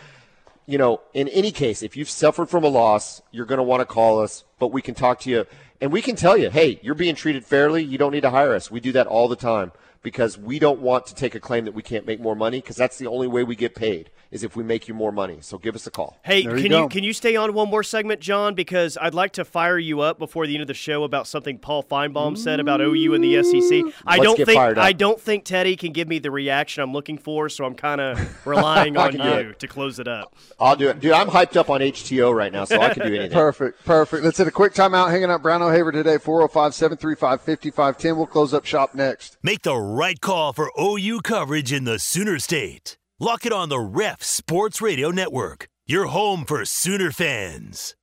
you 0.67 0.77
know, 0.77 1.01
in 1.13 1.29
any 1.29 1.51
case, 1.51 1.81
if 1.81 1.95
you've 1.95 2.09
suffered 2.09 2.49
from 2.49 2.63
a 2.65 2.67
loss, 2.67 3.21
you're 3.31 3.45
going 3.45 3.57
to 3.57 3.63
want 3.63 3.79
to 3.79 3.85
call 3.85 4.21
us, 4.21 4.43
but 4.59 4.67
we 4.67 4.81
can 4.81 4.93
talk 4.93 5.21
to 5.21 5.29
you 5.29 5.45
and 5.79 5.91
we 5.91 6.01
can 6.01 6.15
tell 6.15 6.37
you, 6.37 6.49
hey, 6.49 6.79
you're 6.83 6.95
being 6.95 7.15
treated 7.15 7.45
fairly. 7.45 7.83
You 7.83 7.97
don't 7.97 8.11
need 8.11 8.21
to 8.21 8.29
hire 8.29 8.53
us. 8.53 8.69
We 8.69 8.79
do 8.79 8.91
that 8.91 9.07
all 9.07 9.27
the 9.27 9.35
time. 9.35 9.71
Because 10.03 10.37
we 10.37 10.59
don't 10.59 10.79
want 10.79 11.05
to 11.07 11.15
take 11.15 11.35
a 11.35 11.39
claim 11.39 11.65
that 11.65 11.73
we 11.73 11.81
can't 11.83 12.05
make 12.05 12.19
more 12.19 12.35
money 12.35 12.59
because 12.59 12.75
that's 12.75 12.97
the 12.97 13.07
only 13.07 13.27
way 13.27 13.43
we 13.43 13.55
get 13.55 13.75
paid 13.75 14.09
is 14.31 14.43
if 14.43 14.55
we 14.55 14.63
make 14.63 14.87
you 14.87 14.93
more 14.93 15.11
money. 15.11 15.37
So 15.41 15.57
give 15.57 15.75
us 15.75 15.87
a 15.87 15.91
call. 15.91 16.17
Hey, 16.23 16.43
There 16.45 16.57
can 16.57 16.69
go. 16.69 16.83
you, 16.83 16.89
can 16.89 17.03
you 17.03 17.13
stay 17.13 17.35
on 17.35 17.53
one 17.53 17.69
more 17.69 17.83
segment, 17.83 18.19
John? 18.19 18.55
Because 18.55 18.97
I'd 18.99 19.13
like 19.13 19.33
to 19.33 19.45
fire 19.45 19.79
you 19.79 20.01
up 20.01 20.19
before 20.19 20.45
the 20.47 20.53
end 20.55 20.61
of 20.61 20.67
the 20.67 20.73
show 20.73 21.03
about 21.03 21.27
something 21.27 21.57
Paul 21.59 21.83
Finebaum 21.83 22.37
said 22.37 22.59
about 22.59 22.81
OU 22.81 23.13
and 23.13 23.23
the 23.23 23.41
SEC. 23.43 23.93
I 24.05 24.17
Let's 24.17 24.23
don't 24.23 24.37
get 24.37 24.45
think 24.47 24.57
fired 24.57 24.77
up. 24.77 24.83
I 24.83 24.93
don't 24.93 25.19
think 25.19 25.45
Teddy 25.45 25.75
can 25.75 25.93
give 25.93 26.07
me 26.07 26.19
the 26.19 26.31
reaction 26.31 26.83
I'm 26.83 26.93
looking 26.93 27.17
for, 27.17 27.47
so 27.49 27.65
I'm 27.65 27.75
kind 27.75 28.01
of 28.01 28.45
relying 28.45 28.97
on 28.97 29.11
can 29.13 29.21
do 29.21 29.47
you 29.47 29.53
to 29.53 29.67
close 29.67 29.99
it 29.99 30.07
up. 30.07 30.35
I'll 30.59 30.75
do 30.75 30.89
it. 30.89 30.99
Dude, 30.99 31.13
I'm 31.13 31.27
hyped 31.27 31.55
up 31.55 31.69
on 31.69 31.81
HTO 31.81 32.35
right 32.35 32.51
now, 32.51 32.65
so 32.65 32.81
I 32.81 32.93
can 32.93 33.07
do 33.07 33.15
anything. 33.15 33.31
Perfect, 33.37 33.85
perfect. 33.85 34.23
Let's 34.23 34.37
hit 34.37 34.47
a 34.47 34.51
quick 34.51 34.73
timeout. 34.73 35.09
Hanging 35.09 35.29
out 35.29 35.41
Brown 35.41 35.61
O'Haver 35.61 35.91
today, 35.91 36.17
405 36.17 36.73
735 36.73 37.41
5510. 37.41 38.17
We'll 38.17 38.25
close 38.25 38.53
up 38.53 38.65
shop 38.65 38.93
next. 38.95 39.37
Make 39.41 39.61
the 39.61 39.77
right 39.87 40.19
call 40.19 40.53
for 40.53 40.71
OU 40.79 41.21
coverage 41.21 41.71
in 41.71 41.85
the 41.85 41.97
Sooner 41.97 42.37
State. 42.39 42.97
Lock 43.19 43.45
it 43.45 43.53
on 43.53 43.69
the 43.69 43.79
Ref 43.79 44.21
Sports 44.21 44.81
Radio 44.81 45.09
Network, 45.09 45.67
your 45.87 46.07
home 46.07 46.45
for 46.45 46.63
Sooner 46.65 47.11
fans. 47.11 47.95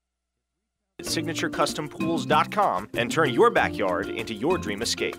SignatureCustomPools.com 1.02 2.88
and 2.94 3.10
turn 3.10 3.32
your 3.32 3.50
backyard 3.50 4.08
into 4.08 4.32
your 4.32 4.58
dream 4.58 4.80
escape. 4.82 5.16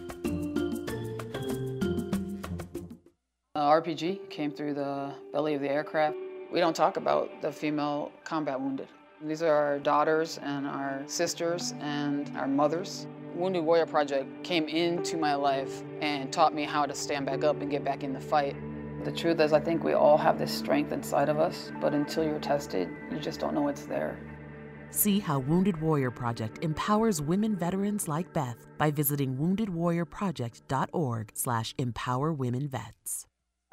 Uh, 3.55 3.71
RPG 3.71 4.29
came 4.29 4.51
through 4.51 4.73
the 4.73 5.13
belly 5.31 5.53
of 5.53 5.61
the 5.61 5.69
aircraft. 5.69 6.17
We 6.51 6.59
don't 6.59 6.75
talk 6.75 6.97
about 6.97 7.41
the 7.41 7.51
female 7.51 8.11
combat 8.23 8.59
wounded. 8.59 8.87
These 9.21 9.41
are 9.41 9.53
our 9.53 9.79
daughters 9.79 10.39
and 10.43 10.67
our 10.67 11.01
sisters 11.07 11.73
and 11.79 12.29
our 12.37 12.47
mothers. 12.47 13.07
Wounded 13.35 13.65
Warrior 13.65 13.85
Project 13.85 14.43
came 14.43 14.69
into 14.69 15.17
my 15.17 15.35
life 15.35 15.83
and 15.99 16.31
taught 16.31 16.55
me 16.55 16.63
how 16.63 16.85
to 16.85 16.95
stand 16.95 17.25
back 17.25 17.43
up 17.43 17.61
and 17.61 17.69
get 17.69 17.83
back 17.83 18.01
in 18.01 18.13
the 18.13 18.19
fight. 18.19 18.55
The 19.03 19.11
truth 19.11 19.41
is, 19.41 19.51
I 19.51 19.59
think 19.59 19.83
we 19.83 19.91
all 19.91 20.17
have 20.17 20.39
this 20.39 20.53
strength 20.53 20.93
inside 20.93 21.27
of 21.27 21.37
us, 21.37 21.69
but 21.81 21.93
until 21.93 22.23
you're 22.23 22.39
tested, 22.39 22.89
you 23.11 23.19
just 23.19 23.41
don't 23.41 23.53
know 23.53 23.67
it's 23.67 23.85
there. 23.85 24.17
See 24.89 25.19
how 25.19 25.39
Wounded 25.39 25.81
Warrior 25.81 26.11
Project 26.11 26.63
empowers 26.63 27.21
women 27.21 27.57
veterans 27.57 28.07
like 28.07 28.31
Beth 28.31 28.65
by 28.77 28.89
visiting 28.89 29.35
woundedwarriorproject.org 29.35 31.31
slash 31.33 31.75
empower 31.77 32.31
women 32.31 32.69
vets. 32.69 33.27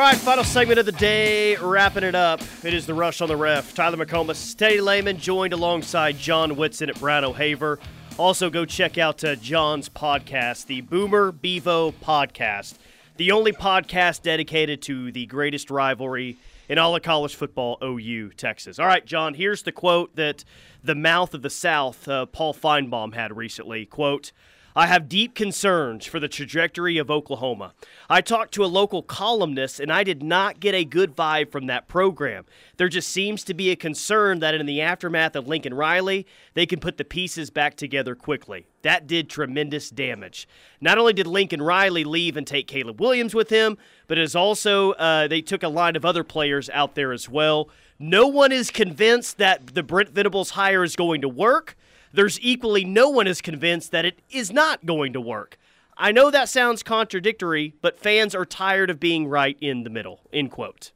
All 0.00 0.06
right, 0.06 0.16
final 0.16 0.44
segment 0.44 0.78
of 0.78 0.86
the 0.86 0.92
day, 0.92 1.56
wrapping 1.56 2.04
it 2.04 2.14
up. 2.14 2.40
It 2.64 2.72
is 2.72 2.86
the 2.86 2.94
rush 2.94 3.20
on 3.20 3.28
the 3.28 3.36
ref. 3.36 3.74
Tyler 3.74 4.02
McComas, 4.02 4.56
Teddy 4.56 4.80
Lehman, 4.80 5.18
joined 5.18 5.52
alongside 5.52 6.16
John 6.16 6.56
Whitson 6.56 6.88
at 6.88 6.98
Brown 6.98 7.22
O'Haver. 7.22 7.78
Also, 8.16 8.48
go 8.48 8.64
check 8.64 8.96
out 8.96 9.22
uh, 9.22 9.36
John's 9.36 9.90
podcast, 9.90 10.64
the 10.68 10.80
Boomer 10.80 11.32
Bevo 11.32 11.90
Podcast, 11.92 12.76
the 13.18 13.30
only 13.30 13.52
podcast 13.52 14.22
dedicated 14.22 14.80
to 14.80 15.12
the 15.12 15.26
greatest 15.26 15.70
rivalry 15.70 16.38
in 16.70 16.78
all 16.78 16.96
of 16.96 17.02
college 17.02 17.34
football, 17.34 17.76
OU 17.84 18.30
Texas. 18.38 18.78
All 18.78 18.86
right, 18.86 19.04
John, 19.04 19.34
here's 19.34 19.64
the 19.64 19.72
quote 19.72 20.16
that 20.16 20.44
the 20.82 20.94
mouth 20.94 21.34
of 21.34 21.42
the 21.42 21.50
South, 21.50 22.08
uh, 22.08 22.24
Paul 22.24 22.54
Finebaum, 22.54 23.12
had 23.12 23.36
recently. 23.36 23.84
Quote, 23.84 24.32
I 24.74 24.86
have 24.86 25.08
deep 25.08 25.34
concerns 25.34 26.06
for 26.06 26.20
the 26.20 26.28
trajectory 26.28 26.96
of 26.96 27.10
Oklahoma. 27.10 27.74
I 28.08 28.20
talked 28.20 28.54
to 28.54 28.64
a 28.64 28.66
local 28.66 29.02
columnist 29.02 29.80
and 29.80 29.92
I 29.92 30.04
did 30.04 30.22
not 30.22 30.60
get 30.60 30.76
a 30.76 30.84
good 30.84 31.16
vibe 31.16 31.50
from 31.50 31.66
that 31.66 31.88
program. 31.88 32.44
There 32.76 32.88
just 32.88 33.08
seems 33.08 33.42
to 33.44 33.54
be 33.54 33.70
a 33.70 33.76
concern 33.76 34.38
that 34.40 34.54
in 34.54 34.66
the 34.66 34.80
aftermath 34.80 35.34
of 35.34 35.48
Lincoln 35.48 35.74
Riley, 35.74 36.24
they 36.54 36.66
can 36.66 36.78
put 36.78 36.98
the 36.98 37.04
pieces 37.04 37.50
back 37.50 37.74
together 37.76 38.14
quickly. 38.14 38.68
That 38.82 39.08
did 39.08 39.28
tremendous 39.28 39.90
damage. 39.90 40.48
Not 40.80 40.98
only 40.98 41.14
did 41.14 41.26
Lincoln 41.26 41.62
Riley 41.62 42.04
leave 42.04 42.36
and 42.36 42.46
take 42.46 42.68
Caleb 42.68 43.00
Williams 43.00 43.34
with 43.34 43.50
him, 43.50 43.76
but 44.06 44.18
it 44.18 44.22
is 44.22 44.36
also 44.36 44.92
uh, 44.92 45.26
they 45.26 45.42
took 45.42 45.64
a 45.64 45.68
line 45.68 45.96
of 45.96 46.04
other 46.04 46.22
players 46.22 46.70
out 46.70 46.94
there 46.94 47.12
as 47.12 47.28
well. 47.28 47.68
No 47.98 48.28
one 48.28 48.52
is 48.52 48.70
convinced 48.70 49.38
that 49.38 49.74
the 49.74 49.82
Brent 49.82 50.10
Venables 50.10 50.50
hire 50.50 50.84
is 50.84 50.94
going 50.94 51.20
to 51.22 51.28
work 51.28 51.76
there's 52.12 52.40
equally 52.40 52.84
no 52.84 53.08
one 53.08 53.26
is 53.26 53.40
convinced 53.40 53.90
that 53.92 54.04
it 54.04 54.20
is 54.30 54.52
not 54.52 54.86
going 54.86 55.12
to 55.12 55.20
work. 55.20 55.58
I 55.96 56.12
know 56.12 56.30
that 56.30 56.48
sounds 56.48 56.82
contradictory, 56.82 57.74
but 57.82 57.98
fans 57.98 58.34
are 58.34 58.46
tired 58.46 58.90
of 58.90 58.98
being 58.98 59.28
right 59.28 59.56
in 59.60 59.84
the 59.84 59.90
middle. 59.90 60.20
End 60.32 60.50
quote. 60.50 60.92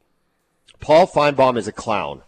Paul 0.81 1.07
Finebaum 1.07 1.57
is 1.57 1.66
a 1.68 1.72
clown. 1.72 2.22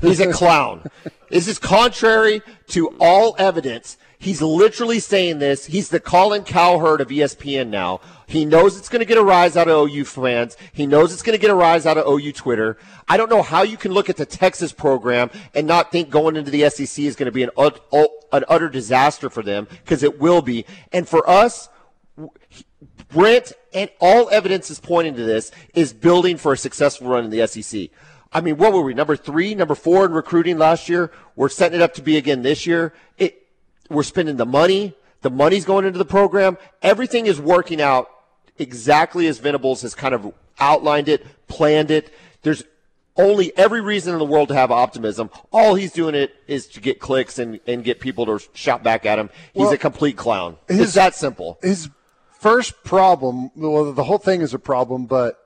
He's 0.00 0.20
a 0.20 0.32
clown. 0.32 0.88
This 1.30 1.48
is 1.48 1.58
contrary 1.58 2.42
to 2.68 2.88
all 3.00 3.34
evidence. 3.38 3.96
He's 4.18 4.40
literally 4.40 5.00
saying 5.00 5.40
this. 5.40 5.66
He's 5.66 5.88
the 5.88 6.00
Colin 6.00 6.44
Cowherd 6.44 7.00
of 7.00 7.08
ESPN 7.08 7.68
now. 7.68 8.00
He 8.26 8.44
knows 8.44 8.78
it's 8.78 8.88
going 8.88 9.00
to 9.00 9.06
get 9.06 9.18
a 9.18 9.22
rise 9.22 9.56
out 9.56 9.68
of 9.68 9.88
OU 9.88 10.04
fans. 10.04 10.56
He 10.72 10.86
knows 10.86 11.12
it's 11.12 11.22
going 11.22 11.36
to 11.36 11.40
get 11.40 11.50
a 11.50 11.54
rise 11.54 11.84
out 11.84 11.98
of 11.98 12.06
OU 12.06 12.32
Twitter. 12.32 12.78
I 13.08 13.16
don't 13.16 13.30
know 13.30 13.42
how 13.42 13.62
you 13.62 13.76
can 13.76 13.92
look 13.92 14.08
at 14.08 14.16
the 14.16 14.26
Texas 14.26 14.72
program 14.72 15.30
and 15.54 15.66
not 15.66 15.92
think 15.92 16.10
going 16.10 16.36
into 16.36 16.50
the 16.50 16.68
SEC 16.70 17.04
is 17.04 17.14
going 17.14 17.26
to 17.26 17.32
be 17.32 17.42
an, 17.42 17.50
an 18.32 18.44
utter 18.48 18.68
disaster 18.68 19.28
for 19.28 19.42
them 19.42 19.68
because 19.84 20.02
it 20.02 20.18
will 20.18 20.42
be. 20.42 20.64
And 20.92 21.08
for 21.08 21.28
us, 21.28 21.68
Brent 23.08 23.52
and 23.76 23.90
all 24.00 24.28
evidence 24.30 24.70
is 24.70 24.80
pointing 24.80 25.14
to 25.14 25.22
this 25.22 25.52
is 25.74 25.92
building 25.92 26.38
for 26.38 26.54
a 26.54 26.56
successful 26.56 27.08
run 27.08 27.24
in 27.26 27.30
the 27.30 27.46
SEC. 27.46 27.90
I 28.32 28.40
mean, 28.40 28.56
what 28.56 28.72
were 28.72 28.80
we? 28.82 28.94
Number 28.94 29.16
three, 29.16 29.54
number 29.54 29.74
four 29.74 30.06
in 30.06 30.12
recruiting 30.12 30.58
last 30.58 30.88
year. 30.88 31.12
We're 31.36 31.50
setting 31.50 31.78
it 31.80 31.82
up 31.82 31.94
to 31.94 32.02
be 32.02 32.16
again 32.16 32.42
this 32.42 32.66
year. 32.66 32.92
It, 33.18 33.46
we're 33.90 34.02
spending 34.02 34.36
the 34.36 34.46
money. 34.46 34.94
The 35.20 35.30
money's 35.30 35.64
going 35.64 35.84
into 35.84 35.98
the 35.98 36.04
program. 36.06 36.56
Everything 36.82 37.26
is 37.26 37.40
working 37.40 37.80
out 37.80 38.10
exactly 38.58 39.26
as 39.26 39.38
Venables 39.38 39.82
has 39.82 39.94
kind 39.94 40.14
of 40.14 40.32
outlined 40.58 41.08
it, 41.08 41.24
planned 41.46 41.90
it. 41.90 42.12
There's 42.42 42.64
only 43.16 43.56
every 43.56 43.80
reason 43.80 44.12
in 44.12 44.18
the 44.18 44.24
world 44.24 44.48
to 44.48 44.54
have 44.54 44.70
optimism. 44.70 45.30
All 45.52 45.74
he's 45.74 45.92
doing 45.92 46.14
it 46.14 46.34
is 46.46 46.66
to 46.68 46.80
get 46.80 46.98
clicks 47.00 47.38
and, 47.38 47.60
and 47.66 47.84
get 47.84 48.00
people 48.00 48.26
to 48.26 48.38
shout 48.54 48.82
back 48.82 49.04
at 49.06 49.18
him. 49.18 49.30
He's 49.52 49.62
Well, 49.64 49.72
a 49.72 49.78
complete 49.78 50.16
clown. 50.16 50.56
his- 50.68 50.80
it's 50.80 50.94
that 50.94 51.14
simple. 51.14 51.58
His 51.62 51.88
first 52.38 52.82
problem, 52.84 53.50
well, 53.56 53.92
the 53.92 54.04
whole 54.04 54.18
thing 54.18 54.40
is 54.40 54.54
a 54.54 54.58
problem, 54.58 55.06
but 55.06 55.36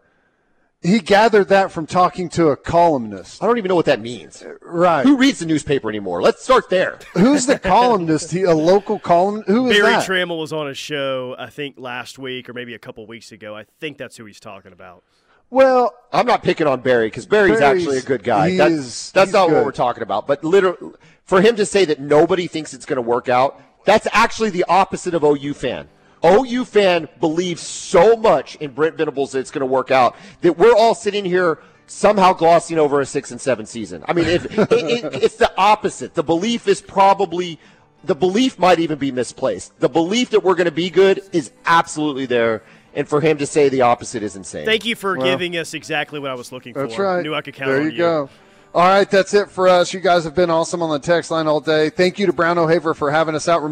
he 0.82 0.98
gathered 1.00 1.48
that 1.48 1.70
from 1.70 1.86
talking 1.86 2.28
to 2.30 2.48
a 2.48 2.56
columnist. 2.56 3.42
I 3.42 3.46
don't 3.46 3.58
even 3.58 3.68
know 3.68 3.74
what 3.74 3.84
that 3.86 4.00
means. 4.00 4.42
Right. 4.62 5.02
Who 5.04 5.18
reads 5.18 5.40
the 5.40 5.46
newspaper 5.46 5.90
anymore? 5.90 6.22
Let's 6.22 6.42
start 6.42 6.70
there. 6.70 6.98
Who's 7.12 7.44
the 7.46 7.58
columnist? 7.58 8.30
He, 8.30 8.44
a 8.44 8.54
local 8.54 8.98
column? 8.98 9.42
Who 9.46 9.68
is 9.68 9.76
Berry 9.78 9.92
that? 9.92 10.08
Tramel 10.08 10.38
was 10.40 10.52
on 10.54 10.68
a 10.68 10.74
show, 10.74 11.36
I 11.38 11.50
think, 11.50 11.78
last 11.78 12.18
week 12.18 12.48
or 12.48 12.54
maybe 12.54 12.72
a 12.74 12.78
couple 12.78 13.06
weeks 13.06 13.30
ago. 13.30 13.54
I 13.54 13.66
think 13.78 13.98
that's 13.98 14.16
who 14.16 14.24
he's 14.24 14.40
talking 14.40 14.72
about. 14.72 15.02
well, 15.50 15.92
I'm 16.12 16.26
not 16.26 16.42
picking 16.42 16.66
on 16.66 16.80
Berry 16.80 17.08
because 17.08 17.26
Berry's, 17.26 17.58
Berry's- 17.58 17.82
actually 17.84 17.98
a 17.98 18.02
good 18.02 18.22
guy. 18.24 18.56
That- 18.56 18.72
is- 18.72 19.12
that's 19.12 19.28
he's 19.28 19.34
not 19.34 19.50
what 19.50 19.64
we're 19.66 19.72
talking 19.72 20.02
about. 20.02 20.26
But 20.26 20.42
literally, 20.44 20.92
for 21.24 21.42
him 21.42 21.56
to 21.56 21.66
say 21.66 21.84
that 21.84 22.00
nobody 22.00 22.46
thinks 22.46 22.72
it's 22.72 22.86
going 22.86 22.96
to 22.96 23.02
work 23.02 23.28
out, 23.28 23.60
that's 23.84 24.06
actually 24.12 24.50
the 24.50 24.64
opposite 24.68 25.12
of 25.14 25.24
OU 25.24 25.52
fan. 25.54 25.88
OU 26.24 26.64
fan 26.66 27.08
believes 27.18 27.62
so 27.62 28.16
much 28.16 28.56
in 28.56 28.72
Brent 28.72 28.96
Venables 28.96 29.32
that 29.32 29.40
it's 29.40 29.50
going 29.50 29.60
to 29.60 29.66
work 29.66 29.90
out 29.90 30.16
that 30.42 30.58
we're 30.58 30.74
all 30.74 30.94
sitting 30.94 31.24
here 31.24 31.58
somehow 31.86 32.32
glossing 32.32 32.78
over 32.78 33.00
a 33.00 33.06
six 33.06 33.30
and 33.30 33.40
seven 33.40 33.66
season. 33.66 34.04
I 34.06 34.12
mean, 34.12 34.26
if 34.26 34.44
it, 34.58 34.72
it, 34.72 35.14
it's 35.22 35.36
the 35.36 35.52
opposite. 35.56 36.14
The 36.14 36.22
belief 36.22 36.68
is 36.68 36.80
probably 36.80 37.58
the 38.04 38.14
belief 38.14 38.58
might 38.58 38.78
even 38.78 38.98
be 38.98 39.12
misplaced. 39.12 39.78
The 39.80 39.88
belief 39.88 40.30
that 40.30 40.42
we're 40.42 40.54
going 40.54 40.66
to 40.66 40.70
be 40.70 40.90
good 40.90 41.22
is 41.32 41.50
absolutely 41.66 42.26
there. 42.26 42.62
And 42.94 43.08
for 43.08 43.20
him 43.20 43.38
to 43.38 43.46
say 43.46 43.68
the 43.68 43.82
opposite 43.82 44.22
is 44.22 44.34
insane. 44.34 44.64
Thank 44.66 44.84
you 44.84 44.96
for 44.96 45.16
Well, 45.16 45.26
giving 45.26 45.56
us 45.56 45.74
exactly 45.74 46.18
what 46.18 46.30
I 46.30 46.34
was 46.34 46.50
looking 46.50 46.74
for. 46.74 46.86
That's 46.86 46.98
right. 46.98 47.22
Knew 47.22 47.34
I 47.34 47.40
could 47.40 47.54
count 47.54 47.70
there 47.70 47.80
on 47.82 47.90
you 47.90 47.96
go. 47.96 48.30
All 48.72 48.82
right, 48.86 49.10
that's 49.10 49.34
it 49.34 49.50
for 49.50 49.66
us. 49.66 49.92
You 49.92 49.98
guys 49.98 50.22
have 50.22 50.36
been 50.36 50.48
awesome 50.48 50.80
on 50.80 50.90
the 50.90 51.00
text 51.00 51.32
line 51.32 51.48
all 51.48 51.60
day. 51.60 51.90
Thank 51.90 52.20
you 52.20 52.26
to 52.26 52.32
Brown 52.32 52.56
O'Haver 52.56 52.94
for 52.94 53.10
having 53.10 53.34
us 53.34 53.48
out. 53.48 53.62